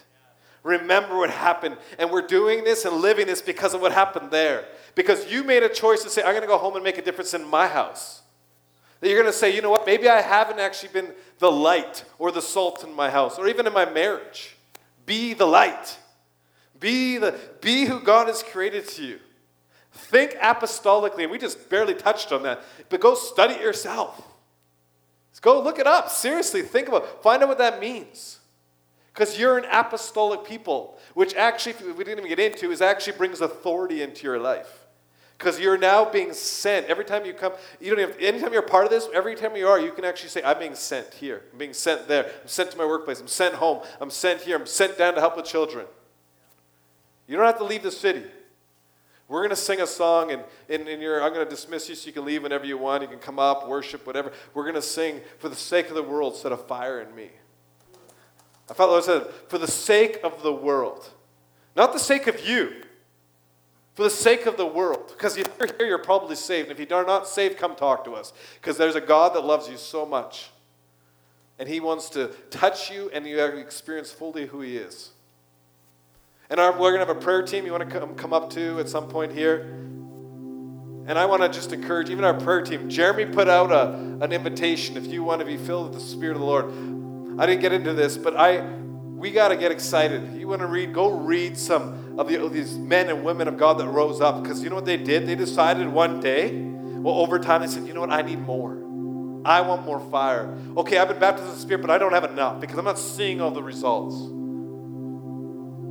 Remember 0.63 1.17
what 1.17 1.29
happened. 1.29 1.75
And 1.99 2.09
we're 2.09 2.25
doing 2.25 2.63
this 2.63 2.85
and 2.85 3.01
living 3.01 3.27
this 3.27 3.41
because 3.41 3.73
of 3.73 3.81
what 3.81 3.91
happened 3.91 4.31
there. 4.31 4.63
Because 4.95 5.29
you 5.29 5.43
made 5.43 5.63
a 5.63 5.67
choice 5.67 6.03
to 6.03 6.09
say, 6.09 6.21
I'm 6.21 6.29
going 6.29 6.43
to 6.43 6.47
go 6.47 6.57
home 6.57 6.75
and 6.75 6.83
make 6.85 6.97
a 6.97 7.01
difference 7.01 7.33
in 7.33 7.45
my 7.45 7.67
house. 7.67 8.21
That 9.01 9.09
you're 9.09 9.21
going 9.21 9.33
to 9.33 9.37
say, 9.37 9.53
you 9.53 9.61
know 9.61 9.71
what, 9.71 9.85
maybe 9.85 10.07
I 10.07 10.21
haven't 10.21 10.59
actually 10.59 10.93
been 10.93 11.11
the 11.39 11.51
light 11.51 12.05
or 12.17 12.31
the 12.31 12.41
salt 12.41 12.85
in 12.85 12.93
my 12.93 13.09
house 13.09 13.37
or 13.37 13.49
even 13.49 13.67
in 13.67 13.73
my 13.73 13.91
marriage. 13.91 14.55
Be 15.05 15.33
the 15.33 15.47
light. 15.47 15.97
Be, 16.81 17.17
the, 17.17 17.39
be 17.61 17.85
who 17.85 18.01
God 18.01 18.27
has 18.27 18.43
created 18.43 18.89
to 18.89 19.03
you. 19.03 19.19
Think 19.93 20.31
apostolically, 20.33 21.23
and 21.23 21.31
we 21.31 21.37
just 21.37 21.69
barely 21.69 21.93
touched 21.93 22.33
on 22.33 22.43
that, 22.43 22.61
but 22.89 22.99
go 22.99 23.15
study 23.15 23.53
it 23.53 23.61
yourself. 23.61 24.27
Go 25.41 25.59
look 25.61 25.79
it 25.79 25.87
up. 25.87 26.09
Seriously, 26.09 26.61
think 26.61 26.87
about 26.87 27.03
it. 27.03 27.09
Find 27.23 27.41
out 27.41 27.49
what 27.49 27.57
that 27.57 27.79
means. 27.79 28.39
Because 29.13 29.39
you're 29.39 29.57
an 29.57 29.65
apostolic 29.71 30.45
people, 30.45 30.99
which 31.15 31.33
actually, 31.35 31.73
we 31.93 32.03
didn't 32.03 32.19
even 32.19 32.29
get 32.29 32.39
into, 32.39 32.71
is 32.71 32.81
actually 32.81 33.17
brings 33.17 33.41
authority 33.41 34.03
into 34.03 34.23
your 34.23 34.39
life. 34.39 34.85
Because 35.37 35.59
you're 35.59 35.79
now 35.79 36.05
being 36.05 36.33
sent. 36.33 36.85
Every 36.85 37.03
time 37.03 37.25
you 37.25 37.33
come, 37.33 37.53
you 37.79 37.93
don't 37.93 38.07
have, 38.07 38.15
anytime 38.19 38.53
you're 38.53 38.61
part 38.61 38.85
of 38.85 38.91
this, 38.91 39.07
every 39.13 39.35
time 39.35 39.55
you 39.55 39.67
are, 39.67 39.79
you 39.79 39.91
can 39.91 40.05
actually 40.05 40.29
say, 40.29 40.43
I'm 40.43 40.59
being 40.59 40.75
sent 40.75 41.11
here. 41.15 41.41
I'm 41.51 41.57
being 41.57 41.73
sent 41.73 42.07
there. 42.07 42.25
I'm 42.25 42.47
sent 42.47 42.69
to 42.71 42.77
my 42.77 42.85
workplace. 42.85 43.19
I'm 43.19 43.27
sent 43.27 43.55
home. 43.55 43.81
I'm 43.99 44.11
sent 44.11 44.41
here. 44.41 44.55
I'm 44.55 44.67
sent 44.67 44.97
down 44.99 45.15
to 45.15 45.19
help 45.19 45.35
with 45.35 45.45
children. 45.45 45.87
You 47.31 47.37
don't 47.37 47.45
have 47.45 47.59
to 47.59 47.63
leave 47.63 47.81
the 47.81 47.91
city. 47.91 48.25
We're 49.29 49.39
going 49.39 49.51
to 49.51 49.55
sing 49.55 49.79
a 49.79 49.87
song, 49.87 50.31
and, 50.31 50.43
and, 50.67 50.85
and 50.85 51.01
I'm 51.01 51.33
going 51.33 51.45
to 51.45 51.49
dismiss 51.49 51.87
you 51.87 51.95
so 51.95 52.07
you 52.07 52.11
can 52.11 52.25
leave 52.25 52.43
whenever 52.43 52.65
you 52.65 52.77
want. 52.77 53.03
You 53.03 53.07
can 53.07 53.19
come 53.19 53.39
up, 53.39 53.69
worship, 53.69 54.05
whatever. 54.05 54.33
We're 54.53 54.63
going 54.63 54.75
to 54.75 54.81
sing, 54.81 55.21
For 55.37 55.47
the 55.47 55.55
sake 55.55 55.87
of 55.87 55.95
the 55.95 56.03
world, 56.03 56.35
set 56.35 56.51
a 56.51 56.57
fire 56.57 56.99
in 56.99 57.15
me. 57.15 57.29
I 58.69 58.73
felt 58.73 58.89
Lord 58.89 59.05
said, 59.05 59.27
For 59.47 59.57
the 59.57 59.67
sake 59.67 60.19
of 60.25 60.43
the 60.43 60.51
world. 60.51 61.09
Not 61.73 61.93
the 61.93 61.99
sake 61.99 62.27
of 62.27 62.45
you, 62.45 62.83
for 63.93 64.03
the 64.03 64.09
sake 64.09 64.45
of 64.45 64.57
the 64.57 64.65
world. 64.65 65.07
Because 65.07 65.37
if 65.37 65.47
you're 65.57 65.69
here, 65.77 65.87
you're 65.87 65.99
probably 65.99 66.35
saved. 66.35 66.69
And 66.69 66.77
if 66.77 66.89
you 66.89 66.93
are 66.93 67.05
not 67.05 67.29
saved, 67.29 67.57
come 67.57 67.77
talk 67.77 68.03
to 68.03 68.11
us. 68.11 68.33
Because 68.55 68.75
there's 68.75 68.95
a 68.95 69.01
God 69.01 69.33
that 69.35 69.45
loves 69.45 69.69
you 69.69 69.77
so 69.77 70.05
much. 70.05 70.49
And 71.57 71.69
He 71.69 71.79
wants 71.79 72.09
to 72.09 72.27
touch 72.49 72.91
you 72.91 73.09
and 73.13 73.25
you 73.25 73.39
experience 73.39 74.11
fully 74.11 74.47
who 74.47 74.59
He 74.59 74.75
is. 74.75 75.11
And 76.51 76.59
our, 76.59 76.73
we're 76.73 76.91
going 76.91 76.99
to 76.99 77.05
have 77.07 77.15
a 77.15 77.19
prayer 77.19 77.41
team 77.41 77.65
you 77.65 77.71
want 77.71 77.89
to 77.89 77.99
come, 77.99 78.13
come 78.13 78.33
up 78.33 78.49
to 78.51 78.77
at 78.81 78.89
some 78.89 79.07
point 79.07 79.31
here. 79.31 79.61
And 81.07 81.17
I 81.17 81.25
want 81.25 81.41
to 81.41 81.47
just 81.47 81.71
encourage 81.71 82.09
even 82.09 82.25
our 82.25 82.33
prayer 82.33 82.61
team. 82.61 82.89
Jeremy 82.89 83.25
put 83.25 83.47
out 83.47 83.71
a, 83.71 83.93
an 84.21 84.33
invitation 84.33 84.97
if 84.97 85.07
you 85.07 85.23
want 85.23 85.39
to 85.39 85.45
be 85.45 85.55
filled 85.55 85.91
with 85.91 85.93
the 85.93 86.05
Spirit 86.05 86.33
of 86.33 86.41
the 86.41 86.45
Lord. 86.45 87.39
I 87.39 87.45
didn't 87.45 87.61
get 87.61 87.71
into 87.71 87.93
this, 87.93 88.17
but 88.17 88.35
I 88.35 88.59
we 89.21 89.31
got 89.31 89.49
to 89.49 89.55
get 89.55 89.71
excited. 89.71 90.35
You 90.35 90.49
want 90.49 90.61
to 90.61 90.67
read? 90.67 90.93
Go 90.93 91.11
read 91.11 91.57
some 91.57 92.19
of, 92.19 92.27
the, 92.27 92.43
of 92.43 92.51
these 92.51 92.77
men 92.77 93.07
and 93.07 93.23
women 93.23 93.47
of 93.47 93.55
God 93.55 93.77
that 93.77 93.87
rose 93.87 94.19
up 94.19 94.43
because 94.43 94.61
you 94.61 94.69
know 94.69 94.75
what 94.75 94.85
they 94.85 94.97
did? 94.97 95.27
They 95.27 95.35
decided 95.35 95.87
one 95.87 96.19
day, 96.19 96.51
well, 96.53 97.15
over 97.15 97.39
time, 97.39 97.61
they 97.61 97.67
said, 97.67 97.87
you 97.87 97.93
know 97.93 98.01
what? 98.01 98.11
I 98.11 98.23
need 98.23 98.39
more. 98.39 98.73
I 99.45 99.61
want 99.61 99.85
more 99.85 99.99
fire. 100.11 100.57
Okay, 100.75 100.97
I've 100.97 101.07
been 101.07 101.19
baptized 101.19 101.47
in 101.47 101.53
the 101.53 101.61
Spirit, 101.61 101.81
but 101.81 101.91
I 101.91 101.97
don't 101.97 102.13
have 102.13 102.25
enough 102.25 102.59
because 102.59 102.77
I'm 102.77 102.85
not 102.85 102.99
seeing 102.99 103.39
all 103.39 103.51
the 103.51 103.63
results. 103.63 104.40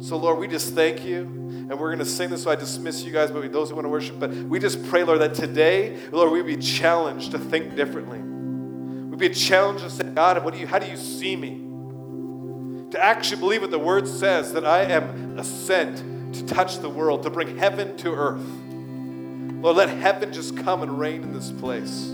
So, 0.00 0.16
Lord, 0.16 0.38
we 0.38 0.48
just 0.48 0.74
thank 0.74 1.04
you. 1.04 1.22
And 1.22 1.78
we're 1.78 1.88
going 1.88 1.98
to 1.98 2.04
sing 2.04 2.30
this, 2.30 2.42
so 2.42 2.50
I 2.50 2.56
dismiss 2.56 3.04
you 3.04 3.12
guys, 3.12 3.30
but 3.30 3.52
those 3.52 3.68
who 3.68 3.76
want 3.76 3.84
to 3.84 3.90
worship. 3.90 4.18
But 4.18 4.32
we 4.32 4.58
just 4.58 4.84
pray, 4.88 5.04
Lord, 5.04 5.20
that 5.20 5.34
today, 5.34 5.98
Lord, 6.10 6.32
we 6.32 6.42
be 6.42 6.56
challenged 6.56 7.30
to 7.32 7.38
think 7.38 7.76
differently. 7.76 8.18
We'd 8.18 9.18
be 9.18 9.28
challenged 9.28 9.84
to 9.84 9.90
say, 9.90 10.04
God, 10.04 10.42
what 10.44 10.54
do 10.54 10.60
you, 10.60 10.66
how 10.66 10.78
do 10.78 10.90
you 10.90 10.96
see 10.96 11.36
me? 11.36 11.66
To 12.90 13.04
actually 13.04 13.40
believe 13.40 13.60
what 13.60 13.70
the 13.70 13.78
word 13.78 14.08
says 14.08 14.52
that 14.54 14.64
I 14.64 14.82
am 14.82 15.40
sent 15.44 16.34
to 16.34 16.46
touch 16.46 16.78
the 16.78 16.88
world, 16.88 17.22
to 17.22 17.30
bring 17.30 17.56
heaven 17.58 17.96
to 17.98 18.14
earth. 18.14 18.42
Lord, 19.62 19.76
let 19.76 19.90
heaven 19.90 20.32
just 20.32 20.56
come 20.56 20.82
and 20.82 20.98
reign 20.98 21.22
in 21.22 21.32
this 21.32 21.52
place. 21.52 22.10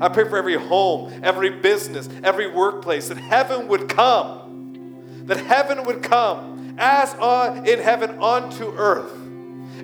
I 0.00 0.08
pray 0.08 0.28
for 0.28 0.36
every 0.36 0.56
home, 0.56 1.20
every 1.24 1.50
business, 1.50 2.08
every 2.22 2.46
workplace 2.46 3.08
that 3.08 3.16
heaven 3.16 3.68
would 3.68 3.88
come. 3.88 5.24
That 5.26 5.38
heaven 5.38 5.84
would 5.84 6.02
come 6.02 6.51
as 6.78 7.14
on 7.14 7.66
in 7.66 7.78
heaven 7.78 8.18
onto 8.18 8.72
earth. 8.76 9.12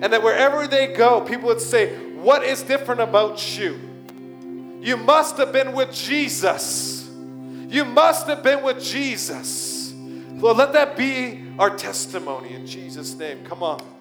And 0.01 0.13
that 0.13 0.23
wherever 0.23 0.67
they 0.67 0.87
go, 0.87 1.21
people 1.21 1.47
would 1.47 1.61
say, 1.61 1.95
What 2.15 2.43
is 2.43 2.61
different 2.63 3.01
about 3.01 3.57
you? 3.57 3.79
You 4.81 4.97
must 4.97 5.37
have 5.37 5.51
been 5.51 5.73
with 5.73 5.91
Jesus. 5.91 7.09
You 7.09 7.85
must 7.85 8.27
have 8.27 8.41
been 8.41 8.63
with 8.63 8.81
Jesus. 8.81 9.93
Lord, 9.93 10.57
let 10.57 10.73
that 10.73 10.95
be 10.95 11.43
our 11.59 11.75
testimony 11.75 12.53
in 12.53 12.65
Jesus' 12.65 13.13
name. 13.13 13.43
Come 13.43 13.61
on. 13.61 13.98